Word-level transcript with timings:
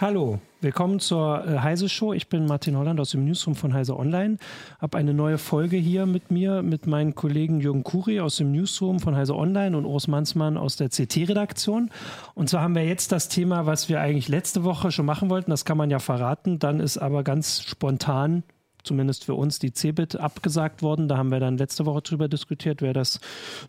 Hallo, 0.00 0.38
willkommen 0.60 1.00
zur 1.00 1.44
äh, 1.44 1.58
Heise 1.58 1.88
Show. 1.88 2.12
Ich 2.12 2.28
bin 2.28 2.46
Martin 2.46 2.76
Holland 2.76 3.00
aus 3.00 3.10
dem 3.10 3.24
Newsroom 3.24 3.56
von 3.56 3.74
Heise 3.74 3.96
Online. 3.96 4.36
Habe 4.80 4.96
eine 4.96 5.12
neue 5.12 5.38
Folge 5.38 5.76
hier 5.76 6.06
mit 6.06 6.30
mir, 6.30 6.62
mit 6.62 6.86
meinen 6.86 7.16
Kollegen 7.16 7.58
Jürgen 7.58 7.82
Kuri 7.82 8.20
aus 8.20 8.36
dem 8.36 8.52
Newsroom 8.52 9.00
von 9.00 9.16
Heise 9.16 9.34
Online 9.34 9.76
und 9.76 9.84
Urs 9.84 10.06
Mansmann 10.06 10.56
aus 10.56 10.76
der 10.76 10.90
CT-Redaktion. 10.90 11.90
Und 12.36 12.48
zwar 12.48 12.62
haben 12.62 12.76
wir 12.76 12.84
jetzt 12.84 13.10
das 13.10 13.28
Thema, 13.28 13.66
was 13.66 13.88
wir 13.88 14.00
eigentlich 14.00 14.28
letzte 14.28 14.62
Woche 14.62 14.92
schon 14.92 15.04
machen 15.04 15.30
wollten. 15.30 15.50
Das 15.50 15.64
kann 15.64 15.76
man 15.76 15.90
ja 15.90 15.98
verraten. 15.98 16.60
Dann 16.60 16.78
ist 16.78 16.98
aber 16.98 17.24
ganz 17.24 17.62
spontan 17.62 18.44
zumindest 18.88 19.24
für 19.24 19.34
uns 19.34 19.58
die 19.58 19.72
Cebit 19.72 20.16
abgesagt 20.16 20.82
worden. 20.82 21.08
Da 21.08 21.16
haben 21.16 21.30
wir 21.30 21.40
dann 21.40 21.58
letzte 21.58 21.86
Woche 21.86 22.02
drüber 22.02 22.26
diskutiert. 22.26 22.82
Wer 22.82 22.94
das 22.94 23.20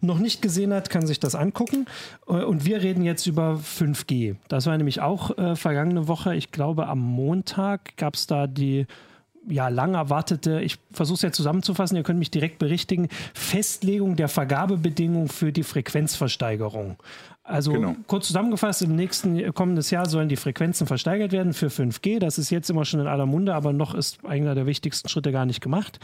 noch 0.01 0.17
nicht 0.17 0.41
gesehen 0.41 0.73
hat, 0.73 0.89
kann 0.89 1.05
sich 1.05 1.19
das 1.19 1.35
angucken. 1.35 1.85
Äh, 2.27 2.43
und 2.43 2.65
wir 2.65 2.81
reden 2.81 3.03
jetzt 3.03 3.27
über 3.27 3.59
5G. 3.61 4.37
Das 4.47 4.65
war 4.65 4.77
nämlich 4.77 5.01
auch 5.01 5.37
äh, 5.37 5.55
vergangene 5.55 6.07
Woche. 6.07 6.35
Ich 6.35 6.51
glaube, 6.51 6.87
am 6.87 6.99
Montag 6.99 7.97
gab 7.97 8.15
es 8.15 8.25
da 8.25 8.47
die 8.47 8.87
ja, 9.47 9.69
lang 9.69 9.95
erwartete, 9.95 10.61
ich 10.61 10.77
versuche 10.91 11.15
es 11.15 11.21
ja 11.21 11.31
zusammenzufassen, 11.31 11.97
ihr 11.97 12.03
könnt 12.03 12.19
mich 12.19 12.29
direkt 12.29 12.59
berichtigen, 12.59 13.07
Festlegung 13.33 14.15
der 14.15 14.27
Vergabebedingungen 14.27 15.27
für 15.27 15.51
die 15.51 15.63
Frequenzversteigerung. 15.63 16.97
Also 17.49 17.73
genau. 17.73 17.95
kurz 18.05 18.27
zusammengefasst, 18.27 18.83
im 18.83 18.95
nächsten 18.95 19.53
kommendes 19.53 19.89
Jahr 19.89 20.07
sollen 20.07 20.29
die 20.29 20.35
Frequenzen 20.35 20.85
versteigert 20.85 21.31
werden 21.31 21.53
für 21.53 21.67
5G. 21.67 22.19
Das 22.19 22.37
ist 22.37 22.51
jetzt 22.51 22.69
immer 22.69 22.85
schon 22.85 22.99
in 22.99 23.07
aller 23.07 23.25
Munde, 23.25 23.55
aber 23.55 23.73
noch 23.73 23.95
ist 23.95 24.23
einer 24.23 24.53
der 24.53 24.67
wichtigsten 24.67 25.09
Schritte 25.09 25.31
gar 25.31 25.47
nicht 25.47 25.59
gemacht. 25.59 25.99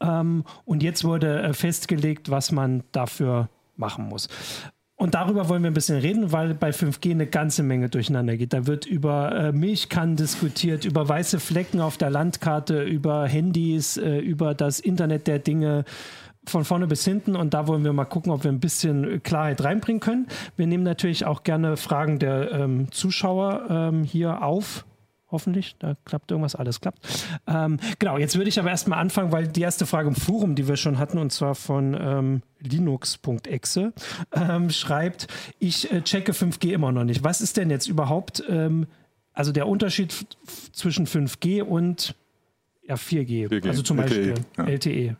Ähm, 0.00 0.44
und 0.64 0.82
jetzt 0.82 1.04
wurde 1.04 1.42
äh, 1.42 1.52
festgelegt, 1.52 2.30
was 2.30 2.50
man 2.50 2.82
dafür 2.90 3.48
machen 3.76 4.06
muss. 4.08 4.28
Und 4.96 5.14
darüber 5.14 5.48
wollen 5.48 5.62
wir 5.62 5.70
ein 5.70 5.74
bisschen 5.74 5.96
reden, 5.96 6.32
weil 6.32 6.52
bei 6.52 6.70
5G 6.70 7.12
eine 7.12 7.26
ganze 7.26 7.62
Menge 7.62 7.88
durcheinander 7.88 8.36
geht. 8.36 8.52
Da 8.52 8.66
wird 8.66 8.84
über 8.84 9.32
äh, 9.32 9.52
Milchkannen 9.52 10.16
diskutiert, 10.16 10.84
über 10.84 11.08
weiße 11.08 11.40
Flecken 11.40 11.80
auf 11.80 11.96
der 11.96 12.10
Landkarte, 12.10 12.82
über 12.82 13.26
Handys, 13.26 13.96
äh, 13.96 14.18
über 14.18 14.54
das 14.54 14.78
Internet 14.78 15.26
der 15.26 15.38
Dinge, 15.38 15.86
von 16.46 16.64
vorne 16.64 16.86
bis 16.86 17.04
hinten 17.04 17.36
und 17.36 17.54
da 17.54 17.66
wollen 17.66 17.84
wir 17.84 17.92
mal 17.92 18.04
gucken, 18.04 18.32
ob 18.32 18.44
wir 18.44 18.50
ein 18.50 18.60
bisschen 18.60 19.22
Klarheit 19.22 19.62
reinbringen 19.62 20.00
können. 20.00 20.26
Wir 20.56 20.66
nehmen 20.66 20.84
natürlich 20.84 21.26
auch 21.26 21.42
gerne 21.42 21.76
Fragen 21.76 22.18
der 22.18 22.52
ähm, 22.52 22.90
Zuschauer 22.90 23.66
ähm, 23.68 24.04
hier 24.04 24.42
auf. 24.42 24.84
Hoffentlich, 25.30 25.76
da 25.78 25.94
klappt 26.04 26.32
irgendwas, 26.32 26.56
alles 26.56 26.80
klappt. 26.80 27.06
Ähm, 27.46 27.78
genau, 28.00 28.18
jetzt 28.18 28.36
würde 28.36 28.48
ich 28.48 28.58
aber 28.58 28.70
erstmal 28.70 28.98
anfangen, 28.98 29.30
weil 29.30 29.46
die 29.46 29.60
erste 29.60 29.86
Frage 29.86 30.08
im 30.08 30.16
Forum, 30.16 30.56
die 30.56 30.66
wir 30.66 30.76
schon 30.76 30.98
hatten, 30.98 31.18
und 31.18 31.30
zwar 31.30 31.54
von 31.54 31.96
ähm, 31.98 32.42
linux.exe, 32.58 33.92
ähm, 34.32 34.70
schreibt, 34.70 35.28
ich 35.60 35.92
äh, 35.92 36.02
checke 36.02 36.32
5G 36.32 36.72
immer 36.72 36.90
noch 36.90 37.04
nicht. 37.04 37.22
Was 37.22 37.40
ist 37.42 37.58
denn 37.58 37.70
jetzt 37.70 37.86
überhaupt, 37.86 38.42
ähm, 38.48 38.88
also 39.32 39.52
der 39.52 39.68
Unterschied 39.68 40.26
zwischen 40.72 41.06
5G 41.06 41.62
und 41.62 42.16
ja, 42.82 42.96
4G, 42.96 43.48
4G. 43.48 43.68
also 43.68 43.82
zum 43.82 44.00
LTE, 44.00 44.08
Beispiel 44.08 44.34
ja. 44.56 44.64
LTE? 44.64 45.16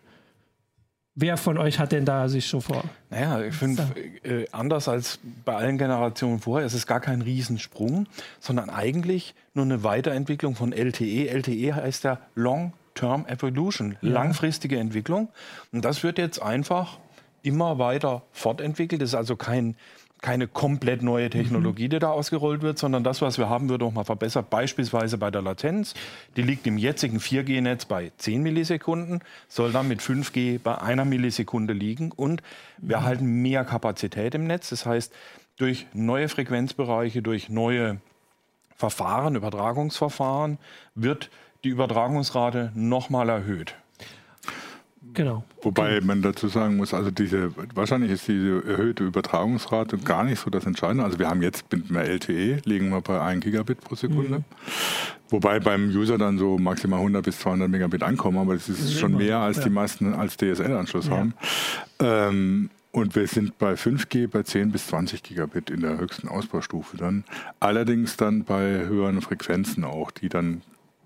Wer 1.16 1.36
von 1.36 1.58
euch 1.58 1.78
hat 1.78 1.92
denn 1.92 2.04
da 2.04 2.28
sich 2.28 2.46
schon 2.46 2.60
vor? 2.60 2.84
Naja, 3.10 3.42
ich 3.42 3.54
finde, 3.54 3.82
äh, 4.22 4.46
anders 4.52 4.88
als 4.88 5.18
bei 5.44 5.54
allen 5.54 5.76
Generationen 5.76 6.38
vorher, 6.38 6.66
es 6.66 6.74
ist 6.74 6.86
gar 6.86 7.00
kein 7.00 7.20
Riesensprung, 7.20 8.06
sondern 8.38 8.70
eigentlich 8.70 9.34
nur 9.52 9.64
eine 9.64 9.82
Weiterentwicklung 9.82 10.54
von 10.54 10.72
LTE. 10.72 11.28
LTE 11.28 11.74
heißt 11.74 12.04
ja 12.04 12.20
Long 12.34 12.72
Term 12.94 13.26
Evolution, 13.26 13.96
ja. 14.00 14.10
langfristige 14.10 14.78
Entwicklung. 14.78 15.28
Und 15.72 15.84
das 15.84 16.02
wird 16.02 16.18
jetzt 16.18 16.40
einfach 16.40 16.98
immer 17.42 17.78
weiter 17.78 18.22
fortentwickelt. 18.32 19.02
Das 19.02 19.10
ist 19.10 19.14
also 19.14 19.36
kein 19.36 19.76
keine 20.20 20.46
komplett 20.46 21.02
neue 21.02 21.30
Technologie, 21.30 21.88
die 21.88 21.98
da 21.98 22.10
ausgerollt 22.10 22.60
wird, 22.60 22.78
sondern 22.78 23.04
das, 23.04 23.22
was 23.22 23.38
wir 23.38 23.48
haben, 23.48 23.68
wird 23.68 23.82
auch 23.82 23.92
mal 23.92 24.04
verbessert. 24.04 24.50
Beispielsweise 24.50 25.16
bei 25.16 25.30
der 25.30 25.40
Latenz. 25.40 25.94
Die 26.36 26.42
liegt 26.42 26.66
im 26.66 26.76
jetzigen 26.76 27.18
4G-Netz 27.18 27.86
bei 27.86 28.12
10 28.18 28.42
Millisekunden, 28.42 29.20
soll 29.48 29.72
dann 29.72 29.88
mit 29.88 30.00
5G 30.00 30.60
bei 30.62 30.78
einer 30.80 31.06
Millisekunde 31.06 31.72
liegen. 31.72 32.12
Und 32.12 32.42
wir 32.78 32.98
mhm. 32.98 33.02
erhalten 33.02 33.42
mehr 33.42 33.64
Kapazität 33.64 34.34
im 34.34 34.46
Netz. 34.46 34.68
Das 34.68 34.84
heißt, 34.84 35.12
durch 35.56 35.86
neue 35.94 36.28
Frequenzbereiche, 36.28 37.22
durch 37.22 37.48
neue 37.48 37.98
Verfahren, 38.76 39.36
Übertragungsverfahren, 39.36 40.58
wird 40.94 41.30
die 41.64 41.68
Übertragungsrate 41.68 42.72
nochmal 42.74 43.28
erhöht. 43.28 43.74
Genau. 45.12 45.44
Wobei 45.62 45.96
okay. 45.96 46.06
man 46.06 46.22
dazu 46.22 46.48
sagen 46.48 46.76
muss, 46.76 46.92
also 46.92 47.10
diese, 47.10 47.52
wahrscheinlich 47.74 48.12
ist 48.12 48.28
diese 48.28 48.62
erhöhte 48.66 49.04
Übertragungsrate 49.04 49.96
gar 49.98 50.24
nicht 50.24 50.40
so 50.40 50.50
das 50.50 50.66
Entscheidende. 50.66 51.04
Also 51.04 51.18
wir 51.18 51.28
haben 51.28 51.42
jetzt 51.42 51.64
mit 51.72 51.90
mehr 51.90 52.04
LTE, 52.04 52.60
liegen 52.64 52.90
wir 52.90 53.00
bei 53.00 53.20
1 53.20 53.42
Gigabit 53.42 53.80
pro 53.80 53.94
Sekunde. 53.94 54.38
Mhm. 54.38 54.44
Wobei 55.30 55.58
beim 55.60 55.88
User 55.90 56.18
dann 56.18 56.38
so 56.38 56.58
maximal 56.58 56.98
100 56.98 57.24
bis 57.24 57.38
200 57.38 57.68
Megabit 57.68 58.02
ankommen, 58.02 58.38
aber 58.38 58.54
das 58.54 58.68
ist, 58.68 58.80
das 58.80 58.86
ist 58.88 58.98
schon 58.98 59.16
mehr, 59.16 59.38
als 59.38 59.58
ja. 59.58 59.64
die 59.64 59.70
meisten 59.70 60.12
als 60.12 60.36
DSL-Anschluss 60.36 61.06
ja. 61.06 61.16
haben. 61.16 61.34
Ähm, 62.00 62.70
und 62.92 63.14
wir 63.14 63.26
sind 63.28 63.56
bei 63.58 63.74
5G 63.74 64.26
bei 64.26 64.42
10 64.42 64.72
bis 64.72 64.88
20 64.88 65.22
Gigabit 65.22 65.70
in 65.70 65.80
der 65.80 65.98
höchsten 65.98 66.28
Ausbaustufe 66.28 66.96
dann. 66.96 67.24
Allerdings 67.60 68.16
dann 68.16 68.44
bei 68.44 68.84
höheren 68.86 69.20
Frequenzen 69.20 69.84
auch, 69.84 70.10
die 70.10 70.28
dann 70.28 70.62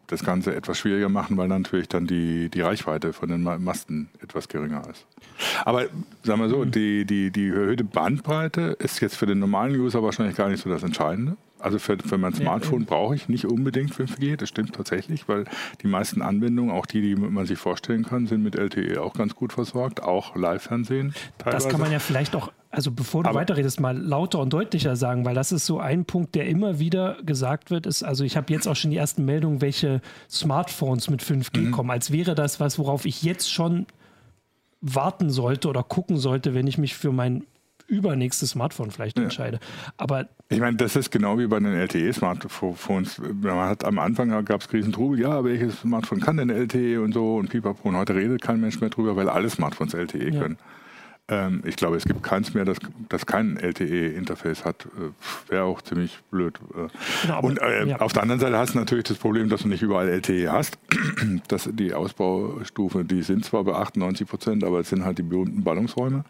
das 0.07 0.25
Ganze 0.25 0.55
etwas 0.55 0.79
schwieriger 0.79 1.09
machen, 1.09 1.37
weil 1.37 1.49
natürlich 1.49 1.89
dann 1.89 2.07
die, 2.07 2.49
die 2.49 2.61
Reichweite 2.61 3.13
von 3.13 3.29
den 3.29 3.43
Masten 3.43 4.09
etwas 4.23 4.49
geringer 4.49 4.83
ist. 4.91 5.07
Aber 5.65 5.87
sagen 6.23 6.41
wir 6.41 6.49
so, 6.49 6.65
mhm. 6.65 6.71
die, 6.71 7.05
die, 7.05 7.31
die 7.31 7.49
erhöhte 7.49 7.85
Bandbreite 7.85 8.77
ist 8.79 9.01
jetzt 9.01 9.17
für 9.17 9.27
den 9.27 9.39
normalen 9.39 9.79
User 9.79 10.03
wahrscheinlich 10.03 10.37
gar 10.37 10.49
nicht 10.49 10.63
so 10.63 10.71
das 10.71 10.83
Entscheidende. 10.83 11.37
Also 11.65 11.79
für, 11.79 11.97
für 11.97 12.19
mein 12.19 12.35
Smartphone 12.35 12.81
ja, 12.81 12.87
brauche 12.87 13.15
ich 13.15 13.31
nicht 13.31 13.47
unbedingt 13.47 13.91
5G, 13.91 14.37
das 14.37 14.51
stimmt 14.51 14.75
tatsächlich, 14.75 15.29
weil 15.31 15.47
die 15.81 15.87
meisten 15.87 16.21
Anwendungen, 16.21 16.71
auch 16.71 16.85
die, 16.85 17.01
die 17.01 17.17
man 17.17 17.47
sich 17.47 17.59
vorstellen 17.59 18.05
kann, 18.05 18.27
sind 18.27 18.43
mit 18.43 18.55
LTE 18.55 19.01
auch 19.01 19.15
ganz 19.15 19.35
gut 19.35 19.55
versorgt, 19.55 20.03
auch 20.03 20.37
Live-Fernsehen. 20.37 21.15
Das 21.43 21.67
kann 21.67 21.81
man 21.81 21.91
ja 21.91 22.01
vielleicht 22.01 22.37
auch, 22.37 22.53
also 22.71 22.91
bevor 22.91 23.23
du 23.23 23.31
Aber, 23.31 23.41
weiterredest, 23.41 23.81
mal 23.81 23.97
lauter 23.97 24.41
und 24.41 24.53
deutlicher 24.53 24.95
sagen, 24.95 25.25
weil 25.25 25.35
das 25.35 25.53
ist 25.53 25.65
so 25.65 25.81
ein 25.81 26.05
Punkt, 26.05 26.35
der 26.35 26.49
immer 26.49 26.81
wieder 26.81 27.17
gesagt 27.23 27.71
wird, 27.71 27.87
ist, 27.87 28.03
also 28.03 28.25
ich 28.25 28.37
habe 28.37 28.53
jetzt 28.53 28.69
auch 28.69 28.77
schon 28.77 28.91
die 28.91 28.99
ersten 28.99 29.25
Meldungen, 29.25 29.63
welche 29.63 30.03
Smartphones 30.29 31.09
mit 31.09 31.23
5G 31.23 31.61
mhm. 31.61 31.71
kommen, 31.71 31.91
als 31.91 32.13
wäre 32.13 32.35
das 32.35 32.61
was, 32.61 32.79
worauf 32.79 33.07
ich 33.07 33.23
jetzt 33.23 33.51
schon 33.51 33.87
warten 34.83 35.31
sollte 35.31 35.69
oder 35.69 35.83
gucken 35.83 36.19
sollte, 36.19 36.53
wenn 36.53 36.67
ich 36.67 36.77
mich 36.77 36.95
für 36.95 37.11
mein 37.11 37.45
übernächstes 37.87 38.51
Smartphone 38.51 38.91
vielleicht 38.91 39.19
ja. 39.19 39.25
entscheide. 39.25 39.61
Aber 39.97 40.29
ich 40.49 40.61
meine, 40.61 40.77
das 40.77 40.97
ist 40.97 41.11
genau 41.11 41.39
wie 41.39 41.47
bei 41.47 41.59
den 41.59 41.73
LTE-Smartphones. 41.75 43.21
Man 43.41 43.69
hat 43.69 43.85
am 43.85 43.99
Anfang 43.99 44.45
gab 44.45 44.61
es 44.61 44.69
Krisentrubel, 44.69 45.19
ja, 45.19 45.45
welches 45.45 45.81
Smartphone 45.81 46.21
kann 46.21 46.37
denn 46.37 46.51
LTE 46.51 47.01
und 47.03 47.13
so 47.13 47.37
und 47.37 47.49
pipapo. 47.49 47.89
Und 47.89 47.97
heute 47.97 48.15
redet 48.15 48.43
kein 48.43 48.61
Mensch 48.61 48.81
mehr 48.81 48.91
drüber, 48.91 49.17
weil 49.17 49.29
alle 49.29 49.51
Smartphones 49.51 49.95
LTE 49.95 50.31
ja. 50.31 50.41
können. 50.41 50.59
Ähm, 51.29 51.63
ich 51.65 51.77
glaube, 51.77 51.97
es 51.97 52.05
gibt 52.05 52.23
keins 52.23 52.53
mehr, 52.53 52.67
das, 52.67 52.77
das 53.09 53.25
kein 53.25 53.57
LTE-Interface 53.57 54.65
hat. 54.65 54.87
Äh, 54.87 55.51
Wäre 55.51 55.65
auch 55.65 55.81
ziemlich 55.81 56.19
blöd. 56.31 56.59
Äh. 56.75 56.89
Genau, 57.23 57.41
und 57.41 57.63
äh, 57.63 57.87
ja. 57.87 58.01
auf 58.01 58.13
der 58.13 58.23
anderen 58.23 58.41
Seite 58.41 58.59
hast 58.59 58.75
du 58.75 58.79
natürlich 58.79 59.05
das 59.05 59.17
Problem, 59.17 59.49
dass 59.49 59.63
du 59.63 59.69
nicht 59.69 59.83
überall 59.83 60.09
LTE 60.09 60.53
hast. 60.53 60.79
dass 61.49 61.69
die 61.73 61.95
Ausbaustufe, 61.95 63.05
die 63.05 63.23
sind 63.23 63.45
zwar 63.45 63.65
bei 63.65 63.73
98 63.73 64.29
Prozent, 64.29 64.65
aber 64.65 64.81
es 64.81 64.91
sind 64.91 65.05
halt 65.05 65.17
die 65.17 65.23
berühmten 65.23 65.65
Ballungsräume. 65.65 66.25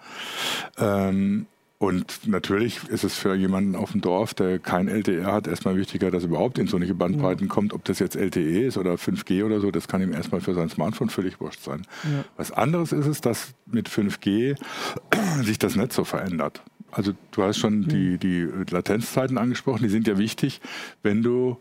Ähm, 0.78 1.46
und 1.84 2.26
natürlich 2.26 2.88
ist 2.88 3.04
es 3.04 3.14
für 3.14 3.34
jemanden 3.34 3.76
auf 3.76 3.92
dem 3.92 4.00
Dorf, 4.00 4.32
der 4.32 4.58
kein 4.58 4.88
LTE 4.88 5.26
hat, 5.26 5.46
erstmal 5.46 5.76
wichtiger, 5.76 6.10
dass 6.10 6.22
er 6.22 6.30
überhaupt 6.30 6.58
in 6.58 6.66
solche 6.66 6.94
Bandbreiten 6.94 7.46
ja. 7.46 7.52
kommt. 7.52 7.74
Ob 7.74 7.84
das 7.84 7.98
jetzt 7.98 8.16
LTE 8.16 8.66
ist 8.66 8.78
oder 8.78 8.94
5G 8.94 9.44
oder 9.44 9.60
so, 9.60 9.70
das 9.70 9.86
kann 9.86 10.00
ihm 10.00 10.14
erstmal 10.14 10.40
für 10.40 10.54
sein 10.54 10.70
Smartphone 10.70 11.10
völlig 11.10 11.40
wurscht 11.40 11.60
sein. 11.60 11.82
Ja. 12.04 12.24
Was 12.38 12.52
anderes 12.52 12.92
ist 12.92 13.06
es, 13.06 13.20
dass 13.20 13.54
mit 13.66 13.90
5G 13.90 14.56
sich 15.42 15.58
das 15.58 15.76
Netz 15.76 15.94
so 15.94 16.04
verändert. 16.04 16.62
Also 16.90 17.12
du 17.32 17.42
hast 17.42 17.58
schon 17.58 17.82
ja. 17.82 17.88
die, 17.88 18.18
die 18.18 18.48
Latenzzeiten 18.70 19.36
angesprochen, 19.36 19.82
die 19.82 19.90
sind 19.90 20.06
ja 20.06 20.16
wichtig, 20.16 20.62
wenn 21.02 21.22
du 21.22 21.58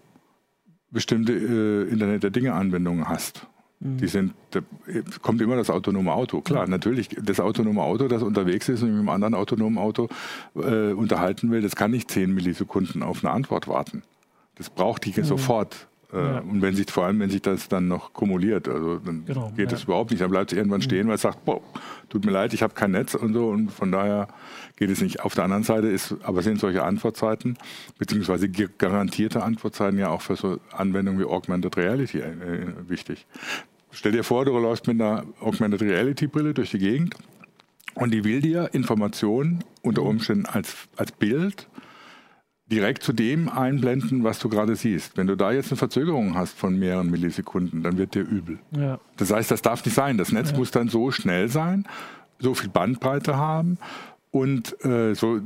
bestimmte 0.90 1.34
äh, 1.34 1.92
Internet 1.92 2.24
der 2.24 2.30
Dinge 2.30 2.54
Anwendungen 2.54 3.10
hast. 3.10 3.48
Die 3.80 4.08
sind, 4.08 4.34
da 4.52 4.62
kommt 5.22 5.42
immer 5.42 5.58
das 5.58 5.70
autonome 5.70 6.14
Auto. 6.14 6.40
Klar, 6.40 6.68
natürlich, 6.68 7.10
das 7.22 7.42
autonome 7.42 7.82
Auto, 7.82 8.08
das 8.08 8.24
unterwegs 8.24 8.70
ist 8.70 8.82
und 8.82 8.92
mit 8.92 9.00
einem 9.00 9.10
anderen 9.10 9.34
autonomen 9.34 9.78
Auto 9.78 10.08
äh, 10.56 10.94
unterhalten 10.94 11.52
will, 11.52 11.62
das 11.62 11.76
kann 11.76 11.92
nicht 11.92 12.10
10 12.10 12.34
Millisekunden 12.34 13.04
auf 13.04 13.26
eine 13.26 13.34
Antwort 13.34 13.68
warten. 13.68 14.04
Das 14.56 14.70
braucht 14.70 15.04
die 15.04 15.20
mhm. 15.20 15.26
sofort. 15.26 15.88
Äh, 16.14 16.18
ja. 16.18 16.40
Und 16.40 16.62
wenn 16.62 16.76
sich, 16.76 16.90
vor 16.92 17.06
allem, 17.06 17.20
wenn 17.20 17.30
sich 17.30 17.42
das 17.42 17.68
dann 17.68 17.88
noch 17.88 18.14
kumuliert, 18.14 18.68
also 18.68 19.00
dann 19.00 19.26
genau, 19.26 19.50
geht 19.50 19.60
ja. 19.60 19.66
das 19.66 19.84
überhaupt 19.86 20.12
nicht. 20.12 20.22
Dann 20.22 20.30
bleibt 20.30 20.52
es 20.52 20.58
irgendwann 20.58 20.80
mhm. 20.80 20.84
stehen, 20.84 21.08
weil 21.08 21.16
es 21.16 21.22
sagt, 21.22 21.44
boah, 21.46 21.62
tut 22.10 22.26
mir 22.26 22.32
leid, 22.32 22.54
ich 22.54 22.62
habe 22.62 22.74
kein 22.74 22.92
Netz 22.92 23.16
und 23.16 23.34
so. 23.34 23.48
Und 23.48 23.72
von 23.72 23.92
daher 23.92 24.28
geht 24.76 24.90
es 24.90 25.02
nicht. 25.02 25.22
Auf 25.22 25.34
der 25.34 25.46
anderen 25.46 25.64
Seite 25.64 25.88
ist, 25.88 26.16
aber 26.24 26.42
sind 26.44 26.60
solche 26.60 26.84
Antwortzeiten, 26.84 27.58
beziehungsweise 27.98 28.50
garantierte 28.50 29.44
Antwortzeiten 29.44 29.98
ja 29.98 30.10
auch 30.10 30.22
für 30.22 30.36
so 30.36 30.60
Anwendungen 30.72 31.20
wie 31.20 31.26
Augmented 31.26 31.76
Reality 31.78 32.20
äh, 32.20 32.68
wichtig. 32.88 33.26
Stell 33.92 34.12
dir 34.12 34.24
vor, 34.24 34.46
du 34.46 34.58
läufst 34.58 34.88
mit 34.88 35.00
einer 35.00 35.24
Augmented 35.40 35.82
Reality 35.82 36.28
Brille 36.28 36.54
durch 36.54 36.72
die 36.72 36.80
Gegend 36.80 37.16
und 37.96 38.12
die 38.12 38.24
will 38.24 38.42
dir 38.42 38.70
Informationen 38.74 39.64
unter 39.82 40.04
Umständen 40.04 40.46
als, 40.46 40.76
als 40.96 41.12
Bild 41.12 41.68
direkt 42.74 43.04
zu 43.04 43.14
dem 43.14 43.50
einblenden, 43.50 44.24
was 44.24 44.40
du 44.40 44.50
gerade 44.50 44.76
siehst. 44.76 45.16
Wenn 45.16 45.28
du 45.28 45.38
da 45.38 45.52
jetzt 45.52 45.72
eine 45.72 45.78
Verzögerung 45.78 46.36
hast 46.36 46.58
von 46.58 46.78
mehreren 46.78 47.12
Millisekunden, 47.12 47.84
dann 47.84 47.98
wird 47.98 48.16
dir 48.16 48.22
übel. 48.22 48.58
Ja. 48.72 49.00
Das 49.18 49.32
heißt, 49.32 49.52
das 49.52 49.62
darf 49.62 49.86
nicht 49.86 49.94
sein. 49.94 50.18
Das 50.18 50.32
Netz 50.32 50.52
ja. 50.52 50.58
muss 50.58 50.72
dann 50.72 50.90
so 50.90 51.12
schnell 51.12 51.50
sein, 51.50 51.86
so 52.40 52.56
viel 52.56 52.70
Bandbreite 52.70 53.38
haben 53.38 53.78
und 54.32 54.84
äh, 54.84 55.14
so, 55.14 55.40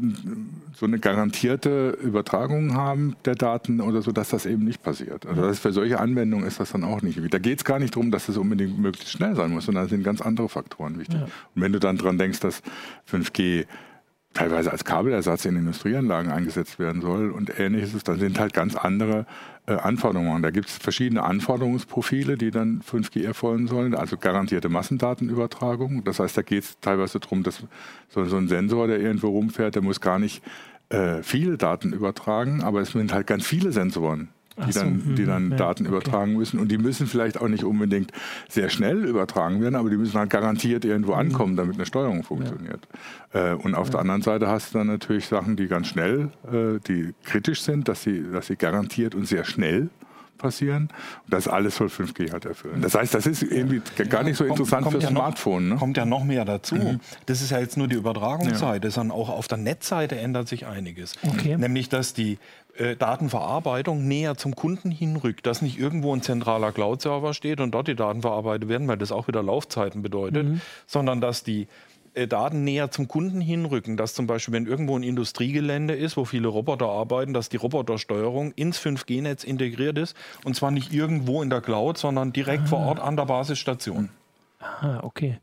so 0.73 0.85
eine 0.85 0.99
garantierte 0.99 1.97
Übertragung 2.01 2.73
haben 2.75 3.17
der 3.25 3.35
Daten 3.35 3.81
oder 3.81 4.01
so, 4.01 4.13
dass 4.13 4.29
das 4.29 4.45
eben 4.45 4.63
nicht 4.63 4.81
passiert. 4.81 5.25
Also 5.25 5.41
das 5.41 5.59
für 5.59 5.73
solche 5.73 5.99
Anwendungen 5.99 6.47
ist 6.47 6.61
das 6.61 6.71
dann 6.71 6.85
auch 6.85 7.01
nicht. 7.01 7.19
Da 7.33 7.39
geht 7.39 7.57
es 7.57 7.65
gar 7.65 7.79
nicht 7.79 7.93
darum, 7.93 8.11
dass 8.11 8.29
es 8.29 8.37
unbedingt 8.37 8.79
möglichst 8.79 9.11
schnell 9.11 9.35
sein 9.35 9.51
muss, 9.51 9.65
sondern 9.65 9.83
da 9.83 9.89
sind 9.89 10.03
ganz 10.03 10.21
andere 10.21 10.47
Faktoren 10.47 10.97
wichtig. 10.97 11.19
Ja. 11.19 11.25
Und 11.25 11.61
wenn 11.61 11.73
du 11.73 11.79
dann 11.79 11.97
dran 11.97 12.17
denkst, 12.17 12.39
dass 12.39 12.61
5G 13.11 13.65
teilweise 14.37 14.71
als 14.71 14.85
Kabelersatz 14.85 15.45
in 15.45 15.55
Industrieanlagen 15.55 16.31
eingesetzt 16.31 16.77
werden 16.77 17.01
soll 17.01 17.31
und 17.31 17.59
ähnliches, 17.59 18.03
dann 18.03 18.19
sind 18.19 18.39
halt 18.39 18.53
ganz 18.53 18.75
andere 18.75 19.25
äh, 19.65 19.73
Anforderungen. 19.73 20.43
Da 20.43 20.51
gibt 20.51 20.69
es 20.69 20.77
verschiedene 20.77 21.23
Anforderungsprofile, 21.23 22.37
die 22.37 22.51
dann 22.51 22.81
5G 22.81 23.25
erfolgen 23.25 23.67
sollen, 23.67 23.95
also 23.95 24.17
garantierte 24.17 24.69
Massendatenübertragung. 24.69 26.03
Das 26.03 26.19
heißt, 26.19 26.37
da 26.37 26.43
geht 26.43 26.63
es 26.63 26.79
teilweise 26.79 27.19
darum, 27.19 27.41
dass 27.41 27.63
so, 28.09 28.25
so, 28.25 28.37
ein 28.37 28.47
Sensor, 28.47 28.87
der 28.87 28.99
irgendwo 28.99 29.29
rumfährt, 29.29 29.73
der 29.73 29.81
muss 29.81 30.01
gar 30.01 30.19
nicht 30.19 30.43
äh, 30.89 31.23
viele 31.23 31.57
Daten 31.57 31.91
übertragen, 31.91 32.61
aber 32.61 32.81
es 32.81 32.91
sind 32.91 33.13
halt 33.13 33.25
ganz 33.25 33.45
viele 33.45 33.71
Sensoren 33.71 34.29
die 34.65 34.71
so, 34.71 34.79
dann, 34.79 35.15
die 35.15 35.25
dann 35.25 35.51
ja, 35.51 35.57
Daten 35.57 35.83
okay. 35.85 35.95
übertragen 35.95 36.33
müssen. 36.33 36.59
Und 36.59 36.69
die 36.69 36.77
müssen 36.77 37.07
vielleicht 37.07 37.39
auch 37.39 37.47
nicht 37.47 37.63
unbedingt 37.63 38.11
sehr 38.49 38.69
schnell 38.69 39.05
übertragen 39.05 39.61
werden, 39.61 39.75
aber 39.75 39.89
die 39.89 39.97
müssen 39.97 40.17
halt 40.17 40.29
garantiert 40.29 40.85
irgendwo 40.85 41.13
mhm. 41.13 41.19
ankommen, 41.19 41.55
damit 41.55 41.75
eine 41.75 41.85
Steuerung 41.85 42.23
funktioniert. 42.23 42.87
Ja. 43.33 43.51
Äh, 43.51 43.55
und 43.55 43.75
auf 43.75 43.87
ja. 43.87 43.91
der 43.91 43.99
anderen 44.01 44.21
Seite 44.21 44.47
hast 44.47 44.73
du 44.73 44.79
dann 44.79 44.87
natürlich 44.87 45.27
Sachen, 45.27 45.55
die 45.55 45.67
ganz 45.67 45.87
schnell, 45.87 46.31
äh, 46.51 46.79
die 46.87 47.13
kritisch 47.23 47.61
sind, 47.61 47.87
dass 47.87 48.03
sie, 48.03 48.23
dass 48.31 48.47
sie 48.47 48.55
garantiert 48.55 49.15
und 49.15 49.27
sehr 49.27 49.43
schnell 49.43 49.89
passieren. 50.37 50.89
Und 51.25 51.33
das 51.33 51.47
alles 51.47 51.75
soll 51.77 51.87
5G 51.87 52.31
halt 52.31 52.45
erfüllen. 52.45 52.81
Das 52.81 52.95
heißt, 52.95 53.13
das 53.13 53.25
ist 53.25 53.43
irgendwie 53.43 53.81
gar 54.09 54.23
nicht 54.23 54.37
so 54.37 54.45
interessant 54.45 54.83
kommt, 54.83 54.93
kommt 54.93 55.03
fürs 55.03 55.03
ja 55.03 55.09
Smartphone. 55.09 55.69
Ne? 55.69 55.75
Kommt 55.75 55.97
ja 55.97 56.05
noch 56.05 56.23
mehr 56.23 56.45
dazu. 56.45 56.75
Mhm. 56.75 56.99
Das 57.25 57.41
ist 57.41 57.51
ja 57.51 57.59
jetzt 57.59 57.77
nur 57.77 57.87
die 57.87 57.95
Übertragungsseite, 57.95 58.91
sondern 58.91 59.17
auch 59.17 59.29
auf 59.29 59.47
der 59.47 59.57
Netzseite 59.57 60.17
ändert 60.17 60.47
sich 60.47 60.65
einiges. 60.65 61.13
Okay. 61.23 61.57
Nämlich, 61.57 61.89
dass 61.89 62.13
die 62.13 62.37
äh, 62.77 62.95
Datenverarbeitung 62.95 64.07
näher 64.07 64.37
zum 64.37 64.55
Kunden 64.55 64.91
hinrückt, 64.91 65.45
dass 65.45 65.61
nicht 65.61 65.79
irgendwo 65.79 66.13
ein 66.13 66.21
zentraler 66.21 66.71
Cloud-Server 66.71 67.33
steht 67.33 67.59
und 67.59 67.71
dort 67.71 67.87
die 67.87 67.95
Daten 67.95 68.21
verarbeitet 68.21 68.69
werden, 68.69 68.87
weil 68.87 68.97
das 68.97 69.11
auch 69.11 69.27
wieder 69.27 69.41
Laufzeiten 69.41 70.01
bedeutet, 70.01 70.47
mhm. 70.47 70.61
sondern 70.85 71.19
dass 71.21 71.43
die 71.43 71.67
Daten 72.25 72.63
näher 72.63 72.89
zum 72.89 73.07
Kunden 73.07 73.41
hinrücken, 73.41 73.97
dass 73.97 74.15
zum 74.15 74.25
Beispiel, 74.25 74.53
wenn 74.53 74.65
irgendwo 74.65 74.97
ein 74.97 75.03
Industriegelände 75.03 75.93
ist, 75.93 76.17
wo 76.17 76.25
viele 76.25 76.47
Roboter 76.47 76.87
arbeiten, 76.87 77.33
dass 77.33 77.49
die 77.49 77.57
Robotersteuerung 77.57 78.53
ins 78.53 78.79
5G-Netz 78.79 79.43
integriert 79.43 79.99
ist 79.99 80.15
und 80.43 80.55
zwar 80.55 80.71
nicht 80.71 80.91
irgendwo 80.91 81.43
in 81.43 81.51
der 81.51 81.61
Cloud, 81.61 81.99
sondern 81.99 82.33
direkt 82.33 82.63
ah. 82.63 82.67
vor 82.67 82.79
Ort 82.79 82.99
an 82.99 83.15
der 83.15 83.25
Basisstation. 83.25 84.09
Ah, 84.59 85.01
okay. 85.03 85.39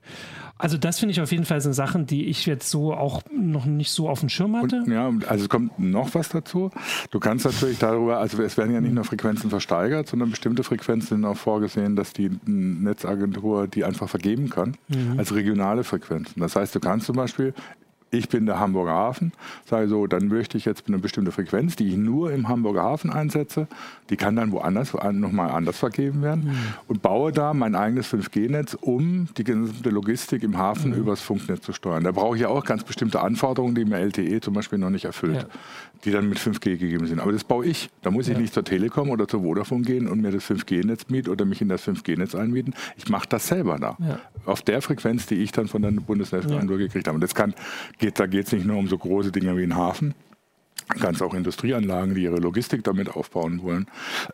Also 0.59 0.77
das 0.77 0.99
finde 0.99 1.13
ich 1.13 1.21
auf 1.21 1.31
jeden 1.31 1.45
Fall 1.45 1.61
sind 1.61 1.73
Sachen, 1.73 2.07
die 2.07 2.27
ich 2.27 2.47
jetzt 2.47 2.69
so 2.69 2.93
auch 2.93 3.23
noch 3.33 3.65
nicht 3.65 3.93
so 3.93 4.09
auf 4.09 4.21
dem 4.21 4.29
Schirm 4.29 4.57
hatte. 4.57 4.83
Und, 4.83 4.91
ja, 4.91 5.13
also 5.29 5.45
es 5.45 5.49
kommt 5.49 5.79
noch 5.79 6.15
was 6.15 6.31
dazu. 6.31 6.71
Du 7.11 7.21
kannst 7.21 7.45
natürlich 7.45 7.79
darüber, 7.79 8.19
also 8.19 8.43
es 8.43 8.57
werden 8.57 8.75
ja 8.75 8.81
nicht 8.81 8.95
nur 8.95 9.05
Frequenzen 9.05 9.51
versteigert, 9.51 10.09
sondern 10.09 10.31
bestimmte 10.31 10.65
Frequenzen 10.65 11.09
sind 11.09 11.25
auch 11.25 11.37
vorgesehen, 11.37 11.95
dass 11.95 12.13
die 12.13 12.31
Netzagentur 12.45 13.69
die 13.69 13.85
einfach 13.85 14.09
vergeben 14.09 14.51
kann, 14.51 14.77
mhm. 14.89 15.19
als 15.19 15.33
regionale 15.33 15.85
Frequenzen. 15.85 16.41
Das 16.41 16.57
heißt, 16.57 16.75
du 16.75 16.81
kannst 16.81 17.07
zum 17.07 17.15
Beispiel 17.15 17.55
ich 18.11 18.29
bin 18.29 18.47
der 18.47 18.61
Hamburger 18.61 18.93
Hafen, 18.93 19.33
sage 19.67 19.89
so, 19.89 20.07
dann 20.07 20.29
möchte 20.29 20.57
ich 20.57 20.65
jetzt 20.65 20.85
eine 20.87 20.99
bestimmte 20.99 21.33
Frequenz, 21.33 21.77
die 21.77 21.89
ich 21.89 21.97
nur 21.97 22.33
im 22.33 22.49
Hamburger 22.49 22.83
Hafen 22.83 23.11
einsetze, 23.11 23.67
die 24.11 24.17
kann 24.17 24.37
dann 24.37 24.53
woanders 24.53 24.95
nochmal 25.13 25.51
anders 25.51 25.79
vergeben 25.79 26.23
werden 26.23 26.45
mhm. 26.45 26.57
und 26.89 27.03
baue 27.03 27.33
da 27.33 27.55
mein 27.55 27.75
eigenes 27.75 28.13
5G-Netz, 28.13 28.77
um 28.81 29.29
die 29.37 29.45
gesamte 29.45 29.91
Logistik 29.91 30.43
im 30.43 30.59
Hafen 30.59 30.93
mhm. 30.93 30.99
übers 30.99 31.21
Funknetz 31.21 31.63
zu 31.63 31.73
steuern. 31.73 32.05
Da 32.05 32.13
brauche 32.13 32.37
ich 32.37 32.43
ja 32.43 32.49
auch 32.49 32.65
ganz 32.65 32.85
bestimmte 32.85 33.21
Anforderungen, 33.21 33.75
die 33.75 33.85
mir 33.85 33.99
LTE 33.99 34.41
zum 34.41 34.55
Beispiel 34.55 34.79
noch 34.79 34.91
nicht 34.91 35.05
erfüllt, 35.05 35.37
ja. 35.37 35.47
die 36.05 36.11
dann 36.11 36.29
mit 36.29 36.39
5G 36.39 36.77
gegeben 36.77 37.07
sind. 37.07 37.21
Aber 37.21 37.33
das 37.33 37.45
baue 37.45 37.67
ich. 37.67 37.91
Da 38.03 38.11
muss 38.11 38.29
ich 38.29 38.35
ja. 38.35 38.41
nicht 38.41 38.55
zur 38.55 38.65
Telekom 38.65 39.11
oder 39.11 39.27
zur 39.27 39.43
Vodafone 39.43 39.83
gehen 39.83 40.09
und 40.09 40.21
mir 40.21 40.31
das 40.31 40.45
5G-Netz 40.45 41.09
mieten 41.09 41.31
oder 41.31 41.45
mich 41.45 41.61
in 41.61 41.69
das 41.69 41.87
5G-Netz 41.87 42.35
einmieten. 42.35 42.75
Ich 42.97 43.09
mache 43.09 43.29
das 43.29 43.47
selber 43.49 43.79
da. 43.79 43.97
Ja. 43.99 44.19
Auf 44.45 44.63
der 44.63 44.83
Frequenz, 44.83 45.27
die 45.27 45.37
ich 45.37 45.53
dann 45.53 45.69
von 45.69 45.83
der 45.83 45.91
Bundesnetzagentur 45.91 46.79
gekriegt 46.79 47.09
habe. 47.09 47.15
Und 47.15 47.23
das 47.23 47.35
kann 47.35 47.55
geht, 48.05 48.21
da 48.21 48.27
geht 48.27 48.47
es 48.47 48.53
nicht 48.53 48.67
nur 48.67 48.77
um 48.77 48.87
so 48.87 48.99
große 48.99 49.33
Dinge 49.33 49.57
wie 49.57 49.63
einen 49.63 49.77
Hafen, 49.77 50.15
ganz 51.01 51.23
auch 51.23 51.33
Industrieanlagen, 51.33 52.15
die 52.15 52.25
ihre 52.25 52.37
Logistik 52.37 52.85
damit 52.85 53.09
aufbauen 53.09 53.63
wollen, 53.63 53.87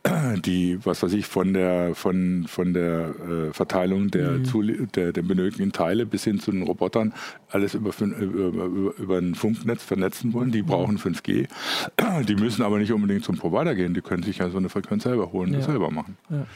die, 0.44 0.84
was 0.84 1.04
weiß 1.04 1.12
ich, 1.12 1.26
von 1.26 1.54
der, 1.54 1.94
von, 1.94 2.46
von 2.48 2.74
der 2.74 3.14
äh, 3.14 3.52
Verteilung 3.52 4.10
der, 4.10 4.32
mhm. 4.32 4.88
der, 4.92 5.12
der, 5.12 5.22
benötigten 5.22 5.70
Teile 5.70 6.04
bis 6.04 6.24
hin 6.24 6.40
zu 6.40 6.50
den 6.50 6.62
Robotern 6.62 7.14
alles 7.48 7.74
über, 7.74 7.92
über, 8.00 8.64
über, 8.64 8.96
über 8.98 9.18
ein 9.18 9.36
Funknetz 9.36 9.84
vernetzen 9.84 10.32
wollen. 10.32 10.50
Die 10.50 10.62
mhm. 10.62 10.66
brauchen 10.66 10.98
5G. 10.98 11.46
Die 12.26 12.34
müssen 12.34 12.62
aber 12.62 12.78
nicht 12.78 12.92
unbedingt 12.92 13.24
zum 13.24 13.36
Provider 13.36 13.76
gehen. 13.76 13.94
Die 13.94 14.00
können 14.00 14.24
sich 14.24 14.38
ja 14.38 14.50
so 14.50 14.58
eine 14.58 14.68
Frequenz 14.68 15.04
selber 15.04 15.30
holen, 15.30 15.52
ja. 15.52 15.58
das 15.58 15.66
selber 15.66 15.92
machen. 15.92 16.16
Ja. 16.28 16.46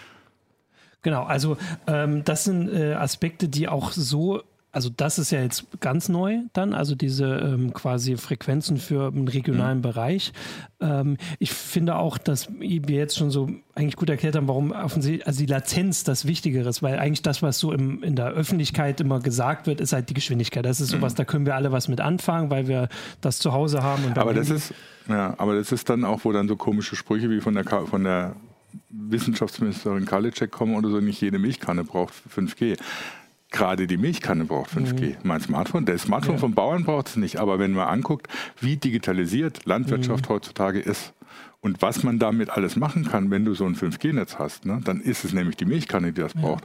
Genau, 1.02 1.22
also 1.24 1.58
ähm, 1.86 2.24
das 2.24 2.44
sind 2.44 2.72
äh, 2.72 2.94
Aspekte, 2.94 3.48
die 3.48 3.68
auch 3.68 3.92
so 3.92 4.42
also 4.74 4.90
das 4.94 5.18
ist 5.18 5.30
ja 5.30 5.40
jetzt 5.40 5.66
ganz 5.80 6.08
neu 6.08 6.40
dann, 6.52 6.74
also 6.74 6.94
diese 6.94 7.26
ähm, 7.26 7.72
quasi 7.72 8.16
Frequenzen 8.16 8.76
für 8.76 9.06
einen 9.06 9.28
regionalen 9.28 9.78
mhm. 9.78 9.82
Bereich. 9.82 10.32
Ähm, 10.80 11.16
ich 11.38 11.52
finde 11.52 11.94
auch, 11.94 12.18
dass 12.18 12.48
wir 12.58 12.96
jetzt 12.96 13.16
schon 13.16 13.30
so 13.30 13.48
eigentlich 13.74 13.96
gut 13.96 14.10
erklärt 14.10 14.34
haben, 14.34 14.48
warum 14.48 14.72
offensichtlich, 14.72 15.26
also 15.26 15.38
die 15.38 15.46
Latenz 15.46 16.02
das 16.02 16.26
Wichtigere 16.26 16.68
ist, 16.68 16.82
weil 16.82 16.98
eigentlich 16.98 17.22
das, 17.22 17.40
was 17.40 17.58
so 17.58 17.72
im, 17.72 18.02
in 18.02 18.16
der 18.16 18.26
Öffentlichkeit 18.30 19.00
immer 19.00 19.20
gesagt 19.20 19.66
wird, 19.66 19.80
ist 19.80 19.92
halt 19.92 20.10
die 20.10 20.14
Geschwindigkeit. 20.14 20.64
Das 20.64 20.80
ist 20.80 20.90
sowas, 20.90 21.12
mhm. 21.14 21.18
da 21.18 21.24
können 21.24 21.46
wir 21.46 21.54
alle 21.54 21.70
was 21.70 21.86
mit 21.86 22.00
anfangen, 22.00 22.50
weil 22.50 22.66
wir 22.66 22.88
das 23.20 23.38
zu 23.38 23.52
Hause 23.52 23.82
haben. 23.82 24.12
aber 24.14 24.34
das 24.34 24.50
ist, 24.50 24.74
ja, 25.08 25.34
aber 25.38 25.54
das 25.54 25.70
ist 25.70 25.88
dann 25.88 26.04
auch, 26.04 26.24
wo 26.24 26.32
dann 26.32 26.48
so 26.48 26.56
komische 26.56 26.96
Sprüche 26.96 27.30
wie 27.30 27.40
von 27.40 27.54
der, 27.54 27.64
von 27.64 28.02
der 28.02 28.34
Wissenschaftsministerin 28.88 30.04
Karliczek 30.04 30.50
kommen 30.50 30.74
oder 30.74 30.90
so, 30.90 30.98
nicht 31.00 31.20
jede 31.20 31.38
Milchkanne 31.38 31.84
braucht 31.84 32.14
5G. 32.34 32.76
Gerade 33.54 33.86
die 33.86 33.98
Milchkanne 33.98 34.46
braucht 34.46 34.72
5G. 34.72 35.10
Mhm. 35.10 35.16
Mein 35.22 35.40
Smartphone, 35.40 35.86
der 35.86 35.96
Smartphone 35.96 36.34
ja. 36.34 36.40
vom 36.40 36.54
Bauern 36.54 36.82
braucht 36.82 37.06
es 37.06 37.16
nicht. 37.16 37.36
Aber 37.36 37.60
wenn 37.60 37.70
man 37.70 37.86
anguckt, 37.86 38.26
wie 38.60 38.76
digitalisiert 38.76 39.64
Landwirtschaft 39.64 40.28
mhm. 40.28 40.34
heutzutage 40.34 40.80
ist 40.80 41.12
und 41.60 41.80
was 41.80 42.02
man 42.02 42.18
damit 42.18 42.50
alles 42.50 42.74
machen 42.74 43.04
kann, 43.04 43.30
wenn 43.30 43.44
du 43.44 43.54
so 43.54 43.64
ein 43.64 43.76
5G-Netz 43.76 44.40
hast, 44.40 44.66
ne, 44.66 44.80
dann 44.82 45.00
ist 45.00 45.24
es 45.24 45.32
nämlich 45.32 45.56
die 45.56 45.66
Milchkanne, 45.66 46.12
die 46.12 46.20
das 46.20 46.34
ja. 46.34 46.40
braucht. 46.40 46.64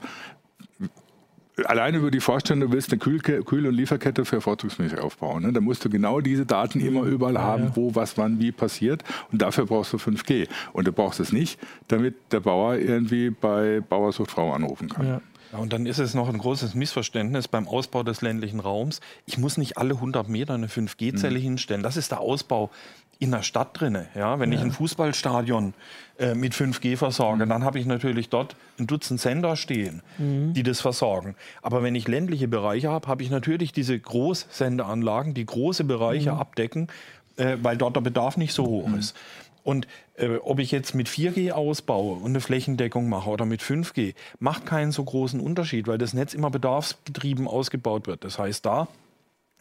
Alleine 1.65 1.97
über 1.99 2.09
die 2.09 2.21
Vorstellung, 2.21 2.61
du 2.61 2.71
willst 2.71 2.91
eine 2.91 2.97
Kühl 2.97 3.19
Kühl- 3.19 3.67
und 3.67 3.75
Lieferkette 3.75 4.25
für 4.25 4.41
Vorzugsmilch 4.41 4.97
aufbauen. 4.97 5.43
Ne? 5.43 5.53
Da 5.53 5.61
musst 5.61 5.85
du 5.85 5.91
genau 5.91 6.21
diese 6.21 6.47
Daten 6.47 6.79
immer 6.79 7.03
mhm. 7.03 7.11
überall 7.11 7.35
ja, 7.35 7.41
haben, 7.41 7.71
wo, 7.75 7.93
was, 7.93 8.17
wann, 8.17 8.39
wie 8.39 8.51
passiert. 8.51 9.03
Und 9.31 9.43
dafür 9.43 9.67
brauchst 9.67 9.93
du 9.93 9.97
5G. 9.97 10.47
Und 10.73 10.87
du 10.87 10.91
brauchst 10.91 11.19
es 11.19 11.31
nicht, 11.31 11.59
damit 11.87 12.15
der 12.31 12.39
Bauer 12.39 12.77
irgendwie 12.77 13.29
bei 13.29 13.79
Bauersucht 13.81 14.31
Frau 14.31 14.53
anrufen 14.53 14.89
kann. 14.89 15.21
Ja. 15.51 15.59
Und 15.59 15.73
dann 15.73 15.85
ist 15.85 15.99
es 15.99 16.13
noch 16.13 16.29
ein 16.29 16.37
großes 16.37 16.75
Missverständnis 16.75 17.47
beim 17.47 17.67
Ausbau 17.67 18.03
des 18.03 18.21
ländlichen 18.21 18.59
Raums. 18.59 19.01
Ich 19.25 19.37
muss 19.37 19.57
nicht 19.57 19.77
alle 19.77 19.95
100 19.95 20.29
Meter 20.29 20.53
eine 20.53 20.67
5G-Zelle 20.67 21.39
mhm. 21.39 21.43
hinstellen. 21.43 21.83
Das 21.83 21.97
ist 21.97 22.11
der 22.11 22.19
Ausbau 22.19 22.69
in 23.19 23.31
der 23.31 23.43
Stadt 23.43 23.79
drinne. 23.79 24.07
Ja, 24.15 24.39
wenn 24.39 24.51
ja. 24.51 24.57
ich 24.57 24.63
ein 24.63 24.71
Fußballstadion 24.71 25.73
äh, 26.17 26.35
mit 26.35 26.53
5G 26.53 26.95
versorge, 26.95 27.45
mhm. 27.45 27.49
dann 27.49 27.63
habe 27.65 27.77
ich 27.77 27.85
natürlich 27.85 28.29
dort 28.29 28.55
ein 28.79 28.87
Dutzend 28.87 29.19
Sender 29.19 29.57
stehen, 29.57 30.01
mhm. 30.17 30.53
die 30.53 30.63
das 30.63 30.79
versorgen. 30.79 31.35
Aber 31.61 31.83
wenn 31.83 31.95
ich 31.95 32.07
ländliche 32.07 32.47
Bereiche 32.47 32.89
habe, 32.89 33.07
habe 33.07 33.21
ich 33.21 33.29
natürlich 33.29 33.73
diese 33.73 33.99
Großsendeanlagen, 33.99 35.33
die 35.33 35.45
große 35.45 35.83
Bereiche 35.83 36.31
mhm. 36.31 36.39
abdecken, 36.39 36.87
äh, 37.35 37.57
weil 37.61 37.75
dort 37.75 37.97
der 37.97 38.01
Bedarf 38.01 38.37
nicht 38.37 38.53
so 38.53 38.65
hoch 38.65 38.87
mhm. 38.87 38.99
ist. 38.99 39.15
Und 39.69 39.85
äh, 40.15 40.37
ob 40.37 40.57
ich 40.57 40.71
jetzt 40.71 40.95
mit 40.95 41.07
4G 41.07 41.51
ausbaue 41.51 42.15
und 42.15 42.31
eine 42.31 42.41
Flächendeckung 42.41 43.07
mache 43.07 43.29
oder 43.29 43.45
mit 43.45 43.61
5G, 43.61 44.15
macht 44.39 44.65
keinen 44.65 44.91
so 44.91 45.03
großen 45.03 45.39
Unterschied, 45.39 45.85
weil 45.87 45.99
das 45.99 46.15
Netz 46.15 46.33
immer 46.33 46.49
bedarfsgetrieben 46.49 47.47
ausgebaut 47.47 48.07
wird. 48.07 48.23
Das 48.23 48.39
heißt, 48.39 48.65
da 48.65 48.87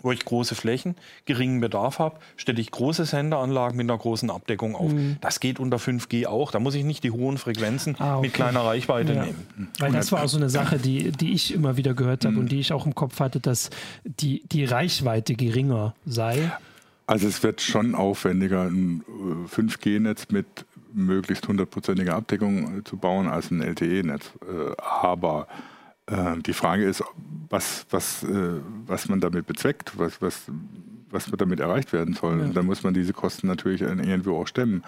wo 0.00 0.12
ich 0.12 0.24
große 0.24 0.54
Flächen, 0.54 0.94
geringen 1.24 1.60
Bedarf 1.60 1.98
habe, 1.98 2.20
stelle 2.36 2.60
ich 2.60 2.70
große 2.70 3.04
Senderanlagen 3.04 3.76
mit 3.76 3.90
einer 3.90 3.98
großen 3.98 4.30
Abdeckung 4.30 4.76
auf. 4.76 4.92
Mhm. 4.92 5.16
Das 5.20 5.40
geht 5.40 5.58
unter 5.58 5.78
5G 5.78 6.26
auch. 6.26 6.52
Da 6.52 6.60
muss 6.60 6.76
ich 6.76 6.84
nicht 6.84 7.02
die 7.02 7.10
hohen 7.10 7.36
Frequenzen 7.36 7.96
ah, 7.98 8.18
okay. 8.18 8.26
mit 8.28 8.34
kleiner 8.34 8.60
Reichweite 8.60 9.12
ja. 9.12 9.24
nehmen. 9.24 9.72
Weil 9.80 9.90
das 9.90 10.12
war 10.12 10.22
auch 10.22 10.28
so 10.28 10.36
eine 10.36 10.50
Sache, 10.50 10.78
die, 10.78 11.10
die 11.10 11.32
ich 11.32 11.52
immer 11.52 11.76
wieder 11.76 11.94
gehört 11.94 12.24
habe 12.24 12.34
mhm. 12.34 12.42
und 12.42 12.52
die 12.52 12.60
ich 12.60 12.72
auch 12.72 12.86
im 12.86 12.94
Kopf 12.94 13.18
hatte, 13.18 13.40
dass 13.40 13.70
die, 14.04 14.44
die 14.46 14.64
Reichweite 14.64 15.34
geringer 15.34 15.96
sei. 16.06 16.52
Also 17.08 17.26
es 17.26 17.42
wird 17.42 17.62
schon 17.62 17.94
aufwendiger, 17.94 18.64
ein 18.64 19.02
5G-Netz 19.50 20.24
äh, 20.24 20.34
mit 20.34 20.46
möglichst 20.92 21.48
hundertprozentiger 21.48 22.14
Abdeckung 22.14 22.80
äh, 22.80 22.84
zu 22.84 22.98
bauen 22.98 23.28
als 23.28 23.50
ein 23.50 23.62
LTE-Netz. 23.62 24.32
Äh, 24.42 24.74
aber 24.76 25.48
die 26.46 26.54
Frage 26.54 26.86
ist, 26.86 27.04
was, 27.50 27.84
was, 27.90 28.24
was 28.86 29.10
man 29.10 29.20
damit 29.20 29.46
bezweckt, 29.46 29.98
was, 29.98 30.22
was, 30.22 30.44
was 31.10 31.30
damit 31.36 31.60
erreicht 31.60 31.92
werden 31.92 32.14
soll. 32.14 32.38
Ja. 32.38 32.44
Und 32.46 32.56
dann 32.56 32.64
muss 32.64 32.82
man 32.82 32.94
diese 32.94 33.12
Kosten 33.12 33.46
natürlich 33.46 33.82
irgendwo 33.82 34.40
auch 34.40 34.46
stemmen. 34.46 34.82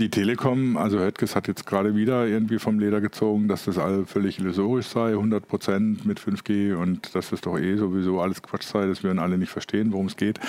Die 0.00 0.08
Telekom, 0.08 0.78
also 0.78 0.98
Höttges 0.98 1.36
hat 1.36 1.46
jetzt 1.46 1.66
gerade 1.66 1.94
wieder 1.94 2.26
irgendwie 2.26 2.58
vom 2.58 2.78
Leder 2.78 3.02
gezogen, 3.02 3.48
dass 3.48 3.66
das 3.66 3.76
all 3.76 4.06
völlig 4.06 4.38
illusorisch 4.38 4.86
sei, 4.86 5.10
100 5.10 5.46
Prozent 5.46 6.06
mit 6.06 6.18
5G 6.18 6.74
und 6.74 7.14
dass 7.14 7.28
das 7.28 7.42
doch 7.42 7.58
eh 7.58 7.76
sowieso 7.76 8.18
alles 8.18 8.42
Quatsch 8.42 8.62
sei, 8.62 8.86
dass 8.86 9.02
wir 9.02 9.10
alle 9.18 9.36
nicht 9.36 9.50
verstehen, 9.50 9.92
worum 9.92 10.06
es 10.06 10.16
geht. 10.16 10.40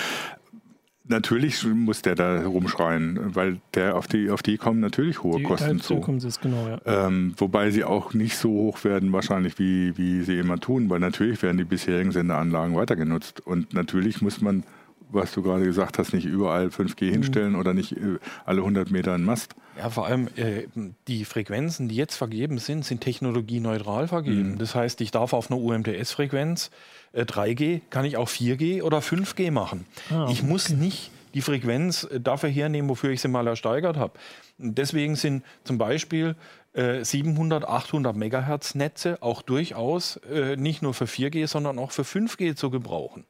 Natürlich 1.03 1.65
muss 1.65 2.01
der 2.01 2.15
da 2.15 2.45
rumschreien, 2.45 3.35
weil 3.35 3.59
der 3.73 3.97
auf 3.97 4.07
die, 4.07 4.29
auf 4.29 4.41
die 4.41 4.55
kommen 4.55 4.79
natürlich 4.79 5.21
hohe 5.21 5.39
die 5.39 5.43
Kosten 5.43 5.81
zu. 5.81 6.01
Es, 6.25 6.39
genau, 6.39 6.69
ja. 6.69 7.07
ähm, 7.07 7.33
wobei 7.35 7.71
sie 7.71 7.83
auch 7.83 8.13
nicht 8.13 8.37
so 8.37 8.49
hoch 8.51 8.85
werden 8.85 9.11
wahrscheinlich, 9.11 9.59
wie, 9.59 9.97
wie 9.97 10.21
sie 10.21 10.39
immer 10.39 10.61
tun, 10.61 10.89
weil 10.89 11.01
natürlich 11.01 11.43
werden 11.43 11.57
die 11.57 11.65
bisherigen 11.65 12.13
Sendeanlagen 12.13 12.73
weiter 12.75 12.95
genutzt. 12.95 13.45
Und 13.45 13.73
natürlich 13.73 14.21
muss 14.21 14.39
man 14.39 14.63
was 15.11 15.31
du 15.33 15.41
gerade 15.41 15.63
gesagt 15.63 15.97
hast, 15.97 16.13
nicht 16.13 16.25
überall 16.25 16.67
5G 16.67 17.05
mhm. 17.05 17.11
hinstellen 17.11 17.55
oder 17.55 17.73
nicht 17.73 17.93
äh, 17.93 18.19
alle 18.45 18.61
100 18.61 18.91
Meter 18.91 19.13
einen 19.13 19.25
Mast. 19.25 19.55
Ja, 19.77 19.89
vor 19.89 20.05
allem 20.05 20.27
äh, 20.35 20.67
die 21.07 21.25
Frequenzen, 21.25 21.87
die 21.87 21.95
jetzt 21.95 22.15
vergeben 22.15 22.57
sind, 22.57 22.85
sind 22.85 23.01
technologieneutral 23.01 24.07
vergeben. 24.07 24.53
Mhm. 24.53 24.57
Das 24.57 24.75
heißt, 24.75 25.01
ich 25.01 25.11
darf 25.11 25.33
auf 25.33 25.51
einer 25.51 25.59
UMTS-Frequenz 25.59 26.71
äh, 27.13 27.23
3G, 27.23 27.81
kann 27.89 28.05
ich 28.05 28.17
auch 28.17 28.29
4G 28.29 28.83
oder 28.83 28.99
5G 28.99 29.51
machen. 29.51 29.85
Ah, 30.09 30.27
ich 30.29 30.43
muss 30.43 30.69
nicht 30.69 31.11
die 31.33 31.41
Frequenz 31.41 32.03
äh, 32.03 32.19
dafür 32.19 32.49
hernehmen, 32.49 32.89
wofür 32.89 33.11
ich 33.11 33.21
sie 33.21 33.27
mal 33.27 33.47
ersteigert 33.47 33.97
habe. 33.97 34.13
Deswegen 34.57 35.15
sind 35.15 35.43
zum 35.63 35.77
Beispiel 35.77 36.35
700, 36.73 37.63
äh, 37.63 37.67
800 37.67 38.15
Megahertz 38.15 38.75
Netze 38.75 39.17
auch 39.21 39.41
durchaus 39.41 40.17
äh, 40.17 40.55
nicht 40.55 40.81
nur 40.81 40.93
für 40.93 41.05
4G, 41.05 41.47
sondern 41.47 41.77
auch 41.79 41.91
für 41.91 42.03
5G 42.03 42.55
zu 42.55 42.69
gebrauchen. 42.69 43.25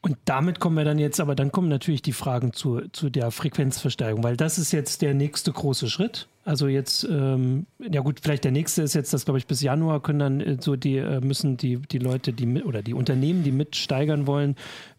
Und 0.00 0.16
damit 0.24 0.60
kommen 0.60 0.76
wir 0.76 0.84
dann 0.84 0.98
jetzt, 0.98 1.18
aber 1.20 1.34
dann 1.34 1.50
kommen 1.50 1.68
natürlich 1.68 2.02
die 2.02 2.12
Fragen 2.12 2.52
zu, 2.52 2.82
zu 2.92 3.10
der 3.10 3.30
Frequenzversteigerung, 3.30 4.22
weil 4.22 4.36
das 4.36 4.58
ist 4.58 4.72
jetzt 4.72 5.02
der 5.02 5.12
nächste 5.12 5.52
große 5.52 5.88
Schritt. 5.88 6.28
Also 6.44 6.68
jetzt, 6.68 7.04
ähm, 7.04 7.66
ja 7.78 8.00
gut, 8.00 8.20
vielleicht 8.22 8.44
der 8.44 8.52
nächste 8.52 8.82
ist 8.82 8.94
jetzt, 8.94 9.12
dass 9.12 9.24
glaube 9.24 9.38
ich 9.38 9.46
bis 9.46 9.60
Januar 9.60 10.00
können 10.00 10.18
dann 10.18 10.40
äh, 10.40 10.56
so 10.60 10.76
die 10.76 10.96
äh, 10.96 11.20
müssen 11.20 11.56
die 11.56 11.76
die 11.78 11.98
Leute, 11.98 12.32
die 12.32 12.62
oder 12.62 12.80
die 12.80 12.94
Unternehmen, 12.94 13.42
die 13.42 13.52
mitsteigern 13.52 14.26
wollen, 14.26 14.56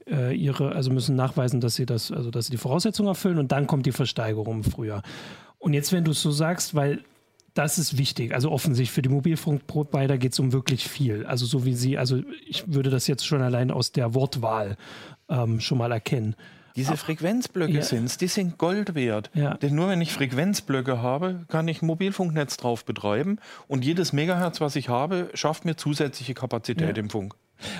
äh, 0.09 0.35
ihre, 0.35 0.73
also 0.73 0.91
müssen 0.91 1.15
nachweisen, 1.15 1.61
dass 1.61 1.75
sie 1.75 1.85
das, 1.85 2.11
also 2.11 2.29
dass 2.29 2.47
sie 2.47 2.51
die 2.51 2.57
Voraussetzungen 2.57 3.07
erfüllen 3.07 3.37
und 3.37 3.51
dann 3.51 3.67
kommt 3.67 3.85
die 3.85 3.91
Versteigerung 3.91 4.57
im 4.57 4.63
Frühjahr. 4.63 5.03
Und 5.57 5.73
jetzt, 5.73 5.91
wenn 5.91 6.03
du 6.03 6.11
es 6.11 6.21
so 6.21 6.31
sagst, 6.31 6.75
weil 6.75 7.03
das 7.53 7.77
ist 7.77 7.97
wichtig. 7.97 8.33
Also 8.33 8.51
offensichtlich 8.51 8.91
für 8.91 9.01
die 9.01 9.09
Mobilfunkprovider 9.09 10.17
geht 10.17 10.33
es 10.33 10.39
um 10.39 10.51
wirklich 10.51 10.87
viel. 10.87 11.25
Also 11.25 11.45
so 11.45 11.65
wie 11.65 11.73
Sie, 11.73 11.97
also 11.97 12.21
ich 12.47 12.71
würde 12.71 12.89
das 12.89 13.07
jetzt 13.07 13.25
schon 13.25 13.41
allein 13.41 13.71
aus 13.71 13.91
der 13.91 14.13
Wortwahl 14.13 14.77
ähm, 15.29 15.59
schon 15.59 15.77
mal 15.77 15.91
erkennen. 15.91 16.35
Diese 16.75 16.95
Frequenzblöcke 16.95 17.73
ja. 17.73 17.81
sind 17.81 18.05
es, 18.05 18.17
die 18.17 18.27
sind 18.27 18.57
Gold 18.57 18.95
wert. 18.95 19.31
Ja. 19.33 19.55
Denn 19.55 19.75
nur 19.75 19.89
wenn 19.89 20.01
ich 20.01 20.13
Frequenzblöcke 20.13 21.01
habe, 21.01 21.45
kann 21.47 21.67
ich 21.67 21.81
ein 21.81 21.87
Mobilfunknetz 21.87 22.57
drauf 22.57 22.85
betreiben 22.85 23.39
und 23.67 23.83
jedes 23.83 24.13
Megahertz, 24.13 24.61
was 24.61 24.75
ich 24.75 24.87
habe, 24.87 25.29
schafft 25.33 25.65
mir 25.65 25.75
zusätzliche 25.75 26.33
Kapazität 26.33 26.95
ja. 26.95 27.03
im 27.03 27.09
Funk. 27.09 27.35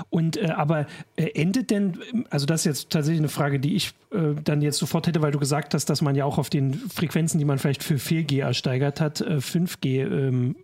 Und 0.10 0.38
äh, 0.38 0.48
aber 0.48 0.86
äh, 1.16 1.30
endet 1.34 1.72
denn, 1.72 2.00
also 2.30 2.46
das 2.46 2.62
ist 2.62 2.66
jetzt 2.66 2.90
tatsächlich 2.90 3.22
eine 3.22 3.30
Frage, 3.30 3.60
die 3.60 3.76
ich 3.76 3.94
äh, 4.12 4.36
dann 4.44 4.62
jetzt 4.62 4.78
sofort 4.78 5.08
hätte, 5.08 5.22
weil 5.22 5.32
du 5.32 5.40
gesagt 5.40 5.74
hast, 5.74 5.86
dass 5.90 6.02
man 6.02 6.16
ja 6.16 6.26
auch 6.26 6.38
auf 6.38 6.50
den 6.50 6.74
Frequenzen, 6.74 7.40
die 7.40 7.46
man 7.46 7.60
vielleicht 7.60 7.84
für 7.84 7.96
4G 7.96 8.42
ersteigert 8.42 9.02
hat, 9.02 9.22
5G 9.22 9.86
äh, 9.86 10.02
ähm, 10.02 10.56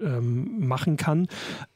ähm, 0.00 0.66
machen 0.66 0.96
kann. 0.96 1.28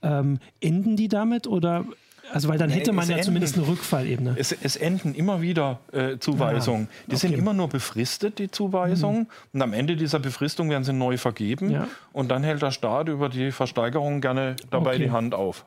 Ähm, 0.02 0.38
enden 0.60 0.96
die 0.96 1.08
damit 1.08 1.46
oder 1.46 1.86
also 2.32 2.48
weil 2.48 2.58
dann 2.58 2.70
hätte 2.70 2.92
man 2.92 3.06
ja 3.08 3.16
enden, 3.16 3.24
zumindest 3.24 3.56
eine 3.56 3.66
Rückfallebene. 3.66 4.36
Es, 4.38 4.52
es 4.52 4.76
enden 4.76 5.14
immer 5.14 5.42
wieder 5.42 5.80
äh, 5.92 6.18
Zuweisungen. 6.18 6.82
Ja, 6.82 6.88
die 7.06 7.10
okay. 7.12 7.16
sind 7.16 7.32
immer 7.34 7.52
nur 7.52 7.68
befristet, 7.68 8.38
die 8.38 8.50
Zuweisungen. 8.50 9.20
Mhm. 9.20 9.26
Und 9.54 9.62
am 9.62 9.72
Ende 9.72 9.96
dieser 9.96 10.18
Befristung 10.20 10.70
werden 10.70 10.84
sie 10.84 10.92
neu 10.92 11.16
vergeben. 11.16 11.70
Ja. 11.70 11.88
Und 12.12 12.30
dann 12.30 12.44
hält 12.44 12.62
der 12.62 12.70
Staat 12.70 13.08
über 13.08 13.28
die 13.28 13.50
Versteigerung 13.50 14.20
gerne 14.20 14.56
dabei 14.70 14.94
okay. 14.94 15.04
die 15.04 15.10
Hand 15.10 15.34
auf. 15.34 15.64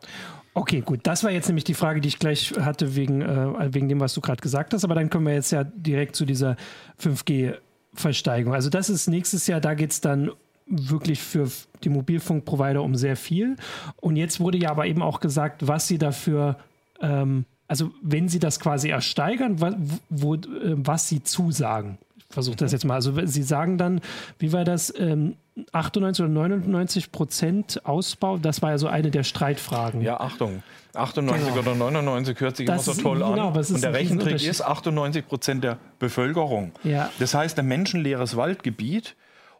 Okay, 0.55 0.81
gut. 0.81 0.99
Das 1.03 1.23
war 1.23 1.31
jetzt 1.31 1.47
nämlich 1.47 1.63
die 1.63 1.73
Frage, 1.73 1.99
die 1.99 2.07
ich 2.07 2.19
gleich 2.19 2.53
hatte 2.59 2.95
wegen, 2.95 3.21
äh, 3.21 3.73
wegen 3.73 3.89
dem, 3.89 3.99
was 3.99 4.13
du 4.13 4.21
gerade 4.21 4.41
gesagt 4.41 4.73
hast. 4.73 4.83
Aber 4.83 4.95
dann 4.95 5.09
kommen 5.09 5.25
wir 5.25 5.33
jetzt 5.33 5.51
ja 5.51 5.63
direkt 5.63 6.15
zu 6.15 6.25
dieser 6.25 6.57
5G-Versteigerung. 7.01 8.53
Also 8.53 8.69
das 8.69 8.89
ist 8.89 9.07
nächstes 9.07 9.47
Jahr, 9.47 9.61
da 9.61 9.73
geht 9.73 9.91
es 9.91 10.01
dann 10.01 10.31
wirklich 10.67 11.21
für 11.21 11.49
die 11.83 11.89
Mobilfunkprovider 11.89 12.83
um 12.83 12.95
sehr 12.95 13.15
viel. 13.15 13.55
Und 13.97 14.15
jetzt 14.15 14.39
wurde 14.39 14.57
ja 14.57 14.69
aber 14.69 14.85
eben 14.85 15.01
auch 15.01 15.19
gesagt, 15.19 15.67
was 15.67 15.87
sie 15.87 15.97
dafür, 15.97 16.57
ähm, 17.01 17.45
also 17.67 17.91
wenn 18.01 18.29
sie 18.29 18.39
das 18.39 18.59
quasi 18.59 18.89
ersteigern, 18.89 19.59
wo, 19.59 19.71
wo, 20.09 20.35
äh, 20.35 20.39
was 20.75 21.09
sie 21.09 21.23
zusagen. 21.23 21.97
Ich 22.33 22.35
versuche 22.35 22.55
das 22.55 22.71
jetzt 22.71 22.83
mal. 22.83 22.95
Also 22.95 23.13
sie 23.25 23.43
sagen 23.43 23.77
dann, 23.77 24.01
wie 24.39 24.51
war 24.53 24.63
das? 24.63 24.91
Ähm, 24.97 25.35
98 25.71 26.23
oder 26.23 26.33
99 26.33 27.11
Prozent 27.11 27.85
Ausbau, 27.85 28.39
das 28.39 28.63
war 28.63 28.71
ja 28.71 28.79
so 28.79 28.87
eine 28.87 29.11
der 29.11 29.21
Streitfragen. 29.21 30.01
Ja, 30.01 30.19
Achtung. 30.19 30.63
98 30.95 31.49
genau. 31.49 31.59
oder 31.59 31.75
99 31.75 32.39
hört 32.39 32.57
sich 32.57 32.65
das 32.65 32.87
immer 32.87 32.95
so 32.95 33.01
toll 33.03 33.17
ist, 33.17 33.27
genau, 33.27 33.49
an. 33.49 33.57
Und 33.57 33.83
der 33.83 33.93
Rechentrick 33.93 34.43
ist 34.43 34.61
98 34.61 35.27
Prozent 35.27 35.63
der 35.63 35.77
Bevölkerung. 35.99 36.71
Ja. 36.83 37.11
Das 37.19 37.35
heißt, 37.35 37.59
ein 37.59 37.67
menschenleeres 37.67 38.35
Waldgebiet 38.35 39.15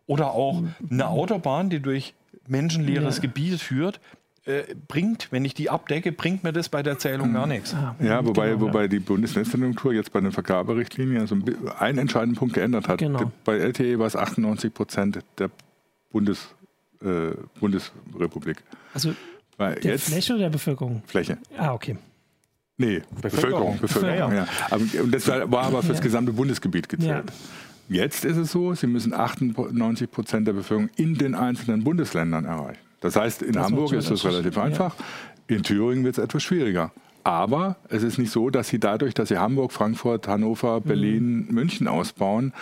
oder 0.08 0.32
auch 0.32 0.64
eine 0.90 1.08
Autobahn, 1.10 1.70
die 1.70 1.80
durch 1.80 2.16
menschenleeres 2.48 3.18
ja. 3.18 3.22
Gebiet 3.22 3.62
führt, 3.62 4.00
äh, 4.46 4.76
bringt, 4.88 5.30
wenn 5.32 5.46
ich 5.46 5.54
die 5.54 5.70
abdecke, 5.70 6.12
bringt 6.12 6.44
mir 6.44 6.52
das 6.52 6.68
bei 6.68 6.84
der 6.84 7.00
Zählung 7.00 7.34
gar 7.34 7.48
nichts. 7.48 7.74
Ah, 7.74 7.96
ja, 8.02 8.26
wobei, 8.26 8.50
genau, 8.50 8.62
wobei 8.62 8.88
die 8.90 9.00
Bundesnetzagentur 9.00 9.94
jetzt 9.94 10.12
bei 10.12 10.20
den 10.20 10.34
Vergaberichtlinien 10.34 11.22
also 11.22 11.38
einen 11.80 11.98
entscheidenden 11.98 12.38
Punkt 12.38 12.54
geändert 12.54 12.90
hat. 12.90 13.00
Genau. 13.00 13.32
Bei 13.46 13.58
LTE 13.58 14.00
war 14.00 14.08
es 14.08 14.16
98 14.16 14.74
Prozent 14.74 15.20
der 15.38 15.50
Bundes, 16.12 16.54
äh, 17.02 17.32
Bundesrepublik. 17.60 18.58
Also 18.94 19.14
Weil 19.58 19.76
der 19.76 19.92
jetzt, 19.94 20.10
Fläche 20.10 20.34
oder 20.34 20.44
der 20.44 20.50
Bevölkerung? 20.50 21.04
Fläche. 21.08 21.38
Ah, 21.58 21.74
okay. 21.74 21.96
Nee, 22.78 23.02
Bevölkerung. 23.22 23.80
Bevölkerung, 23.80 23.80
Bevölkerung 23.80 24.34
ja. 24.34 24.48
ja. 24.72 25.02
Und 25.02 25.14
das 25.14 25.28
war 25.28 25.64
aber 25.64 25.82
für 25.84 25.94
das 25.94 26.02
gesamte 26.02 26.34
Bundesgebiet 26.34 26.90
gezählt. 26.90 27.32
Ja. 27.90 28.04
Jetzt 28.04 28.26
ist 28.26 28.38
es 28.38 28.52
so, 28.52 28.74
Sie 28.74 28.88
müssen 28.88 29.14
98 29.14 30.10
Prozent 30.10 30.48
der 30.48 30.54
Bevölkerung 30.54 30.90
in 30.96 31.16
den 31.16 31.36
einzelnen 31.36 31.84
Bundesländern 31.84 32.46
erreichen. 32.46 32.80
Das 33.04 33.18
heißt, 33.18 33.42
in 33.42 33.52
das 33.52 33.66
Hamburg 33.66 33.92
ist 33.92 34.10
das 34.10 34.24
relativ 34.24 34.58
einfach, 34.58 34.96
ja. 35.50 35.56
in 35.58 35.64
Thüringen 35.64 36.06
wird 36.06 36.18
es 36.18 36.24
etwas 36.24 36.42
schwieriger. 36.42 36.92
Aber 37.26 37.76
es 37.90 38.02
ist 38.02 38.18
nicht 38.18 38.32
so, 38.32 38.50
dass 38.50 38.70
Sie 38.70 38.80
dadurch, 38.80 39.14
dass 39.14 39.30
Sie 39.30 39.38
Hamburg, 39.38 39.74
Frankfurt, 39.74 40.28
Hannover, 40.28 40.80
Berlin, 40.80 41.46
mhm. 41.48 41.54
München 41.54 41.88
ausbauen, 41.90 42.54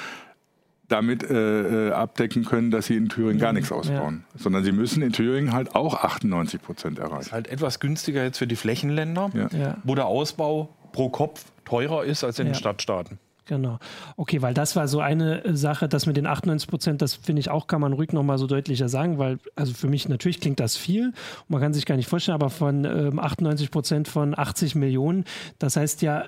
damit 0.88 1.24
äh, 1.24 1.90
äh 1.90 1.92
abdecken 1.92 2.44
können, 2.44 2.70
dass 2.72 2.88
sie 2.88 2.98
in 2.98 3.08
Thüringen 3.08 3.40
gar 3.40 3.52
mhm. 3.52 3.60
nichts 3.60 3.72
ausbauen. 3.72 4.26
Ja. 4.34 4.40
Sondern 4.40 4.64
sie 4.64 4.72
müssen 4.72 5.04
in 5.04 5.14
Thüringen 5.14 5.54
halt 5.54 5.76
auch 5.76 6.04
98 6.04 6.62
Prozent 6.62 7.00
erreichen. 7.00 7.18
Das 7.18 7.28
ist 7.28 7.32
halt 7.32 7.48
etwas 7.48 7.80
günstiger 7.80 8.24
jetzt 8.24 8.40
für 8.40 8.48
die 8.48 8.58
Flächenländer, 8.58 9.32
ja. 9.34 9.78
wo 9.84 9.96
der 9.96 10.08
Ausbau 10.08 10.70
pro 10.92 11.10
Kopf 11.10 11.46
teurer 11.66 12.04
ist 12.04 12.24
als 12.24 12.40
in 12.40 12.48
den 12.48 12.56
Stadtstaaten. 12.56 13.20
Genau. 13.46 13.80
Okay, 14.18 14.42
weil 14.42 14.54
das 14.54 14.76
war 14.76 14.88
so 14.88 15.00
eine 15.00 15.42
Sache, 15.58 15.90
das 15.90 16.06
mit 16.06 16.16
den 16.16 16.28
98 16.28 16.70
Prozent, 16.70 17.02
das 17.02 17.16
finde 17.16 17.40
ich 17.40 17.50
auch, 17.50 17.68
kann 17.68 17.82
man 17.82 17.94
ruhig 17.94 18.14
nochmal 18.14 18.38
so 18.38 18.48
deutlicher 18.48 18.88
sagen, 18.88 19.18
weil, 19.18 19.40
also 19.56 19.74
für 19.74 19.88
mich 19.88 20.08
natürlich 20.08 20.40
klingt 20.40 20.60
das 20.60 20.78
viel, 20.78 21.14
man 21.48 21.60
kann 21.60 21.74
sich 21.74 21.86
gar 21.86 21.96
nicht 21.96 22.08
vorstellen, 22.08 22.36
aber 22.36 22.50
von 22.50 22.86
ähm, 22.86 23.20
98 23.20 23.72
Prozent 23.72 24.08
von 24.08 24.38
80 24.38 24.76
Millionen, 24.76 25.26
das 25.60 25.76
heißt 25.76 26.02
ja, 26.02 26.26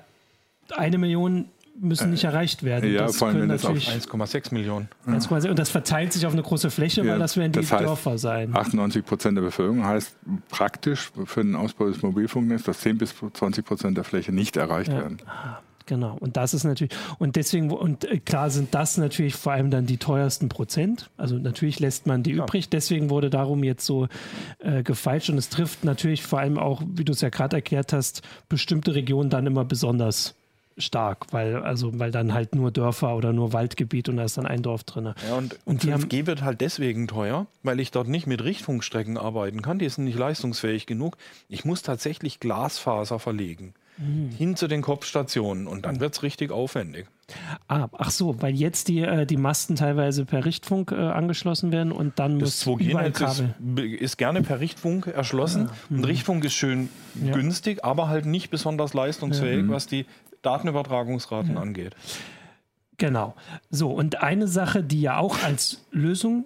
eine 0.76 0.98
Million 0.98 1.46
müssen 1.80 2.10
nicht 2.10 2.24
äh, 2.24 2.28
erreicht 2.28 2.62
werden. 2.62 2.92
Ja, 2.92 3.06
das 3.06 3.16
vor 3.16 3.28
allem 3.28 3.42
wenn 3.42 3.48
das 3.48 3.64
auf 3.64 3.76
1,6 3.76 4.54
Millionen. 4.54 4.88
1,6 5.06 5.48
und 5.48 5.58
das 5.58 5.70
verteilt 5.70 6.12
sich 6.12 6.24
auf 6.26 6.32
eine 6.32 6.42
große 6.42 6.70
Fläche, 6.70 7.02
ja, 7.02 7.12
weil 7.12 7.18
das 7.18 7.36
werden 7.36 7.52
die 7.52 7.60
das 7.60 7.72
heißt, 7.72 7.84
Dörfer 7.84 8.18
sein. 8.18 8.54
98 8.54 9.04
Prozent 9.04 9.36
der 9.36 9.42
Bevölkerung 9.42 9.84
heißt 9.84 10.16
praktisch 10.48 11.10
für 11.24 11.42
den 11.42 11.56
Ausbau 11.56 11.88
des 11.88 12.02
Mobilfunknetzes, 12.02 12.66
dass 12.66 12.80
10 12.80 12.98
bis 12.98 13.14
20 13.32 13.64
Prozent 13.64 13.96
der 13.96 14.04
Fläche 14.04 14.32
nicht 14.32 14.56
erreicht 14.56 14.90
ja. 14.90 14.98
werden. 14.98 15.18
Aha. 15.26 15.60
Genau, 15.86 16.16
und 16.20 16.38
das 16.38 16.54
ist 16.54 16.64
natürlich, 16.64 16.94
und 17.18 17.36
deswegen, 17.36 17.70
und 17.70 18.04
äh, 18.04 18.18
klar 18.18 18.48
sind 18.48 18.74
das 18.74 18.96
natürlich 18.96 19.34
vor 19.34 19.52
allem 19.52 19.70
dann 19.70 19.84
die 19.84 19.98
teuersten 19.98 20.48
Prozent. 20.48 21.10
Also 21.18 21.36
natürlich 21.36 21.78
lässt 21.78 22.06
man 22.06 22.22
die 22.22 22.32
ja. 22.32 22.44
übrig, 22.44 22.70
deswegen 22.70 23.10
wurde 23.10 23.28
darum 23.28 23.62
jetzt 23.62 23.84
so 23.84 24.08
äh, 24.60 24.82
gefeilscht 24.82 25.28
und 25.28 25.36
es 25.36 25.50
trifft 25.50 25.84
natürlich 25.84 26.22
vor 26.22 26.38
allem 26.38 26.58
auch, 26.58 26.82
wie 26.86 27.04
du 27.04 27.12
es 27.12 27.20
ja 27.20 27.28
gerade 27.28 27.56
erklärt 27.56 27.92
hast, 27.92 28.22
bestimmte 28.48 28.94
Regionen 28.94 29.28
dann 29.28 29.46
immer 29.46 29.66
besonders 29.66 30.34
stark, 30.78 31.26
weil 31.32 31.56
also 31.56 31.98
weil 31.98 32.10
dann 32.10 32.32
halt 32.32 32.54
nur 32.54 32.70
Dörfer 32.70 33.14
oder 33.14 33.32
nur 33.32 33.52
Waldgebiet 33.52 34.08
und 34.08 34.16
da 34.16 34.24
ist 34.24 34.38
dann 34.38 34.46
ein 34.46 34.62
Dorf 34.62 34.84
drin. 34.84 35.14
Ja, 35.28 35.36
und, 35.36 35.58
und, 35.66 35.84
und 35.84 35.84
5G 35.84 35.92
haben, 35.92 36.26
wird 36.26 36.42
halt 36.42 36.60
deswegen 36.62 37.06
teuer, 37.06 37.46
weil 37.62 37.78
ich 37.78 37.90
dort 37.90 38.08
nicht 38.08 38.26
mit 38.26 38.42
Richtfunkstrecken 38.42 39.18
arbeiten 39.18 39.62
kann, 39.62 39.78
die 39.78 39.88
sind 39.88 40.04
nicht 40.04 40.18
leistungsfähig 40.18 40.86
genug. 40.86 41.16
Ich 41.48 41.64
muss 41.64 41.82
tatsächlich 41.82 42.40
Glasfaser 42.40 43.18
verlegen 43.18 43.74
mhm. 43.98 44.30
hin 44.30 44.56
zu 44.56 44.66
den 44.68 44.82
Kopfstationen 44.82 45.66
und 45.66 45.84
dann 45.86 46.00
wird 46.00 46.14
es 46.14 46.22
richtig 46.22 46.50
aufwendig. 46.50 47.06
Ah, 47.68 47.88
ach 47.92 48.10
so, 48.10 48.40
weil 48.42 48.54
jetzt 48.54 48.88
die, 48.88 49.00
äh, 49.00 49.24
die 49.24 49.36
Masten 49.36 49.76
teilweise 49.76 50.24
per 50.26 50.44
Richtfunk 50.44 50.92
äh, 50.92 50.96
angeschlossen 50.96 51.72
werden 51.72 51.90
und 51.92 52.18
dann 52.18 52.38
das 52.38 52.66
muss 52.66 52.80
überall 52.80 53.06
2G-Netz 53.08 53.20
ist, 53.20 53.38
Kabel. 53.38 53.94
ist 53.94 54.18
gerne 54.18 54.42
per 54.42 54.60
Richtfunk 54.60 55.06
erschlossen. 55.06 55.70
Und 55.88 56.04
Richtfunk 56.04 56.44
ist 56.44 56.54
schön 56.54 56.90
Ja. 57.24 57.32
günstig, 57.32 57.84
aber 57.84 58.08
halt 58.08 58.26
nicht 58.26 58.50
besonders 58.50 58.92
leistungsfähig, 58.92 59.68
was 59.68 59.86
die 59.86 60.06
Datenübertragungsraten 60.42 61.56
angeht. 61.56 61.94
Genau. 62.98 63.34
So, 63.70 63.90
und 63.90 64.22
eine 64.22 64.46
Sache, 64.46 64.82
die 64.82 65.00
ja 65.00 65.18
auch 65.18 65.42
als 65.42 65.84
Lösung 65.90 66.44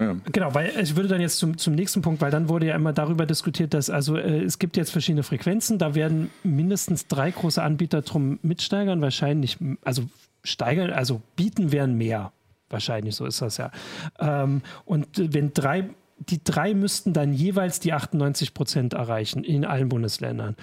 Ja. 0.00 0.16
Genau, 0.32 0.54
weil 0.54 0.72
ich 0.80 0.96
würde 0.96 1.10
dann 1.10 1.20
jetzt 1.20 1.36
zum, 1.38 1.58
zum 1.58 1.74
nächsten 1.74 2.00
Punkt, 2.00 2.22
weil 2.22 2.30
dann 2.30 2.48
wurde 2.48 2.66
ja 2.66 2.74
immer 2.74 2.94
darüber 2.94 3.26
diskutiert, 3.26 3.74
dass 3.74 3.90
also 3.90 4.16
äh, 4.16 4.42
es 4.42 4.58
gibt 4.58 4.78
jetzt 4.78 4.90
verschiedene 4.90 5.22
Frequenzen, 5.22 5.78
da 5.78 5.94
werden 5.94 6.30
mindestens 6.42 7.06
drei 7.06 7.30
große 7.30 7.62
Anbieter 7.62 8.00
drum 8.00 8.38
mitsteigern, 8.42 9.02
wahrscheinlich, 9.02 9.58
also 9.84 10.04
steigern, 10.42 10.90
also 10.90 11.20
bieten 11.36 11.70
werden 11.70 11.98
mehr. 11.98 12.32
Wahrscheinlich, 12.70 13.14
so 13.14 13.26
ist 13.26 13.42
das 13.42 13.58
ja. 13.58 13.70
Ähm, 14.18 14.62
und 14.86 15.06
wenn 15.16 15.52
drei, 15.52 15.90
die 16.18 16.42
drei 16.42 16.72
müssten 16.72 17.12
dann 17.12 17.34
jeweils 17.34 17.80
die 17.80 17.92
98 17.92 18.54
Prozent 18.54 18.94
erreichen 18.94 19.44
in 19.44 19.66
allen 19.66 19.90
Bundesländern. 19.90 20.56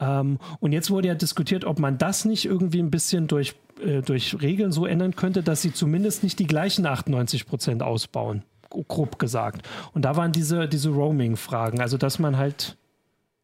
Ähm, 0.00 0.38
und 0.60 0.72
jetzt 0.72 0.90
wurde 0.90 1.08
ja 1.08 1.14
diskutiert, 1.14 1.64
ob 1.64 1.78
man 1.78 1.96
das 1.96 2.26
nicht 2.26 2.44
irgendwie 2.44 2.80
ein 2.80 2.90
bisschen 2.90 3.26
durch, 3.26 3.54
äh, 3.82 4.02
durch 4.02 4.42
Regeln 4.42 4.70
so 4.70 4.84
ändern 4.84 5.16
könnte, 5.16 5.42
dass 5.42 5.62
sie 5.62 5.72
zumindest 5.72 6.24
nicht 6.24 6.38
die 6.38 6.46
gleichen 6.46 6.84
98 6.84 7.46
Prozent 7.46 7.82
ausbauen 7.82 8.42
grob 8.88 9.18
gesagt. 9.18 9.68
Und 9.94 10.04
da 10.04 10.16
waren 10.16 10.32
diese, 10.32 10.68
diese 10.68 10.90
Roaming-Fragen, 10.90 11.80
also 11.80 11.96
dass 11.98 12.18
man 12.18 12.36
halt 12.36 12.76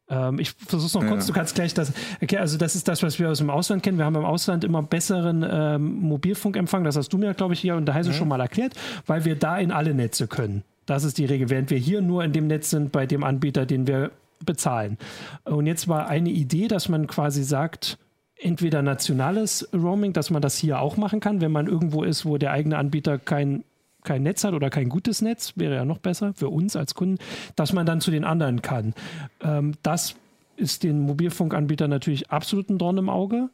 ähm, 0.09 0.39
ich 0.39 0.51
versuche 0.51 0.87
es 0.87 0.93
noch 0.95 1.05
kurz, 1.07 1.27
Ja. 1.27 1.27
du 1.27 1.33
kannst 1.33 1.55
gleich 1.55 1.73
das, 1.75 1.93
okay, 2.21 2.37
also 2.37 2.57
das 2.57 2.75
ist 2.75 2.87
das, 2.87 3.03
was 3.03 3.19
wir 3.19 3.29
aus 3.29 3.37
dem 3.37 3.49
Ausland 3.51 3.83
kennen. 3.83 3.99
Wir 3.99 4.05
haben 4.05 4.15
im 4.15 4.25
Ausland 4.25 4.63
immer 4.63 4.81
besseren 4.81 5.45
ähm, 5.47 5.99
Mobilfunkempfang, 5.99 6.83
das 6.83 6.95
hast 6.97 7.13
du 7.13 7.17
mir, 7.19 7.33
glaube 7.35 7.53
ich, 7.53 7.59
hier 7.59 7.75
und 7.75 7.85
da 7.85 7.93
Heise 7.93 8.13
schon 8.13 8.27
mal 8.27 8.39
erklärt, 8.41 8.73
weil 9.05 9.23
wir 9.25 9.35
da 9.35 9.57
in 9.59 9.71
alle 9.71 9.93
Netze 9.93 10.27
können. 10.27 10.63
Das 10.87 11.03
ist 11.03 11.19
die 11.19 11.25
Regel, 11.25 11.51
während 11.51 11.69
wir 11.69 11.77
hier 11.77 12.01
nur 12.01 12.23
in 12.23 12.33
dem 12.33 12.47
Netz 12.47 12.71
sind 12.71 12.91
bei 12.91 13.05
dem 13.05 13.23
Anbieter, 13.23 13.67
den 13.67 13.85
wir 13.85 14.09
bezahlen. 14.43 14.97
Und 15.43 15.67
jetzt 15.67 15.87
war 15.87 16.07
eine 16.07 16.29
Idee, 16.31 16.67
dass 16.67 16.89
man 16.89 17.05
quasi 17.05 17.43
sagt, 17.43 17.99
entweder 18.41 18.81
nationales 18.81 19.69
Roaming, 19.73 20.13
dass 20.13 20.31
man 20.31 20.41
das 20.41 20.57
hier 20.57 20.79
auch 20.79 20.97
machen 20.97 21.19
kann, 21.19 21.41
wenn 21.41 21.51
man 21.51 21.67
irgendwo 21.67 22.03
ist, 22.03 22.25
wo 22.25 22.37
der 22.37 22.51
eigene 22.51 22.77
Anbieter 22.77 23.19
kein, 23.19 23.63
kein 24.03 24.23
Netz 24.23 24.43
hat 24.43 24.53
oder 24.53 24.69
kein 24.69 24.89
gutes 24.89 25.21
Netz, 25.21 25.53
wäre 25.55 25.75
ja 25.75 25.85
noch 25.85 25.99
besser 25.99 26.33
für 26.33 26.49
uns 26.49 26.75
als 26.75 26.95
Kunden, 26.95 27.17
dass 27.55 27.73
man 27.73 27.85
dann 27.85 28.01
zu 28.01 28.11
den 28.11 28.23
anderen 28.23 28.61
kann. 28.61 28.93
Ähm, 29.41 29.75
das 29.83 30.15
ist 30.55 30.83
den 30.83 31.01
Mobilfunkanbietern 31.01 31.89
natürlich 31.89 32.29
absolut 32.31 32.69
ein 32.69 32.77
Dorn 32.77 32.97
im 32.97 33.09
Auge. 33.09 33.49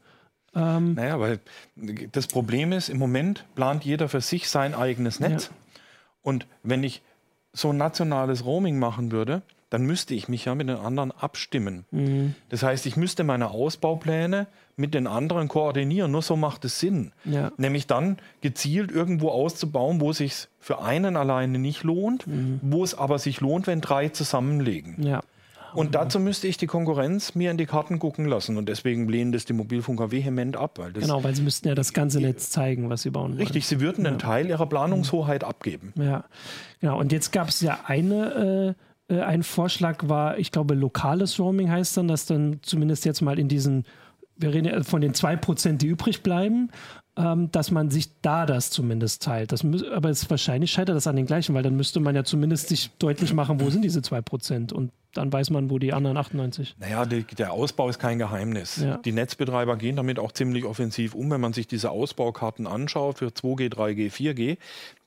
Naja, 0.96 1.20
weil 1.20 1.40
das 2.12 2.28
Problem 2.28 2.72
ist, 2.72 2.90
im 2.90 2.98
Moment 2.98 3.46
plant 3.56 3.84
jeder 3.84 4.08
für 4.08 4.22
sich 4.22 4.50
sein 4.50 4.74
eigenes 4.74 5.20
Netz. 5.20 5.52
Und 6.22 6.48
wenn 6.64 6.84
ich 6.84 7.02
so 7.52 7.72
ein 7.72 7.78
nationales 7.78 8.46
Roaming 8.46 8.80
machen 8.80 9.12
würde, 9.12 9.42
dann 9.70 9.84
müsste 9.86 10.14
ich 10.14 10.30
mich 10.30 10.46
ja 10.46 10.56
mit 10.56 10.70
den 10.70 10.78
anderen 10.78 11.12
abstimmen. 11.12 11.86
Mhm. 11.92 12.36
Das 12.50 12.64
heißt, 12.64 12.86
ich 12.86 12.98
müsste 12.98 13.24
meine 13.24 13.50
Ausbaupläne 13.52 14.48
mit 14.78 14.94
den 14.94 15.08
anderen 15.08 15.48
koordinieren. 15.48 16.12
Nur 16.12 16.22
so 16.22 16.36
macht 16.36 16.66
es 16.66 16.80
Sinn. 16.80 17.12
Ja. 17.24 17.52
Nämlich 17.58 17.88
dann 17.88 18.18
gezielt 18.42 18.92
irgendwo 18.92 19.30
auszubauen, 19.30 20.02
wo 20.02 20.12
es 20.12 20.18
sich 20.18 20.48
für 20.60 20.82
einen 20.82 21.16
alleine 21.18 21.58
nicht 21.60 21.84
lohnt, 21.84 22.28
Mhm. 22.28 22.60
wo 22.62 22.84
es 22.84 22.94
aber 22.96 23.20
sich 23.20 23.42
lohnt, 23.42 23.68
wenn 23.68 23.82
drei 23.82 24.10
zusammenlegen. 24.10 25.02
Ja. 25.04 25.22
Und 25.74 25.94
dazu 25.94 26.22
müsste 26.22 26.48
ich 26.48 26.56
die 26.56 26.68
Konkurrenz 26.68 27.36
mir 27.36 27.52
in 27.52 27.58
die 27.58 27.66
Karten 27.66 28.00
gucken 28.00 28.26
lassen. 28.26 28.56
Und 28.56 28.70
deswegen 28.70 29.10
lehnen 29.10 29.34
das 29.34 29.44
die 29.44 29.52
Mobilfunker 29.52 30.10
vehement 30.10 30.56
ab. 30.56 30.80
Weil 30.80 30.94
Genau, 30.94 31.22
weil 31.22 31.36
sie 31.36 31.42
müssten 31.42 31.68
ja 31.68 31.76
das 31.76 31.92
ganze 31.92 32.22
Netz 32.22 32.50
zeigen, 32.50 32.90
was 32.90 33.02
sie 33.02 33.10
bauen 33.10 33.32
wollen. 33.32 33.40
Richtig, 33.40 33.68
sie 33.68 33.82
würden 33.82 34.06
einen 34.08 34.18
Teil 34.20 34.48
ihrer 34.48 34.68
Planungshoheit 34.68 35.44
abgeben. 35.44 35.92
Ja, 35.98 36.24
genau. 36.80 36.98
Und 36.98 37.12
jetzt 37.12 37.34
gab 37.34 37.50
es 37.50 37.60
ja 37.60 37.80
eine, 37.88 38.76
äh, 39.08 39.22
ein 39.22 39.44
Vorschlag 39.44 40.08
war, 40.08 40.38
ich 40.38 40.52
glaube, 40.52 40.74
lokales 40.74 41.40
Roaming 41.40 41.70
heißt 41.70 41.98
dann, 41.98 42.08
dass 42.08 42.26
dann 42.26 42.60
zumindest 42.62 43.06
jetzt 43.06 43.22
mal 43.22 43.40
in 43.40 43.48
diesen, 43.48 43.86
wir 44.38 44.54
reden 44.54 44.66
ja 44.66 44.84
von 44.84 45.02
den 45.02 45.14
2%, 45.14 45.78
die 45.78 45.88
übrig 45.88 46.24
bleiben, 46.24 46.72
ähm, 47.18 47.52
dass 47.52 47.72
man 47.72 47.92
sich 47.92 48.10
da 48.22 48.46
das 48.46 48.72
zumindest 48.72 49.24
teilt. 49.24 49.52
Das 49.52 49.64
aber 49.64 50.10
es 50.10 50.30
wahrscheinlich 50.30 50.72
scheitert 50.72 50.96
das 50.96 51.08
an 51.08 51.16
den 51.16 51.26
gleichen, 51.26 51.56
weil 51.56 51.64
dann 51.64 51.76
müsste 51.76 52.00
man 52.00 52.16
ja 52.16 52.24
zumindest 52.24 52.68
sich 52.68 52.92
deutlich 53.00 53.34
machen, 53.34 53.62
wo 53.62 53.70
sind 53.70 53.84
diese 53.84 54.02
2% 54.02 54.74
und 54.74 54.92
dann 55.14 55.32
weiß 55.32 55.50
man, 55.50 55.70
wo 55.70 55.80
die 55.80 55.94
anderen 55.94 56.18
98. 56.18 56.76
Naja, 56.78 57.06
die, 57.06 57.24
der 57.24 57.54
Ausbau 57.54 57.88
ist 57.88 58.00
kein 58.00 58.20
Geheimnis. 58.20 58.82
Ja. 58.84 58.98
Die 58.98 59.14
Netzbetreiber 59.14 59.78
gehen 59.78 59.96
damit 59.96 60.20
auch 60.20 60.34
ziemlich 60.34 60.66
offensiv 60.66 61.16
um. 61.16 61.32
Wenn 61.32 61.40
man 61.40 61.54
sich 61.54 61.68
diese 61.68 61.90
Ausbaukarten 61.90 62.68
anschaut 62.68 63.20
für 63.20 63.28
2G, 63.28 63.72
3G, 63.72 64.12
4G, 64.12 64.58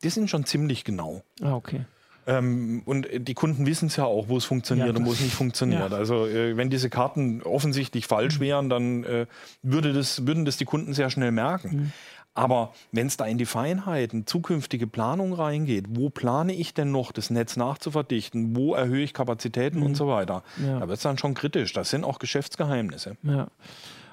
die 0.03 0.09
sind 0.09 0.31
schon 0.31 0.47
ziemlich 0.47 0.85
genau. 0.85 1.23
Ah, 1.43 1.55
okay. 1.55 1.85
Ähm, 2.29 2.83
und 2.85 3.09
die 3.17 3.35
Kunden 3.35 3.65
wissen 3.67 3.87
es 3.87 3.97
ja 3.97 4.05
auch, 4.05 4.29
wo 4.29 4.37
es 4.37 4.45
funktioniert 4.45 4.89
Ja, 4.89 4.95
und 4.97 5.07
wo 5.07 5.13
es 5.13 5.21
nicht 5.21 5.35
funktioniert. 5.35 5.91
ja. 5.91 5.97
Also 5.97 6.27
äh, 6.27 6.57
wenn 6.59 6.69
diese 6.69 6.91
Karten 6.91 7.43
offensichtlich 7.43 8.07
falsch 8.07 8.39
wären, 8.39 8.69
dann 8.69 9.03
äh, 9.05 9.27
würde 9.63 9.93
das, 9.95 10.27
würden 10.27 10.45
das 10.45 10.59
die 10.59 10.67
Kunden 10.67 10.93
sehr 10.93 11.09
schnell 11.11 11.33
merken. 11.33 11.69
Mhm. 11.77 11.93
Aber 12.35 12.73
wenn 12.93 13.07
es 13.09 13.17
da 13.17 13.25
in 13.25 13.37
die 13.39 13.47
Feinheiten, 13.47 14.27
zukünftige 14.27 14.87
Planung 14.87 15.33
reingeht, 15.33 15.87
wo 15.89 16.09
plane 16.11 16.53
ich 16.55 16.73
denn 16.75 16.93
noch, 16.93 17.11
das 17.11 17.31
Netz 17.31 17.57
nachzuverdichten, 17.57 18.55
wo 18.55 18.75
erhöhe 18.75 19.03
ich 19.03 19.13
Kapazitäten 19.15 19.83
und 19.83 19.97
so 19.97 20.07
weiter, 20.07 20.45
Mhm. 20.59 20.67
Ja. 20.67 20.79
da 20.81 20.89
wird 20.89 20.99
es 20.99 21.03
dann 21.03 21.19
schon 21.19 21.35
kritisch. 21.35 21.73
Das 21.73 21.91
sind 21.91 22.05
auch 22.05 22.19
Geschäftsgeheimnisse. 22.19 23.17
Ja. 23.25 23.49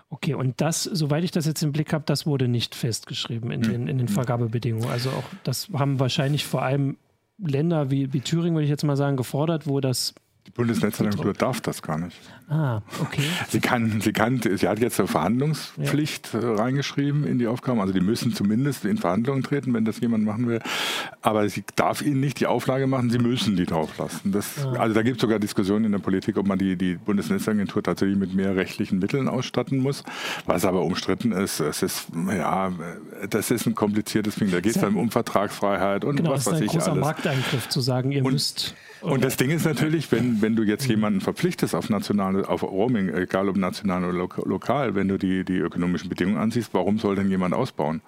Okay, 0.09 0.35
und 0.35 0.61
das, 0.61 0.83
soweit 0.83 1.23
ich 1.23 1.31
das 1.31 1.45
jetzt 1.45 1.61
im 1.63 1.71
Blick 1.71 1.91
habe, 1.91 2.03
das 2.07 2.25
wurde 2.25 2.47
nicht 2.47 2.75
festgeschrieben 2.75 3.51
in 3.51 3.61
den, 3.61 3.87
in 3.87 3.97
den 3.97 4.07
Vergabebedingungen. 4.07 4.89
Also 4.89 5.09
auch, 5.09 5.23
das 5.43 5.67
haben 5.73 5.99
wahrscheinlich 5.99 6.45
vor 6.45 6.61
allem 6.61 6.97
Länder 7.37 7.91
wie, 7.91 8.13
wie 8.13 8.21
Thüringen, 8.21 8.55
würde 8.55 8.63
ich 8.65 8.69
jetzt 8.69 8.83
mal 8.83 8.97
sagen, 8.97 9.17
gefordert, 9.17 9.67
wo 9.67 9.79
das. 9.79 10.13
Die 10.47 10.51
Bundesnetzagentur 10.51 11.33
darf 11.33 11.59
das 11.61 11.81
gar 11.81 11.97
nicht. 11.97 12.17
Ah, 12.47 12.81
okay. 13.01 13.23
Sie 13.49 13.59
kann, 13.59 13.99
sie 14.01 14.13
kann, 14.13 14.39
sie 14.39 14.67
hat 14.67 14.77
jetzt 14.77 14.99
eine 14.99 15.07
Verhandlungspflicht 15.07 16.35
äh, 16.35 16.37
reingeschrieben 16.37 17.25
in 17.25 17.39
die 17.39 17.47
Aufgaben. 17.47 17.79
Also 17.81 17.93
die 17.93 17.99
müssen 18.01 18.31
zumindest 18.33 18.85
in 18.85 18.97
Verhandlungen 18.99 19.41
treten, 19.41 19.73
wenn 19.73 19.85
das 19.85 19.99
jemand 19.99 20.23
machen 20.23 20.47
will. 20.47 20.59
Aber 21.23 21.49
sie 21.49 21.63
darf 21.75 22.03
ihnen 22.03 22.19
nicht 22.19 22.39
die 22.39 22.45
Auflage 22.45 22.85
machen, 22.85 23.09
sie 23.09 23.17
müssen 23.17 23.55
die 23.55 23.65
drauf 23.65 23.97
lassen. 23.97 24.31
Das, 24.31 24.63
Also 24.77 24.93
da 24.93 25.01
gibt 25.01 25.17
es 25.17 25.21
sogar 25.21 25.39
Diskussionen 25.39 25.85
in 25.85 25.91
der 25.93 25.99
Politik, 25.99 26.37
ob 26.37 26.45
man 26.45 26.59
die, 26.59 26.75
die 26.75 26.93
Bundesnetzagentur 26.95 27.81
tatsächlich 27.81 28.17
mit 28.17 28.35
mehr 28.35 28.55
rechtlichen 28.55 28.99
Mitteln 28.99 29.27
ausstatten 29.27 29.79
muss. 29.79 30.03
Was 30.45 30.65
aber 30.65 30.83
umstritten 30.83 31.31
ist, 31.31 31.59
es 31.59 31.81
ist, 31.81 32.07
ja, 32.27 32.71
das 33.31 33.49
ist 33.49 33.65
ein 33.65 33.73
kompliziertes 33.73 34.35
Ding. 34.35 34.51
Da 34.51 34.59
geht 34.61 34.75
es 34.75 34.81
dann 34.81 34.95
um 34.95 35.09
Vertragsfreiheit 35.09 36.05
und 36.05 36.17
Genau, 36.17 36.29
was 36.31 36.43
das 36.43 36.53
ist 36.53 36.53
weiß 36.53 36.59
ein 36.61 36.65
ich 36.67 36.71
großer 36.73 36.91
alles. 36.91 37.03
Markteingriff 37.03 37.69
zu 37.69 37.81
sagen, 37.81 38.11
ihr 38.11 38.21
müsst. 38.21 38.75
Und 39.01 39.23
das 39.23 39.37
Ding 39.37 39.51
ist 39.51 39.65
natürlich, 39.65 40.11
wenn, 40.11 40.34
wenn 40.41 40.55
du 40.55 40.63
jetzt 40.63 40.87
jemanden 40.87 41.21
verpflichtest 41.21 41.75
auf 41.75 41.89
nationale, 41.89 42.47
auf 42.47 42.63
Roaming, 42.63 43.09
egal 43.09 43.49
ob 43.49 43.57
national 43.57 44.03
oder 44.03 44.13
lo 44.13 44.29
lokal, 44.45 44.95
wenn 44.95 45.07
du 45.07 45.17
die, 45.17 45.43
die 45.43 45.57
ökonomischen 45.57 46.09
Bedingungen 46.09 46.37
ansiehst, 46.37 46.73
warum 46.73 46.97
soll 46.99 47.15
denn 47.15 47.29
jemand 47.29 47.53
ausbauen? 47.53 48.01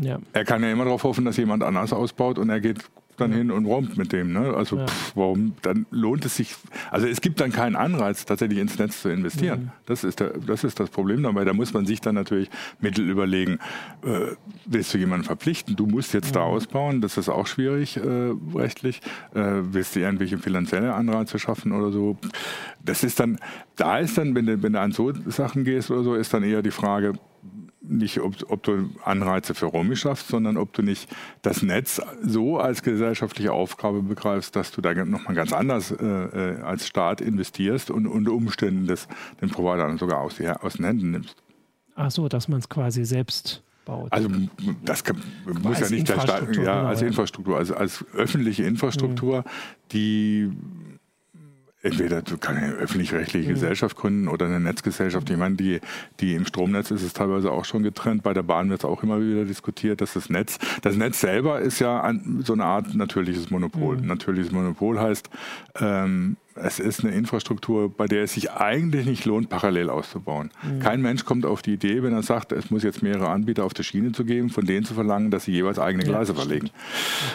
Ja. 0.00 0.18
Er 0.32 0.44
kann 0.44 0.62
ja 0.62 0.72
immer 0.72 0.84
darauf 0.84 1.04
hoffen, 1.04 1.24
dass 1.24 1.36
jemand 1.36 1.62
anders 1.62 1.92
ausbaut 1.92 2.38
und 2.38 2.50
er 2.50 2.60
geht 2.60 2.78
dann 3.20 3.32
hin 3.32 3.50
und 3.50 3.66
roamt 3.66 3.96
mit 3.96 4.12
dem. 4.12 4.32
Ne? 4.32 4.54
Also 4.54 4.76
Ja. 4.76 4.86
pff, 4.86 5.12
warum? 5.16 5.54
Dann 5.62 5.86
lohnt 5.90 6.24
es 6.24 6.36
sich. 6.36 6.54
Also 6.90 7.06
es 7.06 7.20
gibt 7.20 7.40
dann 7.40 7.52
keinen 7.52 7.76
Anreiz, 7.76 8.24
tatsächlich 8.24 8.58
ins 8.58 8.78
Netz 8.78 9.02
zu 9.02 9.08
investieren. 9.08 9.72
Das, 9.86 10.04
ist 10.04 10.20
der, 10.20 10.30
das 10.38 10.64
ist 10.64 10.80
das 10.80 10.90
Problem 10.90 11.22
dabei. 11.22 11.44
Da 11.44 11.52
muss 11.52 11.72
man 11.72 11.86
sich 11.86 12.00
dann 12.00 12.14
natürlich 12.14 12.50
Mittel 12.80 13.08
überlegen. 13.08 13.58
Äh, 14.04 14.34
willst 14.66 14.92
du 14.94 14.98
jemanden 14.98 15.24
verpflichten? 15.24 15.76
Du 15.76 15.86
musst 15.86 16.14
jetzt 16.14 16.34
da 16.36 16.40
ausbauen. 16.40 17.00
Das 17.00 17.16
ist 17.16 17.28
auch 17.28 17.46
schwierig 17.46 17.96
äh, 17.96 18.32
rechtlich. 18.54 19.00
Äh, 19.34 19.40
willst 19.72 19.96
du 19.96 20.00
irgendwelche 20.00 20.38
finanzielle 20.38 20.94
Anreize 20.94 21.38
schaffen 21.38 21.72
oder 21.72 21.90
so? 21.92 22.16
Das 22.84 23.04
ist 23.04 23.20
dann, 23.20 23.38
da 23.76 23.98
ist 23.98 24.18
dann, 24.18 24.34
wenn 24.34 24.46
du, 24.46 24.62
wenn 24.62 24.72
du 24.74 24.80
an 24.80 24.92
so 24.92 25.12
Sachen 25.26 25.64
gehst 25.64 25.90
oder 25.90 26.02
so, 26.02 26.14
ist 26.14 26.32
dann 26.34 26.42
eher 26.42 26.62
die 26.62 26.70
Frage, 26.70 27.14
nicht, 27.86 28.20
ob, 28.20 28.34
ob 28.48 28.62
du 28.62 28.90
Anreize 29.04 29.54
für 29.54 29.66
Romy 29.66 29.96
schaffst, 29.96 30.28
sondern 30.28 30.56
ob 30.56 30.72
du 30.72 30.82
nicht 30.82 31.08
das 31.42 31.62
Netz 31.62 32.00
so 32.22 32.58
als 32.58 32.82
gesellschaftliche 32.82 33.52
Aufgabe 33.52 34.02
begreifst, 34.02 34.56
dass 34.56 34.70
du 34.70 34.80
da 34.80 34.94
nochmal 35.04 35.34
ganz 35.34 35.52
anders 35.52 35.90
äh, 35.90 36.04
äh, 36.04 36.60
als 36.62 36.86
Staat 36.86 37.20
investierst 37.20 37.90
und 37.90 38.06
unter 38.06 38.32
Umständen 38.32 38.86
das, 38.86 39.08
den 39.40 39.50
Provider 39.50 39.86
dann 39.86 39.98
sogar 39.98 40.20
aus, 40.20 40.40
aus 40.40 40.74
den 40.74 40.84
Händen 40.84 41.10
nimmst. 41.10 41.36
Ach 41.94 42.10
so, 42.10 42.28
dass 42.28 42.48
man 42.48 42.58
es 42.58 42.68
quasi 42.68 43.04
selbst 43.04 43.62
baut. 43.84 44.12
Also 44.12 44.28
das 44.84 45.04
kann, 45.04 45.22
muss 45.62 45.80
ja 45.80 45.88
nicht 45.88 46.08
der 46.08 46.20
Staat, 46.20 46.42
ja, 46.42 46.50
genau, 46.52 46.86
als 46.86 47.00
ja. 47.00 47.06
Infrastruktur, 47.06 47.56
also 47.56 47.74
als 47.74 48.04
öffentliche 48.14 48.64
Infrastruktur, 48.64 49.44
die 49.92 50.50
entweder 51.84 52.22
du 52.22 52.38
kannst 52.38 52.62
eine 52.62 52.72
öffentlich-rechtliche 52.72 53.52
Gesellschaft 53.52 53.96
gründen 53.96 54.28
oder 54.28 54.46
eine 54.46 54.58
Netzgesellschaft. 54.58 55.28
Ich 55.28 55.36
meine, 55.36 55.56
die, 55.56 55.80
die 56.20 56.34
im 56.34 56.46
Stromnetz 56.46 56.90
ist 56.90 57.02
es 57.02 57.12
teilweise 57.12 57.52
auch 57.52 57.64
schon 57.64 57.82
getrennt. 57.82 58.22
Bei 58.22 58.32
der 58.32 58.42
Bahn 58.42 58.70
wird 58.70 58.80
es 58.80 58.84
auch 58.84 59.02
immer 59.02 59.20
wieder 59.20 59.44
diskutiert, 59.44 60.00
dass 60.00 60.14
das 60.14 60.30
Netz, 60.30 60.58
das 60.82 60.96
Netz 60.96 61.20
selber 61.20 61.60
ist 61.60 61.78
ja 61.80 62.00
an, 62.00 62.42
so 62.44 62.54
eine 62.54 62.64
Art 62.64 62.94
natürliches 62.94 63.50
Monopol. 63.50 63.98
Natürliches 63.98 64.50
Monopol 64.50 64.98
heißt, 64.98 65.28
ähm, 65.78 66.36
es 66.56 66.78
ist 66.78 67.04
eine 67.04 67.12
Infrastruktur, 67.14 67.90
bei 67.90 68.06
der 68.06 68.24
es 68.24 68.34
sich 68.34 68.52
eigentlich 68.52 69.06
nicht 69.06 69.24
lohnt, 69.24 69.48
parallel 69.48 69.90
auszubauen. 69.90 70.50
Mhm. 70.62 70.78
Kein 70.78 71.02
Mensch 71.02 71.24
kommt 71.24 71.46
auf 71.46 71.62
die 71.62 71.74
Idee, 71.74 72.02
wenn 72.02 72.12
er 72.12 72.22
sagt, 72.22 72.52
es 72.52 72.70
muss 72.70 72.82
jetzt 72.82 73.02
mehrere 73.02 73.28
Anbieter 73.28 73.64
auf 73.64 73.74
der 73.74 73.82
Schiene 73.82 74.12
zu 74.12 74.24
geben, 74.24 74.50
von 74.50 74.64
denen 74.64 74.84
zu 74.84 74.94
verlangen, 74.94 75.30
dass 75.30 75.44
sie 75.44 75.52
jeweils 75.52 75.78
eigene 75.78 76.04
Gleise 76.04 76.32
ja, 76.32 76.38
verlegen. 76.38 76.70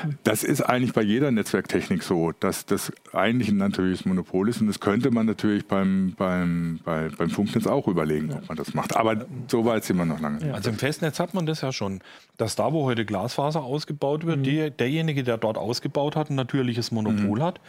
Mhm. 0.05 0.17
Das 0.23 0.43
ist 0.43 0.61
eigentlich 0.61 0.93
bei 0.93 1.01
jeder 1.01 1.31
Netzwerktechnik 1.31 2.03
so, 2.03 2.31
dass 2.39 2.65
das 2.65 2.93
eigentlich 3.11 3.49
ein 3.49 3.57
natürliches 3.57 4.05
Monopol 4.05 4.49
ist 4.49 4.61
und 4.61 4.67
das 4.67 4.79
könnte 4.79 5.11
man 5.11 5.25
natürlich 5.25 5.65
beim, 5.65 6.13
beim, 6.17 6.79
bei, 6.85 7.09
beim 7.09 7.29
Funknetz 7.29 7.67
auch 7.67 7.87
überlegen, 7.87 8.29
ja. 8.29 8.37
ob 8.37 8.47
man 8.47 8.57
das 8.57 8.73
macht. 8.73 8.95
Aber 8.95 9.25
so 9.47 9.65
weit 9.65 9.83
sind 9.83 9.97
wir 9.97 10.05
noch 10.05 10.21
lange. 10.21 10.45
Ja. 10.47 10.53
Also 10.53 10.69
im 10.69 10.77
Festnetz 10.77 11.19
hat 11.19 11.33
man 11.33 11.45
das 11.45 11.61
ja 11.61 11.73
schon, 11.73 11.99
dass 12.37 12.55
da, 12.55 12.71
wo 12.71 12.85
heute 12.85 13.05
Glasfaser 13.05 13.63
ausgebaut 13.63 14.25
wird, 14.25 14.39
mhm. 14.39 14.43
die, 14.43 14.71
derjenige, 14.71 15.23
der 15.23 15.37
dort 15.37 15.57
ausgebaut 15.57 16.15
hat, 16.15 16.29
ein 16.29 16.35
natürliches 16.35 16.91
Monopol 16.91 17.39
mhm. 17.39 17.43
hat. 17.43 17.59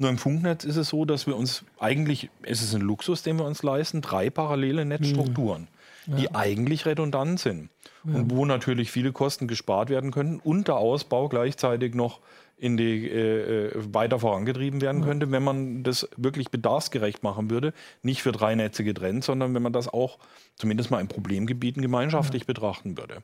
Nur 0.00 0.08
im 0.08 0.16
Funknetz 0.16 0.64
ist 0.64 0.76
es 0.76 0.88
so, 0.88 1.04
dass 1.04 1.26
wir 1.26 1.36
uns 1.36 1.62
eigentlich, 1.78 2.30
es 2.40 2.62
ist 2.62 2.74
ein 2.74 2.80
Luxus, 2.80 3.22
den 3.22 3.38
wir 3.38 3.44
uns 3.44 3.62
leisten, 3.62 4.00
drei 4.00 4.30
parallele 4.30 4.86
Netzstrukturen, 4.86 5.68
mhm. 6.06 6.12
ja. 6.12 6.18
die 6.18 6.34
eigentlich 6.34 6.86
redundant 6.86 7.38
sind. 7.38 7.68
Ja. 8.04 8.14
Und 8.14 8.30
wo 8.30 8.46
natürlich 8.46 8.90
viele 8.90 9.12
Kosten 9.12 9.46
gespart 9.46 9.90
werden 9.90 10.10
können 10.10 10.40
und 10.40 10.68
der 10.68 10.76
Ausbau 10.76 11.28
gleichzeitig 11.28 11.94
noch 11.94 12.20
in 12.56 12.78
die, 12.78 13.10
äh, 13.10 13.66
äh 13.68 13.72
weiter 13.92 14.18
vorangetrieben 14.18 14.80
werden 14.80 15.04
könnte, 15.04 15.30
wenn 15.32 15.42
man 15.42 15.82
das 15.82 16.08
wirklich 16.16 16.50
bedarfsgerecht 16.50 17.22
machen 17.22 17.50
würde. 17.50 17.74
Nicht 18.02 18.22
für 18.22 18.32
drei 18.32 18.54
Netze 18.54 18.84
getrennt, 18.84 19.24
sondern 19.24 19.54
wenn 19.54 19.62
man 19.62 19.74
das 19.74 19.86
auch 19.86 20.18
zumindest 20.56 20.90
mal 20.90 21.00
in 21.00 21.08
Problemgebieten 21.08 21.82
gemeinschaftlich 21.82 22.44
ja. 22.44 22.46
betrachten 22.46 22.96
würde. 22.96 23.22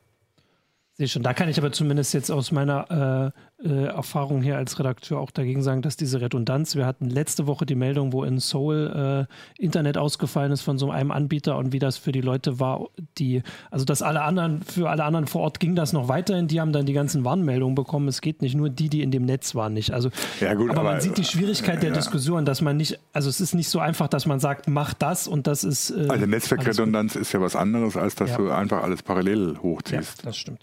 Sehe 0.93 1.07
schon. 1.07 1.23
Da 1.23 1.33
kann 1.33 1.49
ich 1.49 1.57
aber 1.57 1.71
zumindest 1.71 2.13
jetzt 2.13 2.29
aus 2.29 2.51
meiner 2.51 3.33
äh, 3.63 3.77
äh, 3.77 3.85
Erfahrung 3.85 4.41
hier 4.41 4.57
als 4.57 4.79
Redakteur 4.79 5.19
auch 5.19 5.31
dagegen 5.31 5.61
sagen, 5.61 5.81
dass 5.81 5.97
diese 5.97 6.21
Redundanz, 6.21 6.75
wir 6.75 6.85
hatten 6.85 7.09
letzte 7.09 7.47
Woche 7.47 7.65
die 7.65 7.75
Meldung, 7.75 8.13
wo 8.13 8.23
in 8.23 8.39
Seoul 8.39 9.27
äh, 9.59 9.61
Internet 9.61 9.97
ausgefallen 9.97 10.51
ist 10.51 10.61
von 10.61 10.77
so 10.77 10.91
einem 10.91 11.11
Anbieter 11.11 11.57
und 11.57 11.73
wie 11.73 11.79
das 11.79 11.97
für 11.97 12.11
die 12.11 12.21
Leute 12.21 12.59
war, 12.59 12.87
die, 13.17 13.41
also 13.71 13.85
dass 13.85 14.01
alle 14.01 14.21
anderen, 14.21 14.61
für 14.61 14.89
alle 14.89 15.03
anderen 15.03 15.27
vor 15.27 15.41
Ort 15.41 15.59
ging 15.59 15.75
das 15.75 15.93
noch 15.93 16.07
weiterhin, 16.07 16.47
die 16.47 16.61
haben 16.61 16.71
dann 16.71 16.85
die 16.85 16.93
ganzen 16.93 17.23
Warnmeldungen 17.23 17.75
bekommen. 17.75 18.07
Es 18.07 18.21
geht 18.21 18.41
nicht 18.41 18.55
nur 18.55 18.69
die, 18.69 18.89
die 18.89 19.01
in 19.01 19.11
dem 19.11 19.25
Netz 19.25 19.55
waren, 19.55 19.73
nicht. 19.73 19.91
Also, 19.91 20.09
ja, 20.39 20.53
gut, 20.53 20.69
aber, 20.71 20.81
aber, 20.81 20.91
man 20.91 21.01
sieht 21.01 21.17
die 21.17 21.23
Schwierigkeit 21.23 21.81
der 21.81 21.89
ja. 21.89 21.95
Diskussion, 21.95 22.45
dass 22.45 22.61
man 22.61 22.77
nicht, 22.77 22.99
also 23.13 23.29
es 23.29 23.41
ist 23.41 23.53
nicht 23.53 23.69
so 23.69 23.79
einfach, 23.79 24.07
dass 24.07 24.25
man 24.25 24.39
sagt, 24.39 24.67
mach 24.67 24.93
das 24.93 25.27
und 25.27 25.47
das 25.47 25.63
ist. 25.63 25.91
Äh, 25.91 26.07
also 26.09 26.25
Netzwerkredundanz 26.25 27.15
ist 27.15 27.33
ja 27.33 27.41
was 27.41 27.55
anderes, 27.55 27.97
als 27.97 28.15
dass 28.15 28.31
ja. 28.31 28.37
du 28.37 28.49
einfach 28.51 28.83
alles 28.83 29.03
parallel 29.03 29.57
hochziehst. 29.61 30.19
Ja, 30.19 30.25
das 30.25 30.37
stimmt. 30.37 30.59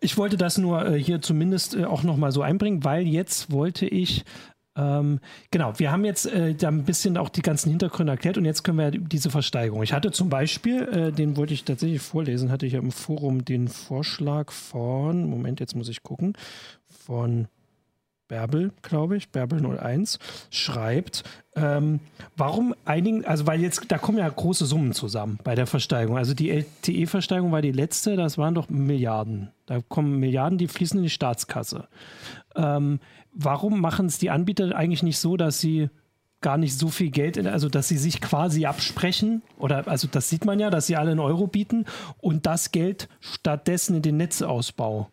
Ich 0.00 0.16
wollte 0.16 0.36
das 0.36 0.58
nur 0.58 0.86
äh, 0.86 1.02
hier 1.02 1.20
zumindest 1.20 1.74
äh, 1.74 1.84
auch 1.84 2.02
nochmal 2.02 2.32
so 2.32 2.35
einbringen, 2.42 2.84
weil 2.84 3.06
jetzt 3.06 3.50
wollte 3.50 3.86
ich 3.86 4.24
ähm, 4.76 5.20
genau, 5.50 5.78
wir 5.78 5.90
haben 5.90 6.04
jetzt 6.04 6.26
äh, 6.26 6.54
da 6.54 6.68
ein 6.68 6.84
bisschen 6.84 7.16
auch 7.16 7.30
die 7.30 7.40
ganzen 7.40 7.70
Hintergründe 7.70 8.12
erklärt 8.12 8.36
und 8.36 8.44
jetzt 8.44 8.62
können 8.62 8.78
wir 8.78 8.90
diese 8.90 9.30
Versteigerung. 9.30 9.82
Ich 9.82 9.94
hatte 9.94 10.10
zum 10.10 10.28
Beispiel, 10.28 10.82
äh, 10.82 11.12
den 11.12 11.36
wollte 11.36 11.54
ich 11.54 11.64
tatsächlich 11.64 12.02
vorlesen, 12.02 12.50
hatte 12.50 12.66
ich 12.66 12.74
ja 12.74 12.78
im 12.78 12.92
Forum 12.92 13.44
den 13.44 13.68
Vorschlag 13.68 14.52
von, 14.52 15.28
Moment, 15.30 15.60
jetzt 15.60 15.74
muss 15.74 15.88
ich 15.88 16.02
gucken, 16.02 16.34
von 16.86 17.48
Bärbel, 18.28 18.72
glaube 18.82 19.16
ich, 19.16 19.30
Bärbel 19.30 19.64
01, 19.64 20.18
schreibt, 20.50 21.22
ähm, 21.56 22.00
warum 22.36 22.74
einigen, 22.84 23.24
also 23.24 23.46
weil 23.46 23.60
jetzt, 23.62 23.84
da 23.88 23.96
kommen 23.96 24.18
ja 24.18 24.28
große 24.28 24.66
Summen 24.66 24.92
zusammen 24.92 25.38
bei 25.42 25.54
der 25.54 25.66
Versteigerung. 25.66 26.18
Also 26.18 26.34
die 26.34 26.50
LTE-Versteigerung 26.50 27.50
war 27.50 27.62
die 27.62 27.72
letzte, 27.72 28.16
das 28.16 28.36
waren 28.36 28.54
doch 28.54 28.68
Milliarden. 28.68 29.50
Da 29.64 29.80
kommen 29.80 30.20
Milliarden, 30.20 30.58
die 30.58 30.68
fließen 30.68 30.98
in 30.98 31.04
die 31.04 31.10
Staatskasse. 31.10 31.88
Ähm, 32.54 33.00
warum 33.32 33.80
machen 33.80 34.06
es 34.06 34.18
die 34.18 34.30
Anbieter 34.30 34.76
eigentlich 34.76 35.02
nicht 35.02 35.18
so, 35.18 35.38
dass 35.38 35.58
sie 35.58 35.88
gar 36.42 36.58
nicht 36.58 36.78
so 36.78 36.88
viel 36.88 37.10
Geld, 37.10 37.38
in, 37.38 37.46
also 37.46 37.70
dass 37.70 37.88
sie 37.88 37.96
sich 37.96 38.20
quasi 38.20 38.66
absprechen 38.66 39.42
oder 39.58 39.88
also 39.88 40.06
das 40.06 40.28
sieht 40.28 40.44
man 40.44 40.60
ja, 40.60 40.68
dass 40.68 40.86
sie 40.86 40.96
alle 40.96 41.12
in 41.12 41.18
Euro 41.18 41.46
bieten 41.46 41.86
und 42.18 42.44
das 42.44 42.70
Geld 42.70 43.08
stattdessen 43.20 43.96
in 43.96 44.02
den 44.02 44.18
Netzausbau 44.18 45.10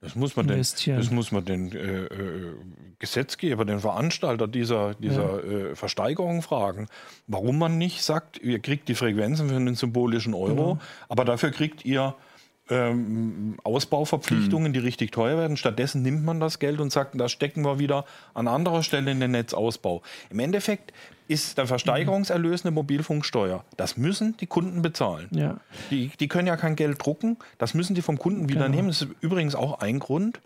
das 0.00 0.14
muss 0.14 0.36
man 0.36 0.46
den, 0.46 0.58
das 0.58 1.10
muss 1.10 1.32
man 1.32 1.44
den 1.44 1.72
äh, 1.72 2.04
äh, 2.04 2.54
Gesetzgeber, 2.98 3.64
den 3.64 3.80
Veranstalter 3.80 4.46
dieser, 4.46 4.94
dieser 4.94 5.44
ja. 5.44 5.70
äh, 5.70 5.74
Versteigerung 5.74 6.42
fragen, 6.42 6.88
warum 7.26 7.58
man 7.58 7.78
nicht 7.78 8.02
sagt, 8.02 8.38
ihr 8.38 8.58
kriegt 8.58 8.88
die 8.88 8.94
Frequenzen 8.94 9.48
für 9.48 9.56
einen 9.56 9.74
symbolischen 9.74 10.34
Euro, 10.34 10.74
genau. 10.74 10.78
aber 11.08 11.24
dafür 11.24 11.50
kriegt 11.50 11.84
ihr 11.84 12.14
ähm, 12.68 13.56
Ausbauverpflichtungen, 13.62 14.66
hm. 14.66 14.72
die 14.72 14.78
richtig 14.80 15.12
teuer 15.12 15.38
werden. 15.38 15.56
Stattdessen 15.56 16.02
nimmt 16.02 16.24
man 16.24 16.40
das 16.40 16.58
Geld 16.58 16.80
und 16.80 16.90
sagt, 16.90 17.18
das 17.18 17.32
stecken 17.32 17.62
wir 17.62 17.78
wieder 17.78 18.04
an 18.34 18.48
anderer 18.48 18.82
Stelle 18.82 19.10
in 19.10 19.20
den 19.20 19.30
Netzausbau. 19.30 20.02
Im 20.30 20.40
Endeffekt 20.40 20.92
ist 21.28 21.58
der 21.58 21.66
Versteigerungserlös 21.66 22.64
eine 22.64 22.72
Mobilfunksteuer. 22.72 23.64
Das 23.76 23.96
müssen 23.96 24.36
die 24.38 24.46
Kunden 24.46 24.82
bezahlen. 24.82 25.28
Ja. 25.32 25.58
Die, 25.90 26.10
die 26.20 26.28
können 26.28 26.46
ja 26.46 26.56
kein 26.56 26.76
Geld 26.76 27.04
drucken, 27.04 27.36
das 27.58 27.74
müssen 27.74 27.94
die 27.94 28.02
vom 28.02 28.18
Kunden 28.18 28.48
wieder 28.48 28.64
genau. 28.66 28.76
nehmen. 28.76 28.88
Das 28.88 29.02
ist 29.02 29.08
übrigens 29.20 29.54
auch 29.54 29.80
ein 29.80 29.98
Grund, 29.98 30.40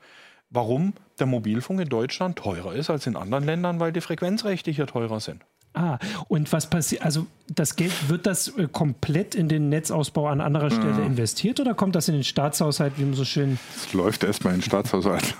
warum 0.50 0.94
der 1.18 1.26
Mobilfunk 1.26 1.80
in 1.80 1.88
Deutschland 1.88 2.36
teurer 2.36 2.74
ist 2.74 2.90
als 2.90 3.06
in 3.06 3.16
anderen 3.16 3.44
Ländern, 3.44 3.80
weil 3.80 3.92
die 3.92 4.00
Frequenzrechte 4.00 4.70
hier 4.70 4.86
teurer 4.86 5.20
sind. 5.20 5.42
Ah, 5.72 5.98
und 6.26 6.52
was 6.52 6.68
passiert, 6.68 7.02
also 7.02 7.26
das 7.46 7.76
Geld, 7.76 7.92
wird 8.08 8.26
das 8.26 8.48
äh, 8.56 8.66
komplett 8.70 9.36
in 9.36 9.48
den 9.48 9.68
Netzausbau 9.68 10.26
an 10.26 10.40
anderer 10.40 10.70
Stelle 10.70 10.98
ja. 10.98 11.06
investiert 11.06 11.60
oder 11.60 11.74
kommt 11.74 11.94
das 11.94 12.08
in 12.08 12.14
den 12.14 12.24
Staatshaushalt, 12.24 12.94
wie 12.96 13.04
man 13.04 13.14
so 13.14 13.24
schön. 13.24 13.56
Es 13.76 13.92
läuft 13.92 14.24
erstmal 14.24 14.54
in 14.54 14.60
den 14.60 14.64
Staatshaushalt. 14.64 15.36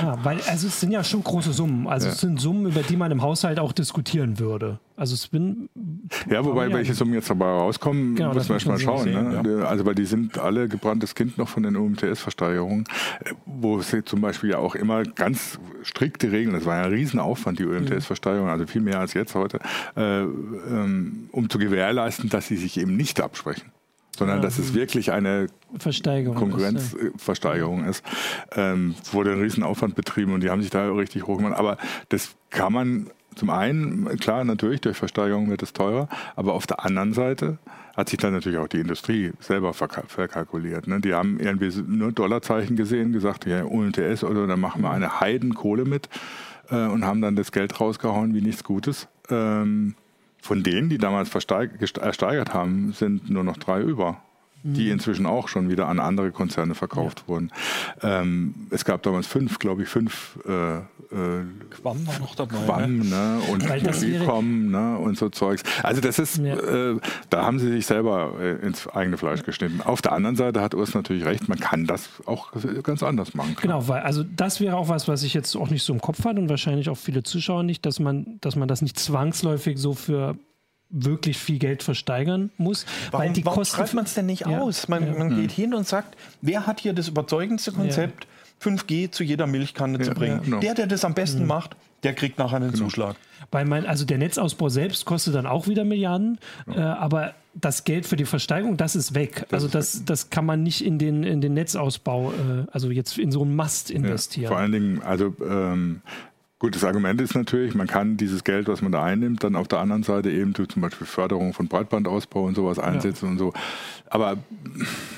ah, 0.00 0.16
weil, 0.22 0.40
also 0.46 0.68
es 0.68 0.78
sind 0.78 0.92
ja 0.92 1.02
schon 1.02 1.24
große 1.24 1.52
Summen. 1.52 1.88
Also 1.88 2.06
ja. 2.06 2.12
es 2.12 2.20
sind 2.20 2.40
Summen, 2.40 2.66
über 2.66 2.82
die 2.82 2.96
man 2.96 3.10
im 3.10 3.22
Haushalt 3.22 3.58
auch 3.58 3.72
diskutieren 3.72 4.38
würde. 4.38 4.78
Also 4.96 5.14
es 5.14 5.28
bin. 5.28 5.68
Ja, 6.30 6.44
wobei 6.44 6.68
ja, 6.68 6.74
welche 6.74 6.94
Summen 6.94 7.14
jetzt 7.14 7.30
dabei 7.30 7.46
rauskommen, 7.46 8.14
genau, 8.14 8.34
muss 8.34 8.48
man 8.48 8.56
erstmal 8.56 8.78
schauen. 8.78 9.04
Sehen, 9.04 9.42
ne? 9.42 9.66
Also 9.66 9.86
weil 9.86 9.94
die 9.94 10.04
sind 10.04 10.38
alle 10.38 10.68
gebranntes 10.68 11.14
Kind 11.14 11.38
noch 11.38 11.48
von 11.48 11.62
den 11.62 11.76
UMTS-Versteigerungen, 11.76 12.84
wo 13.46 13.78
es 13.78 13.94
zum 14.04 14.20
Beispiel 14.20 14.50
ja 14.50 14.58
auch 14.58 14.74
immer 14.74 15.02
ganz 15.04 15.58
strikte 15.82 16.30
Regeln, 16.30 16.54
das 16.54 16.66
war 16.66 16.76
ja 16.76 16.82
ein 16.84 16.92
Riesenaufwand, 16.92 17.58
die 17.58 17.64
UMTS-Versteigerung, 17.64 18.48
also 18.48 18.66
viel 18.66 18.82
mehr 18.82 19.00
als 19.00 19.14
jetzt 19.14 19.34
heute, 19.34 19.58
äh, 19.96 20.22
ähm, 20.22 21.28
um 21.32 21.48
zu 21.48 21.58
gewährleisten, 21.58 22.28
dass 22.28 22.48
sie 22.48 22.56
sich 22.56 22.78
eben 22.78 22.96
nicht 22.96 23.20
absprechen 23.20 23.72
sondern 24.16 24.38
ja, 24.38 24.42
dass 24.42 24.58
es 24.58 24.74
wirklich 24.74 25.10
eine 25.10 25.46
Versteigerung 25.78 26.36
Konkurrenzversteigerung 26.36 27.84
ist. 27.84 28.04
Ja. 28.54 28.72
Ähm, 28.72 28.94
wurde 29.10 29.32
ein 29.32 29.40
Riesenaufwand 29.40 29.94
betrieben 29.94 30.34
und 30.34 30.42
die 30.42 30.50
haben 30.50 30.60
sich 30.62 30.70
da 30.70 30.90
richtig 30.92 31.26
hochgemacht. 31.26 31.58
Aber 31.58 31.78
das 32.10 32.34
kann 32.50 32.72
man 32.72 33.10
zum 33.34 33.50
einen, 33.50 34.18
klar, 34.18 34.44
natürlich, 34.44 34.80
durch 34.80 34.96
Versteigerung 34.96 35.50
wird 35.50 35.62
es 35.62 35.72
teurer, 35.72 36.08
aber 36.36 36.54
auf 36.54 36.66
der 36.66 36.84
anderen 36.84 37.12
Seite 37.12 37.58
hat 37.96 38.08
sich 38.08 38.18
dann 38.18 38.32
natürlich 38.32 38.58
auch 38.58 38.68
die 38.68 38.80
Industrie 38.80 39.32
selber 39.40 39.74
verkalkuliert. 39.74 40.86
Ne? 40.86 41.00
Die 41.00 41.14
haben 41.14 41.38
irgendwie 41.38 41.70
nur 41.86 42.12
Dollarzeichen 42.12 42.76
gesehen, 42.76 43.12
gesagt, 43.12 43.46
ja, 43.46 43.64
UMTS 43.64 44.24
oder 44.24 44.46
dann 44.46 44.60
machen 44.60 44.82
wir 44.82 44.90
eine 44.90 45.20
Heidenkohle 45.20 45.84
mit 45.84 46.08
äh, 46.70 46.86
und 46.86 47.04
haben 47.04 47.20
dann 47.20 47.36
das 47.36 47.52
Geld 47.52 47.78
rausgehauen 47.80 48.34
wie 48.34 48.40
nichts 48.40 48.64
Gutes. 48.64 49.08
Ähm, 49.28 49.94
von 50.40 50.62
denen, 50.62 50.88
die 50.88 50.98
damals 50.98 51.32
ersteigert 51.34 52.54
haben, 52.54 52.92
sind 52.92 53.30
nur 53.30 53.44
noch 53.44 53.58
drei 53.58 53.80
über 53.80 54.20
die 54.62 54.86
mhm. 54.86 54.92
inzwischen 54.92 55.26
auch 55.26 55.48
schon 55.48 55.68
wieder 55.68 55.88
an 55.88 55.98
andere 55.98 56.30
Konzerne 56.30 56.74
verkauft 56.74 57.20
ja. 57.22 57.28
wurden. 57.28 57.50
Ähm, 58.02 58.54
es 58.70 58.84
gab 58.84 59.02
damals 59.02 59.26
fünf, 59.26 59.58
glaube 59.58 59.82
ich, 59.82 59.88
fünf 59.88 60.38
äh, 60.46 60.78
äh, 61.12 61.44
Quam 61.70 62.06
war 62.06 62.18
noch 62.20 62.34
dabei. 62.34 62.64
Quam, 62.64 62.98
ne? 62.98 63.04
ne? 63.04 63.40
und 63.50 63.68
Recom 63.68 64.70
ne? 64.70 64.98
und 64.98 65.18
so 65.18 65.28
Zeugs. 65.28 65.62
Also 65.82 66.00
das 66.00 66.18
ist, 66.18 66.38
ja. 66.38 66.54
äh, 66.54 66.98
da 67.28 67.44
haben 67.44 67.58
sie 67.58 67.70
sich 67.70 67.86
selber 67.86 68.34
äh, 68.40 68.64
ins 68.64 68.88
eigene 68.88 69.18
Fleisch 69.18 69.42
geschnitten. 69.42 69.82
Auf 69.82 70.00
der 70.00 70.12
anderen 70.12 70.36
Seite 70.36 70.60
hat 70.60 70.74
Urs 70.74 70.94
natürlich 70.94 71.24
recht, 71.24 71.48
man 71.48 71.58
kann 71.58 71.86
das 71.86 72.08
auch 72.24 72.52
ganz 72.82 73.02
anders 73.02 73.34
machen. 73.34 73.56
Genau, 73.60 73.88
weil 73.88 74.02
also 74.02 74.22
das 74.24 74.60
wäre 74.60 74.76
auch 74.76 74.88
was, 74.88 75.08
was 75.08 75.22
ich 75.22 75.34
jetzt 75.34 75.54
auch 75.56 75.70
nicht 75.70 75.82
so 75.82 75.92
im 75.92 76.00
Kopf 76.00 76.24
hatte 76.24 76.40
und 76.40 76.48
wahrscheinlich 76.48 76.88
auch 76.88 76.96
viele 76.96 77.22
Zuschauer 77.22 77.62
nicht, 77.62 77.84
dass 77.84 78.00
man, 78.00 78.38
dass 78.40 78.56
man 78.56 78.68
das 78.68 78.80
nicht 78.80 78.98
zwangsläufig 78.98 79.78
so 79.78 79.92
für 79.92 80.36
wirklich 80.92 81.38
viel 81.38 81.58
Geld 81.58 81.82
versteigern 81.82 82.50
muss. 82.58 82.86
Warum, 83.10 83.26
weil 83.26 83.32
die 83.32 83.44
warum 83.44 83.58
Kosten 83.58 83.76
schreibt 83.76 83.94
man 83.94 84.04
es 84.04 84.14
denn 84.14 84.26
nicht 84.26 84.46
ja, 84.46 84.60
aus? 84.60 84.88
Man, 84.88 85.06
ja. 85.06 85.18
man 85.18 85.30
geht 85.30 85.50
hm. 85.50 85.56
hin 85.56 85.74
und 85.74 85.88
sagt, 85.88 86.16
wer 86.40 86.66
hat 86.66 86.80
hier 86.80 86.92
das 86.92 87.08
überzeugendste 87.08 87.72
Konzept, 87.72 88.24
ja. 88.24 88.30
5G 88.70 89.10
zu 89.10 89.24
jeder 89.24 89.46
Milchkanne 89.46 89.98
zu 89.98 90.12
bringen? 90.12 90.42
Genau. 90.44 90.60
Der, 90.60 90.74
der 90.74 90.86
das 90.86 91.04
am 91.04 91.14
besten 91.14 91.42
mhm. 91.42 91.48
macht, 91.48 91.76
der 92.04 92.14
kriegt 92.14 92.38
nachher 92.38 92.56
einen 92.56 92.72
genau. 92.72 92.84
Zuschlag. 92.84 93.16
Weil 93.50 93.64
mein, 93.64 93.86
also 93.86 94.04
der 94.04 94.18
Netzausbau 94.18 94.68
selbst 94.68 95.04
kostet 95.04 95.34
dann 95.34 95.46
auch 95.46 95.66
wieder 95.66 95.84
Milliarden, 95.84 96.38
äh, 96.68 96.80
aber 96.80 97.34
das 97.54 97.84
Geld 97.84 98.06
für 98.06 98.16
die 98.16 98.24
Versteigerung, 98.24 98.76
das 98.76 98.96
ist 98.96 99.14
weg. 99.14 99.46
Das 99.50 99.64
also 99.64 99.68
das, 99.68 100.04
das 100.04 100.30
kann 100.30 100.46
man 100.46 100.62
nicht 100.62 100.84
in 100.84 100.98
den, 100.98 101.22
in 101.22 101.40
den 101.40 101.54
Netzausbau, 101.54 102.32
äh, 102.32 102.66
also 102.70 102.90
jetzt 102.90 103.18
in 103.18 103.30
so 103.30 103.42
einen 103.42 103.54
Mast 103.54 103.90
investieren. 103.90 104.48
vor 104.48 104.58
allen 104.58 104.72
Dingen, 104.72 105.02
also 105.02 105.34
ähm, 105.46 106.00
Gut, 106.62 106.76
das 106.76 106.84
Argument 106.84 107.20
ist 107.20 107.34
natürlich, 107.34 107.74
man 107.74 107.88
kann 107.88 108.16
dieses 108.16 108.44
Geld, 108.44 108.68
was 108.68 108.82
man 108.82 108.92
da 108.92 109.02
einnimmt, 109.02 109.42
dann 109.42 109.56
auf 109.56 109.66
der 109.66 109.80
anderen 109.80 110.04
Seite 110.04 110.30
eben 110.30 110.52
durch 110.52 110.68
zum 110.68 110.80
Beispiel 110.80 111.08
Förderung 111.08 111.54
von 111.54 111.66
Breitbandausbau 111.66 112.44
und 112.44 112.54
sowas 112.54 112.78
einsetzen 112.78 113.24
ja. 113.24 113.32
und 113.32 113.38
so. 113.38 113.52
Aber 114.08 114.36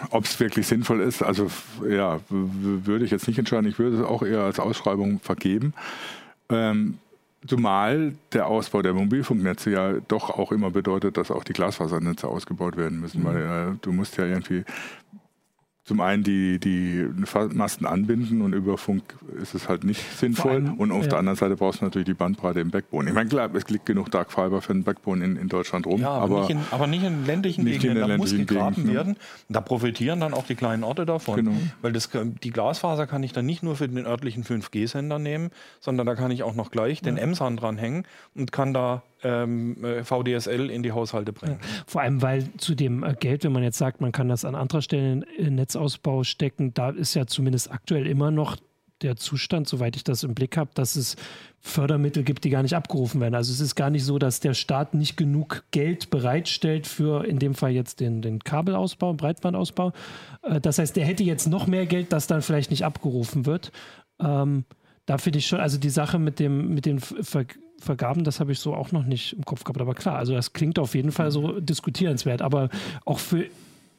ob 0.09 0.25
es 0.25 0.41
wirklich 0.41 0.67
sinnvoll 0.67 1.03
ist, 1.03 1.23
also 1.23 1.51
ja, 1.87 2.19
würde 2.31 3.05
ich 3.05 3.11
jetzt 3.11 3.29
nicht 3.29 3.39
entscheiden. 3.39 3.69
Ich 3.69 3.79
würde 3.79 3.99
es 3.99 4.03
auch 4.03 4.23
eher 4.23 4.41
als 4.41 4.59
Ausschreibung 4.59 5.21
vergeben. 5.21 5.75
Ähm, 6.49 6.97
Zumal 7.47 8.15
der 8.33 8.47
Ausbau 8.47 8.81
der 8.81 8.95
Mobilfunknetze 8.95 9.71
ja 9.71 9.93
doch 10.09 10.31
auch 10.31 10.51
immer 10.51 10.71
bedeutet, 10.71 11.19
dass 11.19 11.31
auch 11.31 11.45
die 11.45 11.53
Glasfasernetze 11.53 12.27
ausgebaut 12.27 12.79
werden 12.79 13.01
müssen, 13.01 13.21
mhm. 13.21 13.27
weil 13.27 13.37
äh, 13.43 13.77
du 13.83 13.93
musst 13.93 14.17
ja 14.17 14.25
irgendwie 14.25 14.65
zum 15.85 16.01
einen 16.01 16.23
die, 16.23 16.59
die 16.59 17.07
Masten 17.53 17.87
anbinden 17.87 18.41
und 18.41 18.55
über 18.55 18.79
Funk 18.79 19.03
ist 19.41 19.55
es 19.55 19.69
halt 19.69 19.85
nicht 19.85 20.01
sinnvoll. 20.17 20.53
Allem, 20.53 20.75
und 20.75 20.93
auf 20.93 21.03
ja. 21.03 21.11
der 21.11 21.19
anderen 21.19 21.37
Seite 21.37 21.57
brauchst 21.57 21.83
du 21.83 21.85
natürlich 21.85 22.07
die 22.07 22.15
Bandbreite 22.15 22.61
im 22.61 22.71
Backbone. 22.71 23.11
Ich 23.11 23.15
meine, 23.15 23.29
klar, 23.29 23.55
es 23.55 23.69
liegt 23.69 23.85
genug 23.85 24.11
Dark 24.11 24.33
Fiber 24.33 24.63
für 24.63 24.73
den 24.73 24.83
Backbone 24.83 25.23
in, 25.23 25.37
in 25.37 25.49
Deutschland 25.49 25.87
rum. 25.87 26.01
Ja, 26.01 26.13
aber, 26.13 26.25
aber, 26.25 26.41
nicht 26.41 26.51
in, 26.51 26.61
aber 26.71 26.87
nicht 26.87 27.05
in 27.05 27.27
ländlichen 27.27 27.65
nicht 27.65 27.83
Gegenden. 27.83 28.03
In 28.03 28.09
da 28.09 28.17
muss 28.17 28.31
gegraben 28.31 28.77
Gegend, 28.77 28.91
ne? 28.91 28.95
werden. 28.95 29.17
Da 29.51 29.61
profitieren 29.61 30.21
dann 30.21 30.33
auch 30.33 30.47
die 30.47 30.55
kleinen 30.55 30.85
Orte 30.85 31.05
davon. 31.05 31.37
Genau. 31.37 31.53
Weil 31.83 31.93
das, 31.93 32.09
die 32.43 32.51
Glasfaser 32.51 33.07
kann 33.07 33.23
ich 33.23 33.35
dann 33.35 33.45
nicht 33.45 33.63
nur 33.63 33.77
für 33.77 33.87
den 33.87 34.07
örtlichen 34.07 34.43
5G-Sender 34.43 35.19
nehmen, 35.19 35.51
sondern 35.81 36.07
da 36.07 36.15
kann 36.15 36.31
ich 36.31 36.45
auch 36.45 36.55
noch 36.55 36.71
gleich 36.71 37.03
den 37.03 37.19
ja. 37.19 37.25
M-SAN 37.25 37.59
dranhängen 37.59 38.07
und 38.35 38.53
kann 38.53 38.73
da 38.73 39.03
VDSL 39.25 40.71
in 40.71 40.83
die 40.83 40.93
Haushalte 40.93 41.33
bringen. 41.33 41.59
Vor 41.87 42.03
allem, 42.03 42.23
weil 42.23 42.49
zu 42.59 42.75
dem 42.75 43.03
äh, 43.03 43.15
Geld, 43.19 43.45
wenn 43.45 43.53
man 43.53 43.63
jetzt 43.63 43.79
sagt, 43.79 44.01
man 44.01 44.13
kann 44.13 44.29
das 44.29 44.45
an 44.45 44.55
anderer 44.55 44.83
Stelle 44.83 45.25
in 45.37 45.55
Netzausbau 45.55 46.25
stecken, 46.25 46.75
da 46.75 46.91
ist 46.91 47.15
ja 47.15 47.27
zumindest 47.27 47.73
aktuell 47.73 48.07
immer 48.07 48.31
noch 48.31 48.57
der 49.03 49.17
Zustand, 49.17 49.69
soweit 49.69 49.97
ich 49.97 50.05
das 50.05 50.23
im 50.23 50.35
Blick 50.35 50.57
habe, 50.57 50.71
dass 50.75 50.97
es 50.97 51.17
Fördermittel 51.61 52.23
gibt, 52.23 52.45
die 52.45 52.51
gar 52.51 52.63
nicht 52.63 52.75
abgerufen 52.75 53.21
werden. 53.21 53.35
Also 53.35 53.53
es 53.53 53.61
ist 53.61 53.75
gar 53.75 53.91
nicht 53.91 54.05
so, 54.05 54.19
dass 54.19 54.41
der 54.41 54.55
Staat 54.55 54.95
nicht 54.95 55.17
genug 55.17 55.65
Geld 55.71 56.11
bereitstellt 56.11 56.87
für 56.87 57.25
in 57.25 57.39
dem 57.39 57.55
Fall 57.55 57.73
jetzt 57.73 58.01
den, 58.01 58.23
den 58.23 58.39
Kabelausbau, 58.41 59.15
Breitbandausbau. 59.15 59.93
Äh, 60.43 60.61
das 60.61 60.79
heißt, 60.79 60.97
der 60.97 61.07
hätte 61.07 61.25
jetzt 61.25 61.47
noch 61.47 61.67
mehr 61.67 61.87
Geld, 61.87 62.13
das 62.13 62.27
dann 62.27 62.43
vielleicht 62.43 62.71
nicht 62.71 62.85
abgerufen 62.85 63.47
wird. 63.47 63.73
Ähm, 64.21 64.65
da 65.07 65.19
finde 65.19 65.39
ich 65.39 65.47
schon, 65.47 65.61
also 65.61 65.79
die 65.79 65.91
Sache 65.91 66.19
mit 66.19 66.39
dem, 66.39 66.75
mit 66.75 66.87
den 66.87 66.99
Ver 66.99 67.45
Vergaben, 67.85 68.25
das 68.25 68.41
habe 68.41 68.53
ich 68.53 68.59
so 68.59 68.75
auch 68.75 68.93
noch 68.93 69.05
nicht 69.05 69.35
im 69.35 69.45
Kopf 69.45 69.65
gehabt. 69.65 69.81
Aber 69.81 69.95
klar, 69.95 70.17
also 70.17 70.35
das 70.35 70.53
klingt 70.53 70.79
auf 70.79 70.95
jeden 70.95 71.13
Fall 71.13 71.31
so 71.31 71.61
diskutierenswert. 71.61 72.43
Aber 72.43 72.69
auch 73.05 73.19
für 73.19 73.47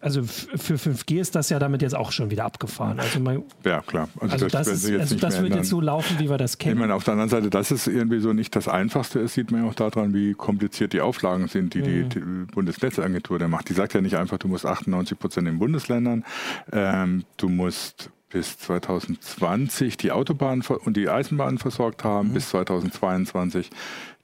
also 0.05 0.21
für 0.23 0.75
5G 0.75 1.19
ist 1.19 1.33
das 1.33 1.49
ja 1.49 1.57
damit 1.57 1.81
jetzt 1.81 1.95
auch 1.95 2.11
schon 2.11 2.29
wieder 2.29 2.45
abgefahren. 2.45 2.99
Also 2.99 3.19
man, 3.19 3.41
ja, 3.63 3.81
klar. 3.81 4.07
Also, 4.19 4.33
also 4.33 4.47
das, 4.49 4.67
ist, 4.67 4.91
also 4.91 5.15
das 5.15 5.41
wird 5.41 5.55
jetzt 5.55 5.69
so 5.69 5.81
laufen, 5.81 6.19
wie 6.19 6.29
wir 6.29 6.37
das 6.37 6.59
kennen. 6.59 6.75
Ich 6.75 6.79
meine, 6.79 6.93
auf 6.93 7.03
der 7.03 7.13
anderen 7.13 7.29
Seite, 7.29 7.49
dass 7.49 7.71
es 7.71 7.87
irgendwie 7.87 8.19
so 8.19 8.31
nicht 8.31 8.55
das 8.55 8.67
Einfachste 8.67 9.19
ist, 9.19 9.33
sieht 9.33 9.49
man 9.49 9.63
ja 9.63 9.69
auch 9.69 9.73
daran, 9.73 10.13
wie 10.13 10.35
kompliziert 10.35 10.93
die 10.93 11.01
Auflagen 11.01 11.47
sind, 11.47 11.73
die 11.73 11.81
mhm. 11.81 12.09
die, 12.09 12.19
Bundesnetzagentur 12.53 13.39
da 13.39 13.47
macht. 13.47 13.67
Die 13.69 13.73
sagt 13.73 13.95
ja 13.95 14.01
nicht 14.01 14.15
einfach, 14.15 14.37
du 14.37 14.47
musst 14.47 14.67
98 14.67 15.17
Prozent 15.17 15.47
in 15.47 15.57
Bundesländern, 15.57 16.23
ähm, 16.71 17.23
du 17.37 17.49
musst 17.49 18.11
bis 18.35 18.57
2020 18.57 19.95
die 19.95 20.11
Autobahnen 20.11 20.61
und 20.83 20.97
die 20.97 21.07
Eisenbahnen 21.07 21.57
versorgt 21.57 22.03
haben, 22.03 22.29
mhm. 22.29 22.33
bis 22.33 22.49
2022 22.49 23.69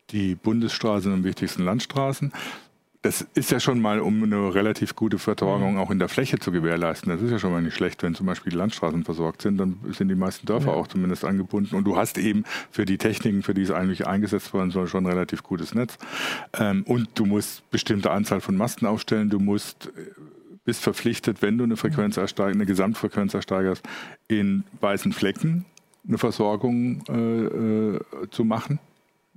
die 0.10 0.36
Bundesstraßen 0.36 1.14
und 1.14 1.24
wichtigsten 1.24 1.64
Landstraßen. 1.64 2.34
Das 3.04 3.26
ist 3.36 3.52
ja 3.52 3.62
schon 3.62 3.80
mal, 3.80 4.02
um 4.02 4.22
eine 4.22 4.54
relativ 4.54 4.98
gute 4.98 5.18
Versorgung 5.18 5.76
mhm. 5.76 5.80
auch 5.80 5.92
in 5.92 6.00
der 6.00 6.10
Fläche 6.10 6.40
zu 6.40 6.52
gewährleisten. 6.52 7.10
Das 7.10 7.22
ist 7.22 7.32
ja 7.32 7.40
schon 7.40 7.54
mal 7.54 7.62
nicht 7.62 7.74
schlecht, 7.74 8.04
wenn 8.04 8.14
zum 8.14 8.26
Beispiel 8.26 8.52
die 8.52 8.58
Landstraßen 8.58 9.06
versorgt 9.06 9.44
sind, 9.44 9.58
dann 9.58 9.80
sind 9.92 10.10
die 10.10 10.16
meisten 10.16 10.46
Dörfer 10.46 10.72
ja. 10.72 10.74
auch 10.74 10.88
zumindest 10.88 11.24
angebunden. 11.24 11.74
Und 11.74 11.86
du 11.86 11.96
hast 11.96 12.18
eben 12.18 12.44
für 12.70 12.84
die 12.84 12.98
Techniken, 12.98 13.44
für 13.44 13.54
die 13.54 13.62
es 13.62 13.72
eigentlich 13.72 14.08
eingesetzt 14.08 14.54
worden 14.54 14.72
soll, 14.72 14.90
schon 14.90 15.06
ein 15.06 15.10
relativ 15.10 15.42
gutes 15.42 15.74
Netz. 15.74 15.98
Ähm, 16.60 16.84
und 16.84 17.08
du 17.16 17.26
musst 17.26 17.70
bestimmte 17.72 18.12
Anzahl 18.12 18.42
von 18.42 18.58
Masten 18.58 18.90
aufstellen. 18.90 19.30
Du 19.30 19.40
musst 19.40 19.86
äh, 19.88 20.12
bist 20.64 20.82
verpflichtet, 20.82 21.42
wenn 21.42 21.58
du 21.58 21.64
eine 21.64 21.78
Frequenz 21.78 22.18
ersteigerst, 22.18 22.56
eine 22.56 22.66
Gesamtfrequenz 22.66 23.34
ersteigerst, 23.34 23.84
in 24.28 24.64
weißen 24.80 25.14
Flecken 25.14 25.66
eine 26.08 26.18
Versorgung 26.18 27.04
äh, 27.10 27.14
äh, 27.14 28.00
zu 28.32 28.44
machen, 28.44 28.80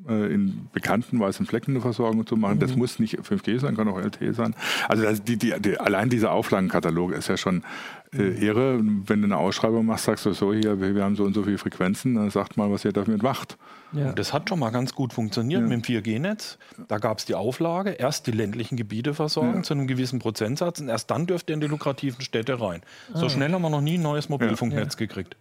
äh, 0.09 0.33
in 0.33 0.69
bekannten 0.73 1.21
weißen 1.21 1.47
Flecken 1.47 1.73
eine 1.73 1.81
Versorgung 1.81 2.27
zu 2.27 2.37
machen. 2.37 2.57
Mhm. 2.57 2.61
Das 2.61 2.77
muss 2.77 2.99
nicht 2.99 3.19
5G 3.19 3.59
sein, 3.59 3.77
kann 3.77 3.89
auch 3.89 3.99
LTE 3.99 4.33
sein. 4.35 4.55
Also 4.89 5.03
das, 5.03 5.23
die, 5.23 5.37
die, 5.37 5.55
die, 5.61 5.79
allein 5.79 6.09
dieser 6.11 6.33
Auflagenkatalog 6.33 7.13
ist 7.13 7.29
ja 7.29 7.37
schon 7.37 7.63
äh, 8.18 8.44
irre. 8.44 8.81
Wenn 9.07 9.22
du 9.22 9.27
eine 9.27 9.37
Ausschreibung 9.37 9.87
machst, 9.87 10.05
sagst 10.05 10.27
du 10.27 10.33
so, 10.33 10.53
hier, 10.53 10.81
wir, 10.81 10.94
wir 10.94 11.05
haben 11.05 11.16
so 11.16 11.24
und 11.24 11.35
so 11.35 11.42
viele 11.42 11.59
Frequenzen, 11.59 12.14
dann 12.14 12.31
sagt 12.31 12.57
mal, 12.57 12.70
was 12.70 12.85
ihr 12.85 12.92
damit 12.92 13.22
macht. 13.22 13.57
Ja. 13.92 14.12
Das 14.12 14.33
hat 14.33 14.48
schon 14.48 14.59
mal 14.59 14.70
ganz 14.70 14.94
gut 14.94 15.12
funktioniert 15.12 15.62
ja. 15.62 15.68
mit 15.68 15.88
dem 15.88 16.03
4G-Netz. 16.03 16.59
Da 16.88 16.98
gab 16.98 17.18
es 17.18 17.24
die 17.27 17.35
Auflage, 17.35 17.90
erst 17.90 18.27
die 18.27 18.33
ländlichen 18.33 18.77
Gebiete 18.77 19.14
versorgen 19.14 19.57
ja. 19.57 19.62
zu 19.62 19.74
einem 19.74 19.87
gewissen 19.87 20.18
Prozentsatz 20.18 20.81
und 20.81 20.88
erst 20.88 21.11
dann 21.11 21.27
dürft 21.27 21.48
ihr 21.48 21.55
in 21.55 21.61
die 21.61 21.66
lukrativen 21.66 22.20
Städte 22.22 22.61
rein. 22.61 22.83
Ah. 23.12 23.18
So 23.18 23.29
schnell 23.29 23.53
haben 23.53 23.62
wir 23.62 23.70
noch 23.70 23.81
nie 23.81 23.98
ein 23.98 24.03
neues 24.03 24.29
Mobilfunknetz 24.29 24.96
gekriegt. 24.96 25.37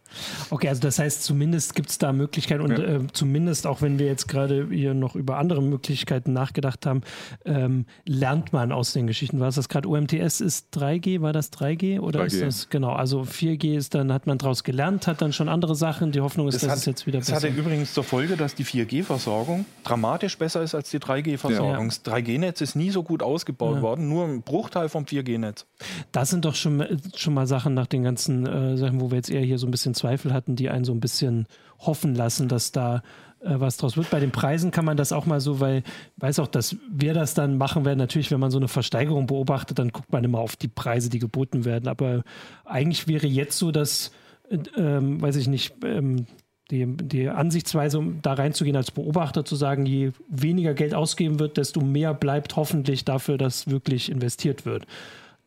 Okay, 0.49 0.69
also 0.69 0.81
das 0.81 0.99
heißt, 0.99 1.23
zumindest 1.23 1.73
gibt 1.75 1.89
es 1.89 1.97
da 1.97 2.13
Möglichkeiten 2.13 2.61
und 2.61 2.77
äh, 2.77 2.99
zumindest 3.13 3.65
auch 3.65 3.81
wenn 3.81 3.97
wir 3.97 4.05
jetzt 4.05 4.27
gerade 4.27 4.67
hier 4.69 4.93
noch 4.93 5.15
über 5.15 5.37
andere 5.37 5.61
Möglichkeiten 5.61 6.33
nachgedacht 6.33 6.85
haben, 6.85 7.01
ähm, 7.45 7.85
lernt 8.05 8.53
man 8.53 8.71
aus 8.71 8.93
den 8.93 9.07
Geschichten. 9.07 9.39
War 9.39 9.51
das 9.51 9.69
gerade 9.69 9.87
UMTS 9.87 10.41
ist 10.41 10.77
3G? 10.77 11.21
War 11.21 11.33
das 11.33 11.51
3G 11.51 11.99
oder 11.99 12.21
3G. 12.21 12.25
ist 12.25 12.41
das 12.41 12.62
genau? 12.69 12.93
Also 12.93 13.21
4G 13.21 13.75
ist 13.75 13.95
dann, 13.95 14.11
hat 14.11 14.27
man 14.27 14.37
daraus 14.37 14.63
gelernt, 14.63 15.07
hat 15.07 15.21
dann 15.21 15.33
schon 15.33 15.49
andere 15.49 15.75
Sachen. 15.75 16.11
Die 16.11 16.21
Hoffnung 16.21 16.47
ist, 16.47 16.55
das 16.55 16.61
dass 16.63 16.71
hat, 16.71 16.77
es 16.79 16.85
jetzt 16.85 17.07
wieder 17.07 17.19
besser. 17.19 17.33
Das 17.33 17.43
hatte 17.43 17.53
übrigens 17.53 17.93
zur 17.93 18.03
Folge, 18.03 18.37
dass 18.37 18.55
die 18.55 18.65
4G-Versorgung 18.65 19.65
dramatisch 19.83 20.37
besser 20.37 20.61
ist 20.61 20.75
als 20.75 20.89
die 20.89 20.99
3G-Versorgung. 20.99 21.71
Ja. 21.71 21.85
Das 21.85 22.05
3G-Netz 22.05 22.61
ist 22.61 22.75
nie 22.75 22.89
so 22.89 23.03
gut 23.03 23.23
ausgebaut 23.23 23.77
ja. 23.77 23.81
worden, 23.81 24.09
nur 24.09 24.25
ein 24.25 24.41
Bruchteil 24.41 24.89
vom 24.89 25.05
4G-Netz. 25.05 25.65
Das 26.11 26.29
sind 26.29 26.45
doch 26.45 26.55
schon, 26.55 26.85
schon 27.15 27.33
mal 27.33 27.47
Sachen 27.47 27.73
nach 27.73 27.87
den 27.87 28.03
ganzen 28.03 28.45
äh, 28.45 28.77
Sachen, 28.77 29.01
wo 29.01 29.11
wir 29.11 29.17
jetzt 29.17 29.29
eher 29.29 29.41
hier 29.41 29.57
so 29.57 29.67
ein 29.67 29.71
bisschen 29.71 29.93
Zweifel 29.93 30.33
hatten, 30.33 30.55
die 30.55 30.69
einen 30.69 30.85
so 30.85 30.93
ein 30.93 30.99
bisschen 30.99 31.47
hoffen 31.79 32.15
lassen, 32.15 32.47
dass 32.47 32.71
da 32.71 33.03
äh, 33.43 33.59
was 33.59 33.77
draus 33.77 33.97
wird. 33.97 34.09
Bei 34.09 34.19
den 34.19 34.31
Preisen 34.31 34.71
kann 34.71 34.85
man 34.85 34.97
das 34.97 35.11
auch 35.11 35.25
mal 35.25 35.41
so, 35.41 35.59
weil 35.59 35.83
weiß 36.17 36.39
auch, 36.39 36.47
dass 36.47 36.77
wir 36.89 37.13
das 37.13 37.33
dann 37.33 37.57
machen 37.57 37.85
werden. 37.85 37.99
Natürlich, 37.99 38.31
wenn 38.31 38.39
man 38.39 38.51
so 38.51 38.57
eine 38.57 38.67
Versteigerung 38.67 39.27
beobachtet, 39.27 39.79
dann 39.79 39.89
guckt 39.89 40.11
man 40.11 40.23
immer 40.23 40.39
auf 40.39 40.55
die 40.55 40.69
Preise, 40.69 41.09
die 41.09 41.19
geboten 41.19 41.65
werden. 41.65 41.87
Aber 41.87 42.23
eigentlich 42.65 43.07
wäre 43.07 43.27
jetzt 43.27 43.57
so, 43.57 43.71
dass, 43.71 44.11
äh, 44.49 44.57
ähm, 44.77 45.21
weiß 45.21 45.35
ich 45.35 45.47
nicht, 45.47 45.75
ähm, 45.83 46.25
die, 46.71 46.85
die 46.85 47.29
Ansichtsweise, 47.29 47.99
um 47.99 48.21
da 48.21 48.33
reinzugehen 48.33 48.77
als 48.77 48.91
Beobachter, 48.91 49.43
zu 49.43 49.55
sagen, 49.55 49.85
je 49.85 50.11
weniger 50.29 50.73
Geld 50.73 50.93
ausgeben 50.93 51.39
wird, 51.39 51.57
desto 51.57 51.81
mehr 51.81 52.13
bleibt 52.13 52.55
hoffentlich 52.55 53.03
dafür, 53.03 53.37
dass 53.37 53.67
wirklich 53.67 54.09
investiert 54.09 54.65
wird. 54.65 54.87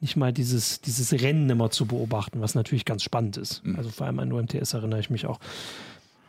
Nicht 0.01 0.17
mal 0.17 0.33
dieses, 0.33 0.83
dieses 0.83 1.15
Rennen 1.15 1.49
immer 1.49 1.71
zu 1.71 1.87
beobachten, 1.87 2.43
was 2.43 2.55
natürlich 2.55 2.85
ganz 2.85 3.03
spannend 3.03 3.39
ist. 3.39 3.65
Mhm. 3.65 3.77
Also 3.77 3.89
vor 3.89 4.07
allem 4.07 4.19
an 4.19 4.31
UMTS 4.31 4.75
erinnere 4.75 5.01
ich 5.01 5.09
mich 5.09 5.25
auch. 5.25 5.41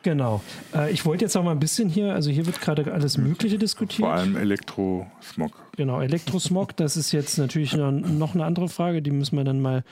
Genau. 0.07 0.41
Äh, 0.73 0.89
ich 0.93 1.05
wollte 1.05 1.25
jetzt 1.25 1.35
auch 1.35 1.43
mal 1.43 1.51
ein 1.51 1.59
bisschen 1.59 1.89
hier, 1.89 2.13
also 2.13 2.31
hier 2.31 2.45
wird 2.45 2.61
gerade 2.61 2.93
alles 2.93 3.17
Mögliche 3.17 3.57
diskutiert. 3.57 4.07
Vor 4.07 4.13
allem 4.13 4.37
Elektrosmog. 4.37 5.51
Genau, 5.75 5.99
Elektrosmog, 5.99 6.77
das 6.77 6.95
ist 6.95 7.11
jetzt 7.11 7.37
natürlich 7.37 7.73
noch 7.73 8.33
eine 8.33 8.45
andere 8.45 8.69
Frage, 8.69 9.01
die 9.01 9.11
müssen 9.11 9.35
wir 9.35 9.43
dann 9.43 9.59
mal 9.59 9.83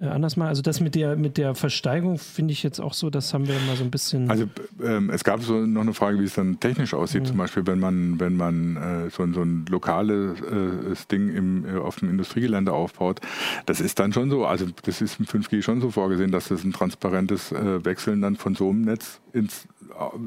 äh, 0.00 0.06
anders 0.06 0.36
mal. 0.36 0.48
Also 0.48 0.60
das 0.60 0.80
mit 0.80 0.96
der 0.96 1.14
mit 1.14 1.38
der 1.38 1.54
Versteigerung 1.54 2.18
finde 2.18 2.52
ich 2.52 2.64
jetzt 2.64 2.80
auch 2.80 2.94
so, 2.94 3.10
das 3.10 3.32
haben 3.32 3.46
wir 3.46 3.54
mal 3.66 3.76
so 3.76 3.84
ein 3.84 3.92
bisschen. 3.92 4.28
Also 4.28 4.46
ähm, 4.82 5.08
es 5.10 5.22
gab 5.22 5.40
so 5.42 5.54
noch 5.66 5.82
eine 5.82 5.94
Frage, 5.94 6.18
wie 6.18 6.24
es 6.24 6.34
dann 6.34 6.58
technisch 6.58 6.94
aussieht. 6.94 7.22
Mhm. 7.22 7.26
Zum 7.26 7.36
Beispiel, 7.36 7.66
wenn 7.66 7.78
man 7.78 8.18
wenn 8.18 8.36
man 8.36 8.76
äh, 8.76 9.10
so, 9.10 9.24
so, 9.32 9.42
ein 9.42 9.66
lokales 9.68 10.40
äh, 10.40 10.96
Ding 11.12 11.32
im, 11.32 11.64
äh, 11.64 11.78
auf 11.78 11.96
dem 11.96 12.10
Industriegelände 12.10 12.72
aufbaut, 12.72 13.20
das 13.66 13.80
ist 13.80 14.00
dann 14.00 14.12
schon 14.12 14.30
so. 14.30 14.44
Also 14.44 14.66
das 14.82 15.00
ist 15.00 15.20
im 15.20 15.26
5G 15.26 15.62
schon 15.62 15.80
so 15.80 15.90
vorgesehen, 15.90 16.32
dass 16.32 16.48
das 16.48 16.64
ein 16.64 16.72
transparentes 16.72 17.52
äh, 17.52 17.84
Wechseln 17.84 18.20
dann 18.20 18.34
von 18.34 18.56
so 18.56 18.70
einem 18.70 18.82
Netz 18.82 19.20
ins 19.32 19.68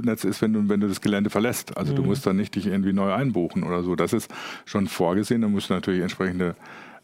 Netz 0.01 0.23
ist, 0.23 0.41
wenn 0.41 0.53
du, 0.53 0.69
wenn 0.69 0.79
du 0.79 0.87
das 0.87 1.01
Gelände 1.01 1.29
verlässt. 1.29 1.75
Also 1.75 1.91
mhm. 1.91 1.97
du 1.97 2.03
musst 2.03 2.25
dann 2.25 2.37
nicht 2.37 2.55
dich 2.55 2.67
irgendwie 2.67 2.93
neu 2.93 3.11
einbuchen 3.11 3.63
oder 3.63 3.83
so. 3.83 3.97
Das 3.97 4.13
ist 4.13 4.31
schon 4.63 4.87
vorgesehen. 4.87 5.41
Da 5.41 5.49
musst 5.49 5.69
du 5.69 5.73
natürlich 5.73 6.01
entsprechende 6.01 6.55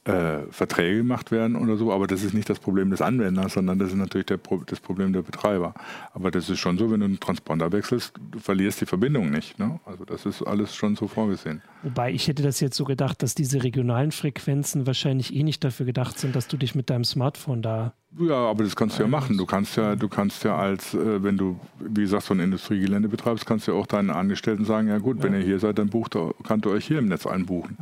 äh, 0.05 0.39
Verträge 0.51 0.97
gemacht 0.97 1.31
werden 1.31 1.55
oder 1.55 1.77
so, 1.77 1.91
aber 1.91 2.07
das 2.07 2.23
ist 2.23 2.33
nicht 2.33 2.49
das 2.49 2.59
Problem 2.59 2.89
des 2.89 3.01
Anwenders, 3.01 3.53
sondern 3.53 3.79
das 3.79 3.89
ist 3.89 3.95
natürlich 3.95 4.25
der, 4.25 4.39
das 4.65 4.79
Problem 4.79 5.13
der 5.13 5.21
Betreiber. 5.21 5.73
Aber 6.13 6.29
das 6.29 6.49
ist 6.49 6.59
schon 6.59 6.77
so, 6.77 6.91
wenn 6.91 6.99
du 6.99 7.05
einen 7.05 7.19
Transponder 7.19 7.71
wechselst, 7.71 8.13
du 8.31 8.39
verlierst 8.39 8.81
die 8.81 8.85
Verbindung 8.85 9.29
nicht. 9.31 9.57
Ne? 9.59 9.79
Also 9.85 10.03
das 10.03 10.25
ist 10.25 10.41
alles 10.41 10.75
schon 10.75 10.95
so 10.95 11.07
vorgesehen. 11.07 11.61
Wobei 11.83 12.11
ich 12.11 12.27
hätte 12.27 12.43
das 12.43 12.59
jetzt 12.59 12.75
so 12.75 12.83
gedacht, 12.83 13.23
dass 13.23 13.33
diese 13.33 13.63
regionalen 13.63 14.11
Frequenzen 14.11 14.85
wahrscheinlich 14.85 15.33
eh 15.33 15.43
nicht 15.43 15.63
dafür 15.63 15.85
gedacht 15.85 16.19
sind, 16.19 16.35
dass 16.35 16.47
du 16.47 16.57
dich 16.57 16.75
mit 16.75 16.89
deinem 16.89 17.05
Smartphone 17.05 17.61
da 17.61 17.93
ja, 18.19 18.35
aber 18.35 18.63
das 18.63 18.75
kannst 18.75 18.99
du 18.99 19.03
ja 19.03 19.07
machen. 19.07 19.37
Du 19.37 19.45
kannst 19.45 19.75
ja, 19.75 19.95
du 19.95 20.07
kannst 20.07 20.43
ja 20.43 20.55
als, 20.55 20.93
äh, 20.93 21.23
wenn 21.23 21.37
du, 21.37 21.59
wie 21.79 22.01
gesagt, 22.01 22.25
so 22.25 22.33
ein 22.33 22.39
Industriegelände 22.39 23.09
betreibst, 23.09 23.45
kannst 23.45 23.67
du 23.67 23.71
ja 23.71 23.77
auch 23.77 23.87
deinen 23.87 24.09
Angestellten 24.09 24.65
sagen, 24.65 24.87
ja 24.87 24.99
gut, 24.99 25.17
ja. 25.17 25.23
wenn 25.23 25.33
ihr 25.33 25.39
hier 25.39 25.59
seid, 25.59 25.79
dann 25.79 25.89
bucht, 25.89 26.15
könnt 26.43 26.65
ihr 26.65 26.71
euch 26.71 26.85
hier 26.85 26.99
im 26.99 27.07
Netz 27.07 27.25
einbuchen. 27.25 27.77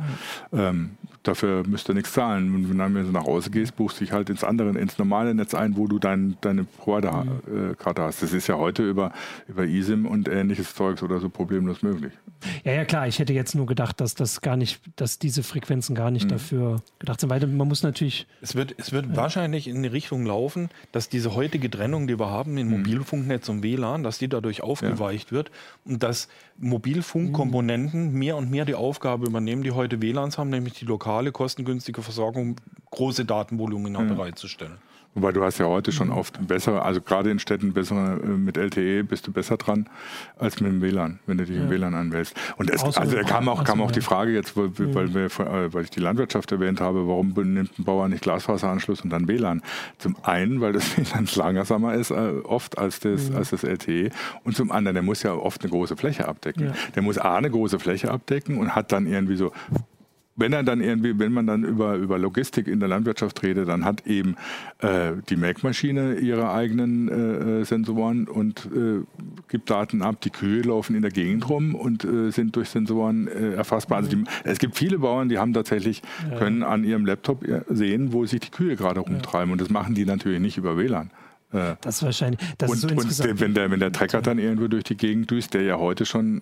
Ja. 0.52 0.70
Ähm, 0.70 0.90
dafür 1.22 1.66
müsst 1.66 1.88
ihr 1.88 1.94
nichts 1.94 2.12
zahlen. 2.12 2.54
Und 2.54 2.78
wenn 2.78 2.94
du 2.94 3.12
nach 3.12 3.26
Hause 3.26 3.50
gehst, 3.50 3.76
buchst 3.76 4.00
du 4.00 4.04
dich 4.04 4.12
halt 4.12 4.30
ins 4.30 4.44
andere, 4.44 4.70
ins 4.70 4.98
normale 4.98 5.34
Netz 5.34 5.54
ein, 5.54 5.76
wo 5.76 5.86
du 5.86 5.98
dein, 5.98 6.36
deine 6.40 6.64
Provider-Karte 6.64 8.02
mhm. 8.02 8.06
hast. 8.06 8.22
Das 8.22 8.32
ist 8.32 8.46
ja 8.46 8.56
heute 8.56 8.88
über, 8.88 9.12
über 9.48 9.64
eSIM 9.64 10.06
und 10.06 10.28
ähnliches 10.28 10.74
Zeugs 10.74 11.02
oder 11.02 11.20
so 11.20 11.28
problemlos 11.28 11.82
möglich. 11.82 12.12
Ja, 12.64 12.72
ja, 12.72 12.84
klar. 12.84 13.06
Ich 13.06 13.18
hätte 13.18 13.32
jetzt 13.32 13.54
nur 13.54 13.66
gedacht, 13.66 14.00
dass 14.00 14.14
das 14.14 14.40
gar 14.40 14.56
nicht, 14.56 14.80
dass 14.96 15.18
diese 15.18 15.42
Frequenzen 15.42 15.94
gar 15.94 16.10
nicht 16.10 16.24
mhm. 16.24 16.30
dafür 16.30 16.82
gedacht 16.98 17.20
sind, 17.20 17.30
weil 17.30 17.46
man 17.46 17.68
muss 17.68 17.82
natürlich. 17.82 18.26
Es 18.40 18.54
wird, 18.54 18.74
es 18.78 18.92
wird 18.92 19.06
ja. 19.06 19.16
wahrscheinlich 19.16 19.68
in 19.68 19.82
die 19.82 19.88
Richtung 19.88 20.21
Entwicklung 20.22 20.26
laufen, 20.26 20.68
dass 20.92 21.08
diese 21.08 21.34
heutige 21.34 21.70
Trennung, 21.70 22.06
die 22.06 22.18
wir 22.18 22.30
haben 22.30 22.56
in 22.58 22.68
mhm. 22.68 22.78
Mobilfunknetz 22.78 23.48
und 23.48 23.62
WLAN, 23.62 24.02
dass 24.02 24.18
die 24.18 24.28
dadurch 24.28 24.62
aufgeweicht 24.62 25.30
ja. 25.30 25.36
wird 25.36 25.50
und 25.84 26.02
dass 26.02 26.28
Mobilfunkkomponenten 26.58 28.12
mehr 28.12 28.36
und 28.36 28.50
mehr 28.50 28.64
die 28.64 28.74
Aufgabe 28.74 29.26
übernehmen, 29.26 29.62
die 29.62 29.72
heute 29.72 30.00
WLANs 30.00 30.38
haben, 30.38 30.50
nämlich 30.50 30.74
die 30.74 30.84
lokale, 30.84 31.32
kostengünstige 31.32 32.02
Versorgung, 32.02 32.56
große 32.90 33.24
Datenvolumina 33.24 34.00
ja. 34.00 34.14
bereitzustellen. 34.14 34.78
Wobei 35.14 35.32
du 35.32 35.44
hast 35.44 35.58
ja 35.58 35.66
heute 35.66 35.92
schon 35.92 36.10
oft 36.10 36.46
bessere, 36.46 36.82
also 36.82 37.02
gerade 37.02 37.30
in 37.30 37.38
Städten 37.38 37.74
bessere, 37.74 38.20
äh, 38.22 38.26
mit 38.26 38.56
LTE 38.56 39.04
bist 39.04 39.26
du 39.26 39.32
besser 39.32 39.58
dran 39.58 39.88
als 40.38 40.60
mit 40.60 40.72
dem 40.72 40.80
WLAN, 40.80 41.18
wenn 41.26 41.36
du 41.36 41.44
dich 41.44 41.56
ja. 41.56 41.62
im 41.62 41.70
WLAN 41.70 41.94
anwählst. 41.94 42.34
Und 42.56 42.70
es, 42.70 42.82
also 42.82 43.16
da 43.16 43.22
kam 43.22 43.48
auch, 43.48 43.62
kam 43.64 43.82
auch 43.82 43.90
die 43.90 44.00
Frage 44.00 44.32
jetzt, 44.32 44.56
weil, 44.56 44.70
weil, 44.94 45.12
wir, 45.12 45.26
äh, 45.26 45.72
weil 45.72 45.84
ich 45.84 45.90
die 45.90 46.00
Landwirtschaft 46.00 46.50
erwähnt 46.50 46.80
habe, 46.80 47.06
warum 47.06 47.28
nimmt 47.28 47.78
ein 47.78 47.84
Bauer 47.84 48.08
nicht 48.08 48.22
Glasfaseranschluss 48.22 49.02
und 49.02 49.10
dann 49.10 49.28
WLAN? 49.28 49.60
Zum 49.98 50.16
einen, 50.22 50.62
weil 50.62 50.72
das 50.72 50.96
WLAN 50.96 51.28
langsamer 51.36 51.94
ist 51.94 52.10
äh, 52.10 52.40
oft 52.44 52.78
als 52.78 53.00
das, 53.00 53.28
mhm. 53.28 53.36
als 53.36 53.50
das 53.50 53.64
LTE 53.64 54.10
und 54.44 54.56
zum 54.56 54.72
anderen, 54.72 54.94
der 54.94 55.02
muss 55.02 55.22
ja 55.22 55.34
oft 55.34 55.60
eine 55.62 55.70
große 55.70 55.96
Fläche 55.96 56.26
abdecken. 56.26 56.66
Ja. 56.66 56.72
Der 56.94 57.02
muss 57.02 57.18
A, 57.18 57.36
eine 57.36 57.50
große 57.50 57.78
Fläche 57.78 58.10
abdecken 58.10 58.58
und 58.58 58.74
hat 58.74 58.92
dann 58.92 59.06
irgendwie 59.06 59.36
so 59.36 59.52
wenn 60.36 60.52
er 60.52 60.62
dann 60.62 60.80
irgendwie, 60.80 61.18
wenn 61.18 61.32
man 61.32 61.46
dann 61.46 61.62
über, 61.62 61.96
über 61.96 62.18
Logistik 62.18 62.66
in 62.66 62.80
der 62.80 62.88
Landwirtschaft 62.88 63.42
redet, 63.42 63.68
dann 63.68 63.84
hat 63.84 64.06
eben 64.06 64.36
äh, 64.78 65.12
die 65.28 65.36
Melkmaschine 65.36 66.14
ihre 66.14 66.52
eigenen 66.52 67.08
äh, 67.08 67.60
äh, 67.60 67.64
Sensoren 67.64 68.26
und 68.28 68.66
äh, 68.74 69.04
gibt 69.48 69.68
Daten 69.68 70.02
ab. 70.02 70.20
Die 70.22 70.30
Kühe 70.30 70.62
laufen 70.62 70.96
in 70.96 71.02
der 71.02 71.10
Gegend 71.10 71.48
rum 71.48 71.74
und 71.74 72.04
äh, 72.04 72.30
sind 72.30 72.56
durch 72.56 72.70
Sensoren 72.70 73.28
äh, 73.28 73.52
erfassbar. 73.54 73.98
Also 73.98 74.10
die, 74.10 74.24
es 74.44 74.58
gibt 74.58 74.76
viele 74.76 75.00
Bauern, 75.00 75.28
die 75.28 75.38
haben 75.38 75.52
tatsächlich, 75.52 76.02
ja. 76.30 76.38
können 76.38 76.62
an 76.62 76.84
ihrem 76.84 77.04
Laptop 77.04 77.44
sehen, 77.68 78.12
wo 78.12 78.24
sich 78.24 78.40
die 78.40 78.50
Kühe 78.50 78.76
gerade 78.76 79.00
rumtreiben. 79.00 79.48
Ja. 79.48 79.52
Und 79.52 79.60
das 79.60 79.68
machen 79.68 79.94
die 79.94 80.06
natürlich 80.06 80.40
nicht 80.40 80.56
über 80.56 80.76
WLAN. 80.76 81.10
Das 81.82 81.96
ist 81.96 82.02
wahrscheinlich. 82.02 82.40
Das 82.56 82.70
und, 82.70 82.76
ist 82.76 83.18
so 83.18 83.24
und 83.24 83.40
wenn 83.40 83.52
der, 83.52 83.70
wenn 83.70 83.78
der 83.78 83.92
Trecker 83.92 84.22
dann 84.22 84.38
irgendwo 84.38 84.68
durch 84.68 84.84
die 84.84 84.96
Gegend 84.96 85.30
düst, 85.30 85.52
der 85.52 85.60
ja 85.60 85.76
heute 85.76 86.06
schon 86.06 86.40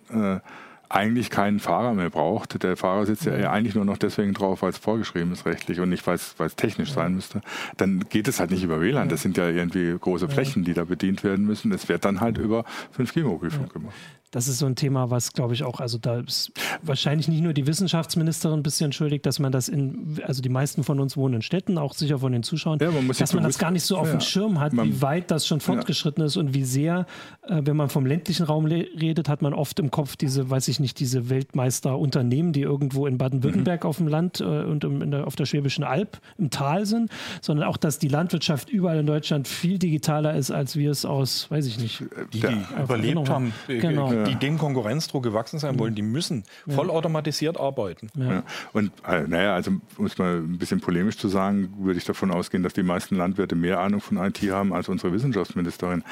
eigentlich 0.90 1.31
keinen 1.31 1.61
Fahrer 1.61 1.94
mehr 1.94 2.11
braucht. 2.11 2.62
Der 2.62 2.76
Fahrer 2.76 3.07
sitzt 3.07 3.24
ja 3.24 3.50
eigentlich 3.50 3.74
nur 3.74 3.85
noch 3.85 3.96
deswegen 3.96 4.35
drauf, 4.35 4.62
weil 4.62 4.70
es 4.70 4.79
vorgeschrieben 4.79 5.33
ist 5.33 5.46
rechtlich 5.46 5.81
und 5.81 5.88
nicht, 5.88 6.07
weil 6.07 6.16
es 6.16 6.57
technisch 6.57 6.92
sein 6.92 7.14
müsste. 7.14 7.40
Dann 7.76 8.05
geht 8.09 8.29
es 8.29 8.40
halt 8.40 8.50
nicht 8.50 8.64
über 8.64 8.81
WLAN. 8.81 9.09
Das 9.09 9.22
sind 9.22 9.37
ja 9.37 9.48
irgendwie 9.48 9.96
große 9.98 10.29
Flächen, 10.29 10.64
die 10.64 10.74
da 10.74 10.85
bedient 10.85 11.24
werden 11.24 11.46
müssen. 11.46 11.72
Es 11.72 11.88
wird 11.88 12.05
dann 12.05 12.20
halt 12.20 12.38
über 12.38 12.64
5G-Mobilfunk 12.98 13.72
gemacht 13.72 13.94
das 14.31 14.47
ist 14.47 14.59
so 14.59 14.66
ein 14.66 14.77
Thema, 14.77 15.11
was, 15.11 15.33
glaube 15.33 15.55
ich, 15.55 15.64
auch, 15.64 15.81
also 15.81 15.99
da 15.99 16.21
ist 16.21 16.53
wahrscheinlich 16.83 17.27
nicht 17.27 17.43
nur 17.43 17.53
die 17.53 17.66
Wissenschaftsministerin 17.66 18.61
ein 18.61 18.62
bisschen 18.62 18.93
schuldig, 18.93 19.23
dass 19.23 19.40
man 19.40 19.51
das 19.51 19.69
in, 19.69 20.21
also 20.25 20.40
die 20.40 20.49
meisten 20.49 20.85
von 20.85 21.01
uns 21.01 21.16
wohnen 21.16 21.37
in 21.37 21.43
Städten, 21.43 21.79
auch 21.79 21.95
sicher 21.95 22.21
von 22.21 22.31
den 22.31 22.45
Zuschauern, 22.45 22.79
ja, 22.81 22.90
man 22.93 23.09
dass 23.09 23.35
man 23.35 23.43
das 23.43 23.59
gar 23.59 23.73
nicht 23.73 23.85
so 23.85 23.97
auf 23.99 24.07
ja, 24.07 24.12
dem 24.12 24.21
Schirm 24.21 24.61
hat, 24.61 24.73
wie 24.73 25.03
weit 25.03 25.33
das 25.33 25.49
schon 25.49 25.61
fortgeschritten 25.61 26.23
ja. 26.23 26.27
ist 26.27 26.37
und 26.37 26.55
wie 26.55 26.62
sehr, 26.62 27.07
äh, 27.43 27.61
wenn 27.64 27.77
man 27.77 27.88
vom 27.88 28.07
ländlichen 28.07 28.47
Raum 28.47 28.66
redet, 28.66 29.29
hat 29.29 29.43
man 29.43 29.53
oft 29.53 29.81
im 29.81 29.90
Kopf 29.90 30.14
diese, 30.14 30.49
weiß 30.49 30.69
ich 30.69 30.79
nicht, 30.79 31.01
diese 31.01 31.29
Weltmeisterunternehmen, 31.29 32.53
die 32.53 32.62
irgendwo 32.62 33.09
in 33.09 33.19
Baden-Württemberg 33.19 33.83
mhm. 33.83 33.88
auf 33.88 33.97
dem 33.97 34.07
Land 34.07 34.40
äh, 34.40 34.45
und 34.45 34.85
im, 34.85 35.11
der, 35.11 35.27
auf 35.27 35.35
der 35.35 35.47
Schwäbischen 35.47 35.83
Alb 35.83 36.21
im 36.38 36.51
Tal 36.51 36.87
sind, 36.87 37.11
sondern 37.40 37.66
auch, 37.66 37.77
dass 37.77 37.99
die 37.99 38.09
Landwirtschaft 38.09 38.71
überall 38.71 39.01
in 39.01 39.07
Deutschland 39.07 39.49
viel 39.49 39.79
digitaler 39.79 40.37
ist, 40.37 40.53
als 40.53 40.77
wir 40.77 40.93
es 40.93 41.05
aus, 41.05 41.51
weiß 41.51 41.66
ich 41.66 41.81
nicht, 41.81 42.05
die, 42.33 42.40
die 42.40 42.81
überlebt 42.81 43.29
haben. 43.29 43.53
Genau 43.66 44.19
die 44.24 44.35
dem 44.37 44.59
Konkurrenzdruck 44.59 45.22
gewachsen 45.22 45.59
sein 45.59 45.78
wollen, 45.78 45.94
die 45.94 46.02
müssen 46.02 46.44
vollautomatisiert 46.68 47.59
arbeiten. 47.59 48.09
Ja. 48.14 48.42
Und 48.72 48.92
äh, 49.06 49.22
naja, 49.26 49.54
also 49.54 49.72
um 49.96 50.06
es 50.06 50.18
mal 50.18 50.38
ein 50.38 50.59
bisschen 50.59 50.80
polemisch 50.80 51.18
zu 51.18 51.28
sagen, 51.28 51.72
würde 51.78 51.98
ich 51.98 52.04
davon 52.04 52.30
ausgehen, 52.30 52.62
dass 52.62 52.72
die 52.72 52.83
meisten 52.83 53.16
Landwirte 53.16 53.54
mehr 53.54 53.80
Ahnung 53.80 54.00
von 54.00 54.18
IT 54.18 54.40
haben 54.50 54.72
als 54.72 54.88
unsere 54.88 55.12
Wissenschaftsministerin. 55.12 56.04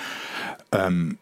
Ähm, 0.72 1.18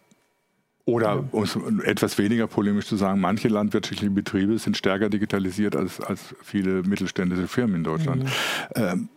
oder 0.84 1.24
um 1.32 1.42
es 1.42 1.58
etwas 1.84 2.16
weniger 2.16 2.46
polemisch 2.46 2.86
zu 2.86 2.94
sagen, 2.94 3.20
manche 3.20 3.48
landwirtschaftliche 3.48 4.10
Betriebe 4.10 4.56
sind 4.58 4.76
stärker 4.76 5.08
digitalisiert 5.08 5.74
als, 5.74 6.00
als 6.00 6.34
viele 6.42 6.84
mittelständische 6.84 7.48
Firmen 7.48 7.76
in 7.76 7.84
Deutschland. 7.84 8.30
Ähm, 8.76 9.08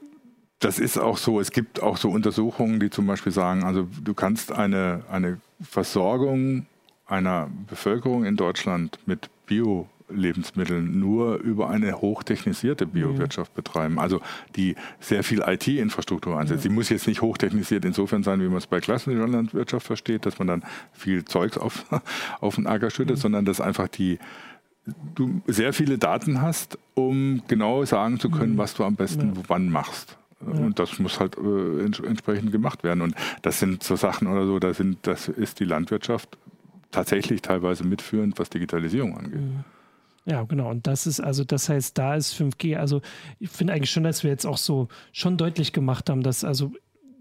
das 0.58 0.79
ist 0.79 0.97
auch 0.97 1.17
so. 1.17 1.39
Es 1.39 1.51
gibt 1.51 1.82
auch 1.82 1.97
so 1.97 2.10
Untersuchungen, 2.10 2.79
die 2.79 2.89
zum 2.89 3.05
Beispiel 3.05 3.32
sagen, 3.32 3.63
also 3.63 3.88
du 4.03 4.13
kannst 4.15 4.51
eine, 4.51 5.03
eine 5.12 5.39
Versorgung 5.62 6.65
einer 7.10 7.50
Bevölkerung 7.67 8.26
in 8.26 8.36
Deutschland 8.36 9.00
mit 9.06 9.30
Bio-Lebensmitteln 9.45 11.00
nur 11.00 11.38
über 11.38 11.69
eine 11.69 12.02
hochtechnisierte 12.02 12.86
Biowirtschaft 12.86 13.54
betreiben, 13.56 14.00
also 14.00 14.22
die 14.56 14.76
sehr 15.00 15.24
viel 15.24 15.41
IT-Infrastruktur 15.45 16.38
ansetzt. 16.38 16.63
Ja. 16.63 16.69
Die 16.69 16.76
muss 16.76 16.89
jetzt 16.89 17.08
nicht 17.08 17.22
hochtechnisiert 17.22 17.84
insofern 17.86 18.24
sein, 18.24 18.41
wie 18.41 18.48
man 18.48 18.58
es 18.58 18.67
bei 18.67 18.80
klassischer 18.80 19.28
Landwirtschaft 19.28 19.86
versteht, 19.86 20.26
dass 20.26 20.39
man 20.39 20.48
dann 20.48 20.63
viel 20.93 21.26
Zeugs 21.26 21.58
auf, 21.58 21.86
auf 22.41 22.56
den 22.56 22.67
Acker 22.67 22.89
schüttet, 22.89 23.17
mhm. 23.17 23.22
sondern 23.22 23.45
dass 23.45 23.60
einfach 23.60 23.88
die 23.88 24.19
du 25.15 25.41
sehr 25.48 25.74
viele 25.74 25.98
Daten 25.98 26.41
hast, 26.41 26.78
um 26.95 27.41
genau 27.48 27.86
sagen 27.86 28.19
zu 28.19 28.30
können, 28.30 28.54
mhm. 28.54 28.58
was 28.58 28.74
du 28.74 28.84
am 28.84 28.95
besten 28.95 29.36
ja. 29.36 29.41
wann 29.48 29.69
machst. 29.69 30.17
Ja. 30.41 30.60
Und 30.60 30.80
das 30.80 31.00
muss 31.00 31.19
halt 31.19 31.38
äh, 31.38 31.84
entsprechend 31.84 32.52
gemacht 32.52 32.84
werden. 32.84 33.02
Und 33.02 33.15
das 33.41 33.60
sind 33.60 33.84
so 33.84 33.95
Sachen 33.95 34.28
oder 34.28 34.45
so, 34.45 34.60
da 34.60 34.74
sind, 34.74 35.00
das 35.04 35.28
ist 35.28 35.60
die 35.60 35.65
Landwirtschaft 35.65 36.38
tatsächlich 36.91 37.41
teilweise 37.41 37.84
mitführend, 37.84 38.39
was 38.39 38.49
Digitalisierung 38.49 39.17
angeht. 39.17 39.41
Mhm. 39.41 39.63
Ja, 40.25 40.43
genau. 40.43 40.69
Und 40.69 40.86
das 40.86 41.08
ist 41.08 41.19
also, 41.19 41.43
das 41.43 41.69
heißt, 41.69 41.97
da 41.97 42.15
ist 42.15 42.36
5G. 42.36 42.78
Also 42.78 43.02
ich 43.39 43.49
finde 43.49 43.73
eigentlich 43.73 43.91
schon, 43.91 44.04
dass 44.04 44.23
wir 44.23 44.30
jetzt 44.30 44.45
auch 44.45 44.58
so 44.58 44.88
schon 45.12 45.38
deutlich 45.38 45.73
gemacht 45.73 46.10
haben, 46.10 46.21
dass 46.21 46.43
also 46.43 46.71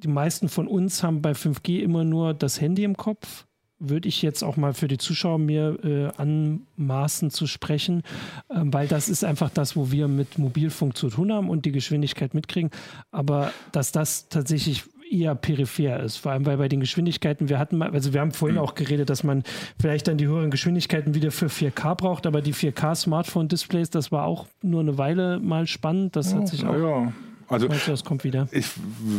die 0.02 0.08
meisten 0.08 0.48
von 0.48 0.68
uns 0.68 1.02
haben 1.02 1.22
bei 1.22 1.32
5G 1.32 1.80
immer 1.80 2.04
nur 2.04 2.34
das 2.34 2.60
Handy 2.60 2.84
im 2.84 2.96
Kopf. 2.96 3.46
Würde 3.80 4.08
ich 4.08 4.22
jetzt 4.22 4.42
auch 4.42 4.56
mal 4.56 4.74
für 4.74 4.88
die 4.88 4.98
Zuschauer 4.98 5.38
mir 5.38 5.78
äh, 5.84 6.20
anmaßen 6.20 7.30
zu 7.30 7.46
sprechen, 7.46 8.02
äh, 8.48 8.60
weil 8.64 8.88
das 8.88 9.08
ist 9.08 9.24
einfach 9.24 9.50
das, 9.50 9.76
wo 9.76 9.92
wir 9.92 10.08
mit 10.08 10.36
Mobilfunk 10.36 10.96
zu 10.96 11.08
tun 11.08 11.32
haben 11.32 11.48
und 11.48 11.64
die 11.64 11.72
Geschwindigkeit 11.72 12.34
mitkriegen. 12.34 12.70
Aber 13.12 13.52
dass 13.70 13.92
das 13.92 14.28
tatsächlich 14.28 14.84
eher 15.10 15.34
peripher 15.34 16.00
ist. 16.00 16.16
Vor 16.16 16.32
allem, 16.32 16.46
weil 16.46 16.56
bei 16.56 16.68
den 16.68 16.80
Geschwindigkeiten, 16.80 17.48
wir 17.48 17.58
hatten 17.58 17.78
mal, 17.78 17.90
also 17.90 18.12
wir 18.12 18.20
haben 18.20 18.32
vorhin 18.32 18.56
mhm. 18.56 18.62
auch 18.62 18.74
geredet, 18.74 19.10
dass 19.10 19.24
man 19.24 19.42
vielleicht 19.80 20.08
dann 20.08 20.18
die 20.18 20.26
höheren 20.26 20.50
Geschwindigkeiten 20.50 21.14
wieder 21.14 21.30
für 21.30 21.46
4K 21.46 21.94
braucht, 21.94 22.26
aber 22.26 22.42
die 22.42 22.54
4K-Smartphone-Displays, 22.54 23.90
das 23.90 24.12
war 24.12 24.24
auch 24.24 24.46
nur 24.62 24.80
eine 24.80 24.98
Weile 24.98 25.38
mal 25.40 25.66
spannend. 25.66 26.16
Das 26.16 26.34
hat 26.34 26.48
sich 26.48 26.64
auch. 26.64 26.76
Ja. 26.76 27.12
Also, 27.48 27.68
das 27.68 28.04
kommt 28.04 28.24
wieder. 28.24 28.46
Ich 28.50 28.70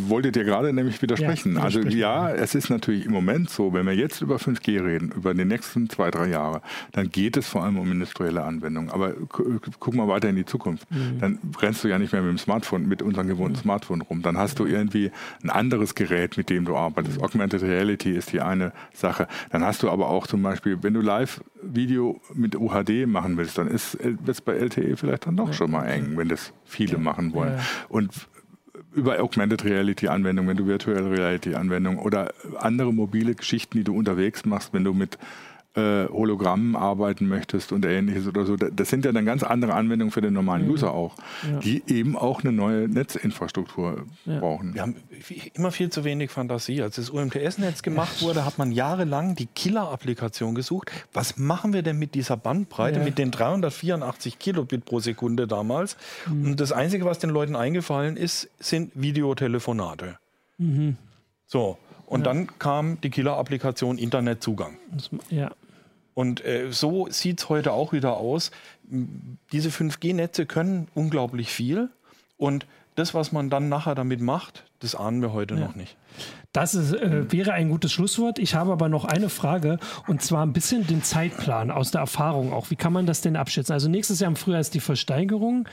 wollte 0.08 0.32
dir 0.32 0.44
gerade 0.44 0.72
nämlich 0.72 1.02
widersprechen. 1.02 1.56
Ja, 1.56 1.62
also 1.62 1.82
ja, 1.82 2.30
es 2.30 2.54
ist 2.54 2.70
natürlich 2.70 3.06
im 3.06 3.12
Moment 3.12 3.50
so, 3.50 3.74
wenn 3.74 3.86
wir 3.86 3.96
jetzt 3.96 4.22
über 4.22 4.38
5G 4.38 4.84
reden, 4.84 5.12
über 5.12 5.34
die 5.34 5.46
nächsten 5.46 5.90
zwei, 5.90 6.12
drei 6.12 6.28
Jahre, 6.28 6.62
dann 6.92 7.10
geht 7.10 7.38
es 7.38 7.48
vor 7.48 7.64
allem 7.64 7.80
um 7.80 7.92
industrielle 7.92 8.44
Anwendungen. 8.44 8.92
Aber 8.92 9.14
guck 9.80 9.94
mal 9.94 10.08
weiter 10.08 10.30
in 10.30 10.36
die 10.36 10.46
Zukunft. 10.46 10.90
Mhm. 10.92 11.20
Dann 11.20 11.40
rennst 11.60 11.84
du 11.84 11.88
ja 11.88 11.98
nicht 11.98 12.14
mehr 12.14 12.22
mit 12.22 12.32
dem 12.32 12.38
Smartphone, 12.38 12.88
mit 12.88 13.02
unserem 13.02 13.28
gewohnten 13.28 13.58
mhm. 13.58 13.62
Smartphone 13.62 14.02
rum. 14.02 14.22
Dann 14.22 14.38
hast 14.38 14.60
du 14.60 14.66
irgendwie 14.66 15.12
ein 15.44 15.50
anderes 15.50 15.96
Gerät, 15.96 16.38
mit 16.38 16.50
dem 16.50 16.66
du 16.66 16.76
arbeitest. 16.76 17.18
Mhm. 17.18 17.24
Augmented 17.24 17.64
Reality 17.64 18.12
ist 18.12 18.32
die 18.32 18.42
eine 18.42 18.74
Sache. 18.94 19.28
Dann 19.50 19.64
hast 19.64 19.82
du 19.82 19.90
aber 19.90 20.10
auch 20.10 20.28
zum 20.28 20.44
Beispiel, 20.44 20.78
wenn 20.82 20.94
du 20.94 21.02
Live-Video 21.02 22.22
mit 22.36 22.56
UHD 22.56 23.08
machen 23.08 23.38
willst, 23.38 23.58
dann 23.58 23.68
ist 23.68 23.98
es 24.28 24.42
bei 24.42 24.54
LTE 24.54 24.98
vielleicht 24.98 25.26
dann 25.26 25.36
doch 25.36 25.48
ja. 25.48 25.54
schon 25.54 25.72
mal 25.72 25.86
eng, 25.86 26.16
wenn 26.16 26.30
das 26.30 26.54
viele 26.66 26.94
ja. 26.94 27.00
machen 27.00 27.34
wollen. 27.34 27.60
Und 27.88 28.14
über 28.94 29.22
Augmented 29.22 29.64
Reality 29.64 30.08
Anwendungen, 30.08 30.50
wenn 30.50 30.58
du 30.58 30.66
Virtual 30.66 31.08
Reality 31.08 31.56
Anwendungen 31.56 32.00
oder 32.00 32.34
andere 32.58 32.94
mobile 32.94 33.36
Geschichten, 33.36 33.78
die 33.78 33.84
du 33.84 33.96
unterwegs 33.96 34.46
machst, 34.46 34.74
wenn 34.74 34.84
du 34.84 34.94
mit 34.94 35.18
äh, 35.80 36.08
Hologrammen 36.12 36.76
arbeiten 36.76 37.28
möchtest 37.28 37.72
und 37.72 37.86
ähnliches 37.86 38.28
oder 38.28 38.46
so. 38.46 38.56
Das 38.56 38.90
sind 38.90 39.06
ja 39.06 39.12
dann 39.12 39.26
ganz 39.26 39.44
andere 39.44 39.74
Anwendungen 39.74 40.12
für 40.12 40.22
den 40.22 40.34
normalen 40.34 40.66
mhm. 40.66 40.72
User 40.72 40.92
auch, 40.92 41.16
ja. 41.50 41.60
die 41.60 41.84
eben 41.88 42.18
auch 42.18 42.44
eine 42.44 42.52
neue 42.52 42.88
Netzinfrastruktur 42.88 44.06
ja. 44.26 44.40
brauchen. 44.40 44.74
Wir 44.74 44.82
haben 44.82 44.96
immer 45.54 45.72
viel 45.72 45.90
zu 45.90 46.04
wenig 46.04 46.32
Fantasie. 46.32 46.82
Als 46.82 46.96
das 46.98 47.10
UMTS-Netz 47.10 47.82
gemacht 47.82 48.22
wurde, 48.22 48.46
hat 48.46 48.58
man 48.58 48.72
jahrelang 48.72 49.36
die 49.36 49.48
Killer-Applikation 49.48 50.56
gesucht. 50.56 50.92
Was 51.14 51.38
machen 51.38 51.74
wir 51.74 51.82
denn 51.82 51.98
mit 51.98 52.16
dieser 52.16 52.38
Bandbreite, 52.38 53.00
ja. 53.00 53.06
mit 53.06 53.18
den 53.18 53.32
384 53.32 54.40
Kilobit 54.40 54.86
pro 54.86 55.00
Sekunde 55.00 55.48
damals? 55.48 55.98
Mhm. 56.28 56.52
Und 56.52 56.60
das 56.60 56.72
Einzige, 56.72 57.06
was 57.06 57.20
den 57.20 57.30
Leuten 57.30 57.56
eingefallen 57.56 58.18
ist, 58.18 58.50
sind 58.60 58.92
Videotelefonate. 58.96 60.18
Mhm. 60.58 60.98
So. 61.46 61.78
Und 62.06 62.22
ja. 62.22 62.24
dann 62.26 62.58
kam 62.58 63.00
die 63.02 63.12
Killer-Applikation 63.12 64.00
Internetzugang. 64.00 64.78
Ja. 65.30 65.52
Und 66.20 66.44
äh, 66.44 66.70
so 66.70 67.08
sieht 67.10 67.40
es 67.40 67.48
heute 67.48 67.72
auch 67.72 67.94
wieder 67.94 68.18
aus. 68.18 68.52
Diese 68.84 69.70
5G-Netze 69.70 70.46
können 70.46 70.90
unglaublich 70.94 71.50
viel. 71.50 71.92
Und 72.36 72.68
das, 72.96 73.14
was 73.14 73.32
man 73.32 73.50
dann 73.50 73.70
nachher 73.70 73.96
damit 73.96 74.20
macht, 74.20 74.66
das 74.80 74.96
ahnen 74.96 75.22
wir 75.22 75.32
heute 75.32 75.56
ja. 75.56 75.62
noch 75.62 75.76
nicht. 75.76 75.96
Das 76.52 76.76
ist, 76.76 76.92
äh, 76.92 77.32
wäre 77.32 77.54
ein 77.54 77.70
gutes 77.70 77.94
Schlusswort. 77.94 78.38
Ich 78.38 78.54
habe 78.54 78.74
aber 78.74 78.90
noch 78.90 79.06
eine 79.06 79.30
Frage 79.30 79.80
und 80.08 80.22
zwar 80.22 80.46
ein 80.46 80.52
bisschen 80.52 80.86
den 80.86 81.04
Zeitplan 81.04 81.72
aus 81.72 81.92
der 81.92 82.02
Erfahrung 82.02 82.52
auch. 82.52 82.70
Wie 82.70 82.76
kann 82.76 82.92
man 82.92 83.06
das 83.06 83.22
denn 83.22 83.38
abschätzen? 83.38 83.72
Also 83.72 83.88
nächstes 83.88 84.20
Jahr 84.20 84.30
im 84.30 84.36
Frühjahr 84.36 84.60
ist 84.60 84.74
die 84.74 84.82
Versteigerung. 84.82 85.70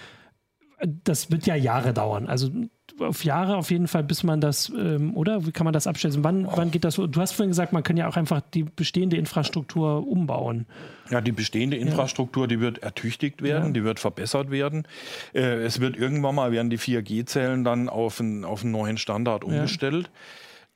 Das 1.03 1.33
wird 1.33 1.47
ja 1.47 1.57
Jahre 1.57 1.93
dauern. 1.93 2.29
Also 2.29 2.53
auf 3.01 3.25
Jahre 3.25 3.57
auf 3.57 3.71
jeden 3.71 3.89
Fall, 3.89 4.03
bis 4.03 4.23
man 4.23 4.41
das, 4.41 4.73
ähm, 4.77 5.17
oder? 5.17 5.47
Wie 5.47 5.53
kann 5.53 5.65
man 5.65 5.73
das 5.73 5.87
abschätzen? 5.87 6.25
Wann, 6.25 6.47
wann 6.47 6.71
geht 6.71 6.85
das 6.85 6.95
so? 6.95 7.07
Du 7.07 7.21
hast 7.21 7.33
vorhin 7.33 7.51
gesagt, 7.51 7.73
man 7.73 7.83
kann 7.83 7.97
ja 7.97 8.09
auch 8.09 8.17
einfach 8.17 8.41
die 8.55 8.65
bestehende 8.65 9.17
Infrastruktur 9.17 10.07
umbauen. 10.07 10.67
Ja, 11.11 11.21
die 11.21 11.33
bestehende 11.33 11.77
Infrastruktur, 11.77 12.45
ja. 12.45 12.49
die 12.49 12.61
wird 12.61 12.79
ertüchtigt 12.79 13.43
werden, 13.43 13.67
ja. 13.67 13.73
die 13.73 13.85
wird 13.85 14.01
verbessert 14.01 14.51
werden. 14.51 14.87
Äh, 15.35 15.41
es 15.65 15.81
wird 15.81 15.97
irgendwann 15.97 16.35
mal, 16.35 16.53
werden 16.53 16.71
die 16.71 16.79
4G-Zellen 16.79 17.65
dann 17.65 17.89
auf 17.89 18.21
einen, 18.21 18.45
auf 18.45 18.63
einen 18.63 18.73
neuen 18.73 18.97
Standard 18.97 19.45
umgestellt. 19.45 20.07
Ja. 20.07 20.11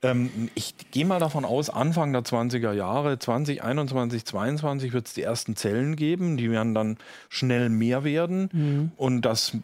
Ähm, 0.03 0.49
ich 0.55 0.73
gehe 0.91 1.05
mal 1.05 1.19
davon 1.19 1.45
aus, 1.45 1.69
Anfang 1.69 2.11
der 2.11 2.23
20er 2.23 2.73
Jahre, 2.73 3.19
2021, 3.19 4.25
2022 4.25 4.93
wird 4.93 5.07
es 5.07 5.13
die 5.13 5.21
ersten 5.21 5.55
Zellen 5.55 5.95
geben. 5.95 6.37
Die 6.37 6.49
werden 6.49 6.73
dann 6.73 6.97
schnell 7.29 7.69
mehr 7.69 8.03
werden. 8.03 8.49
Mhm. 8.51 8.91
Und 8.97 9.21
dass 9.21 9.55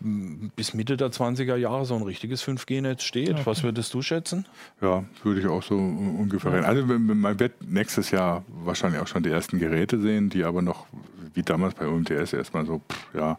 bis 0.55 0.73
Mitte 0.73 0.95
der 0.97 1.09
20er 1.09 1.55
Jahre 1.55 1.85
so 1.85 1.95
ein 1.95 2.03
richtiges 2.03 2.43
5G-Netz 2.43 3.03
steht. 3.03 3.31
Okay. 3.31 3.41
Was 3.45 3.63
würdest 3.63 3.93
du 3.93 4.01
schätzen? 4.01 4.45
Ja, 4.81 5.03
würde 5.23 5.39
ich 5.39 5.47
auch 5.47 5.63
so 5.63 5.75
ungefähr. 5.75 6.55
Ja. 6.55 6.61
Also 6.61 6.85
man 6.85 7.39
wird 7.39 7.53
nächstes 7.67 8.11
Jahr 8.11 8.43
wahrscheinlich 8.63 9.01
auch 9.01 9.07
schon 9.07 9.23
die 9.23 9.31
ersten 9.31 9.59
Geräte 9.59 9.99
sehen, 9.99 10.29
die 10.29 10.43
aber 10.43 10.61
noch, 10.61 10.85
wie 11.33 11.41
damals 11.41 11.73
bei 11.75 11.87
UMTS, 11.87 12.33
erstmal 12.33 12.65
so, 12.65 12.81
pff, 12.89 13.07
ja, 13.15 13.37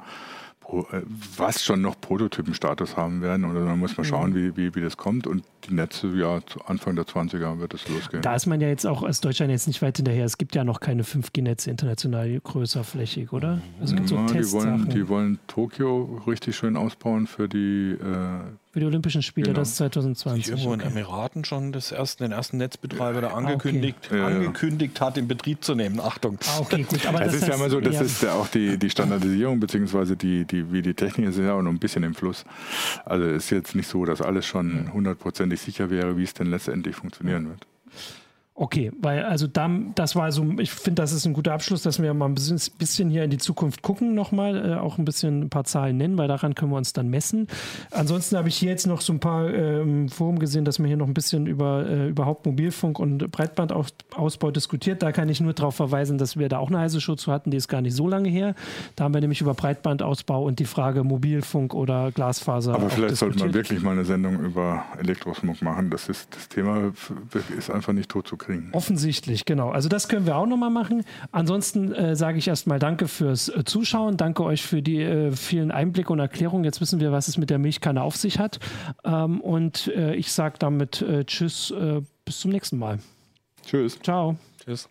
was 1.36 1.64
schon 1.64 1.80
noch 1.80 1.98
Prototypenstatus 1.98 2.96
haben 2.96 3.22
werden. 3.22 3.46
Oder 3.46 3.64
dann 3.64 3.78
muss 3.78 3.96
man 3.96 4.06
mhm. 4.06 4.10
schauen, 4.10 4.34
wie, 4.34 4.56
wie, 4.56 4.74
wie 4.74 4.80
das 4.82 4.96
kommt. 4.96 5.26
Und 5.26 5.44
die 5.64 5.74
Netze, 5.74 6.08
ja, 6.14 6.40
Anfang 6.66 6.94
der 6.94 7.06
20er 7.06 7.58
wird 7.58 7.74
es 7.74 7.88
losgehen. 7.88 8.22
Da 8.22 8.34
ist 8.34 8.46
man 8.46 8.60
ja 8.60 8.68
jetzt 8.68 8.86
auch 8.86 9.02
als 9.02 9.20
Deutschland 9.20 9.50
jetzt 9.50 9.66
nicht 9.66 9.80
weit 9.80 9.96
hinterher. 9.96 10.24
Es 10.24 10.36
gibt 10.36 10.54
ja 10.54 10.64
noch 10.64 10.80
keine 10.80 11.04
5G-Netze 11.04 11.70
international 11.70 12.38
größer 12.40 12.84
flächig, 12.84 13.32
oder? 13.32 13.62
Also 13.80 13.94
gibt 13.94 14.08
so 14.08 14.16
ja, 14.16 14.26
die, 14.26 14.52
wollen, 14.52 14.88
die 14.90 15.08
wollen 15.08 15.38
Tokio 15.46 16.20
richtig 16.26 16.56
schön 16.56 16.76
ausbauen 16.76 17.26
für 17.26 17.48
die 17.48 17.92
äh, 17.92 18.67
für 18.78 18.80
die 18.80 18.86
Olympischen 18.86 19.22
Spiele, 19.22 19.48
genau. 19.48 19.58
das 19.58 19.74
2020. 19.74 20.48
Irgendwo 20.48 20.72
okay. 20.72 20.82
in 20.82 20.88
Emiraten 20.88 21.44
schon 21.44 21.72
das 21.72 21.90
ersten, 21.90 22.22
den 22.22 22.32
ersten 22.32 22.58
Netzbetreiber, 22.58 23.20
der 23.20 23.34
angekündigt, 23.34 23.98
okay. 24.06 24.20
angekündigt 24.20 25.00
hat, 25.00 25.18
in 25.18 25.26
Betrieb 25.26 25.64
zu 25.64 25.74
nehmen. 25.74 25.98
Achtung. 25.98 26.38
Ah, 26.46 26.60
okay, 26.60 26.84
gut. 26.84 27.04
Aber 27.06 27.22
es 27.22 27.34
ist 27.34 27.48
ja 27.48 27.54
immer 27.54 27.68
so, 27.68 27.80
das 27.80 27.96
ja. 27.96 28.02
ist 28.02 28.22
ja 28.22 28.34
auch 28.34 28.46
die, 28.46 28.78
die 28.78 28.88
Standardisierung, 28.88 29.58
beziehungsweise 29.58 30.16
die, 30.16 30.44
die, 30.44 30.72
wie 30.72 30.82
die 30.82 30.94
Technik 30.94 31.28
ist 31.28 31.38
ja 31.38 31.54
auch 31.54 31.62
noch 31.62 31.72
ein 31.72 31.80
bisschen 31.80 32.04
im 32.04 32.14
Fluss. 32.14 32.44
Also 33.04 33.24
es 33.26 33.46
ist 33.46 33.50
jetzt 33.50 33.74
nicht 33.74 33.88
so, 33.88 34.04
dass 34.04 34.22
alles 34.22 34.46
schon 34.46 34.92
hundertprozentig 34.92 35.60
sicher 35.60 35.90
wäre, 35.90 36.16
wie 36.16 36.22
es 36.22 36.34
denn 36.34 36.46
letztendlich 36.46 36.94
funktionieren 36.94 37.48
wird. 37.48 37.66
Okay, 38.60 38.90
weil 39.00 39.22
also 39.22 39.46
da, 39.46 39.70
das 39.94 40.16
war 40.16 40.32
so, 40.32 40.44
ich 40.58 40.72
finde, 40.72 41.00
das 41.00 41.12
ist 41.12 41.24
ein 41.24 41.32
guter 41.32 41.52
Abschluss, 41.52 41.82
dass 41.82 42.02
wir 42.02 42.12
mal 42.12 42.24
ein 42.24 42.34
bisschen, 42.34 42.60
bisschen 42.76 43.08
hier 43.08 43.22
in 43.22 43.30
die 43.30 43.38
Zukunft 43.38 43.82
gucken 43.82 44.16
nochmal, 44.16 44.72
äh, 44.72 44.74
auch 44.74 44.98
ein 44.98 45.04
bisschen 45.04 45.42
ein 45.42 45.48
paar 45.48 45.62
Zahlen 45.62 45.96
nennen, 45.96 46.18
weil 46.18 46.26
daran 46.26 46.56
können 46.56 46.72
wir 46.72 46.76
uns 46.76 46.92
dann 46.92 47.06
messen. 47.06 47.46
Ansonsten 47.92 48.36
habe 48.36 48.48
ich 48.48 48.56
hier 48.56 48.70
jetzt 48.70 48.88
noch 48.88 49.00
so 49.00 49.12
ein 49.12 49.20
paar 49.20 49.48
ähm, 49.48 50.08
Forum 50.08 50.40
gesehen, 50.40 50.64
dass 50.64 50.80
man 50.80 50.88
hier 50.88 50.96
noch 50.96 51.06
ein 51.06 51.14
bisschen 51.14 51.46
über 51.46 51.86
äh, 51.88 52.08
überhaupt 52.08 52.46
Mobilfunk 52.46 52.98
und 52.98 53.30
Breitbandausbau 53.30 54.50
diskutiert. 54.50 55.04
Da 55.04 55.12
kann 55.12 55.28
ich 55.28 55.40
nur 55.40 55.52
darauf 55.52 55.76
verweisen, 55.76 56.18
dass 56.18 56.36
wir 56.36 56.48
da 56.48 56.58
auch 56.58 56.68
eine 56.68 56.80
heiße 56.80 57.00
Show 57.00 57.14
zu 57.14 57.30
hatten, 57.30 57.52
die 57.52 57.58
ist 57.58 57.68
gar 57.68 57.80
nicht 57.80 57.94
so 57.94 58.08
lange 58.08 58.28
her. 58.28 58.56
Da 58.96 59.04
haben 59.04 59.14
wir 59.14 59.20
nämlich 59.20 59.40
über 59.40 59.54
Breitbandausbau 59.54 60.42
und 60.42 60.58
die 60.58 60.64
Frage 60.64 61.04
Mobilfunk 61.04 61.74
oder 61.74 62.10
Glasfaser. 62.10 62.74
Aber 62.74 62.90
vielleicht 62.90 63.18
sollte 63.18 63.38
man 63.38 63.54
wirklich 63.54 63.80
mal 63.82 63.92
eine 63.92 64.04
Sendung 64.04 64.40
über 64.40 64.82
Elektrosmog 64.98 65.62
machen. 65.62 65.90
Das 65.90 66.08
ist 66.08 66.34
das 66.34 66.48
Thema 66.48 66.92
ist 67.56 67.70
einfach 67.70 67.92
nicht 67.92 68.08
tot 68.08 68.26
zu 68.26 68.36
kriegen 68.36 68.47
kriegen. 68.48 68.70
Offensichtlich, 68.72 69.44
genau. 69.44 69.70
Also 69.70 69.88
das 69.88 70.08
können 70.08 70.26
wir 70.26 70.36
auch 70.36 70.46
nochmal 70.46 70.70
machen. 70.70 71.04
Ansonsten 71.32 71.92
äh, 71.92 72.16
sage 72.16 72.38
ich 72.38 72.48
erstmal 72.48 72.78
Danke 72.78 73.06
fürs 73.08 73.48
äh, 73.48 73.64
Zuschauen. 73.64 74.16
Danke 74.16 74.42
euch 74.42 74.62
für 74.62 74.82
die 74.82 75.02
äh, 75.02 75.32
vielen 75.32 75.70
Einblicke 75.70 76.12
und 76.12 76.18
Erklärungen. 76.18 76.64
Jetzt 76.64 76.80
wissen 76.80 77.00
wir, 77.00 77.12
was 77.12 77.28
es 77.28 77.36
mit 77.36 77.50
der 77.50 77.58
Milchkanne 77.58 78.02
auf 78.02 78.16
sich 78.16 78.38
hat. 78.38 78.58
Ähm, 79.04 79.40
und 79.40 79.88
äh, 79.88 80.14
ich 80.14 80.32
sage 80.32 80.56
damit 80.58 81.02
äh, 81.02 81.24
Tschüss, 81.24 81.70
äh, 81.70 82.00
bis 82.24 82.40
zum 82.40 82.50
nächsten 82.50 82.78
Mal. 82.78 82.98
Tschüss. 83.64 83.98
Ciao. 84.00 84.36
Tschüss. 84.64 84.88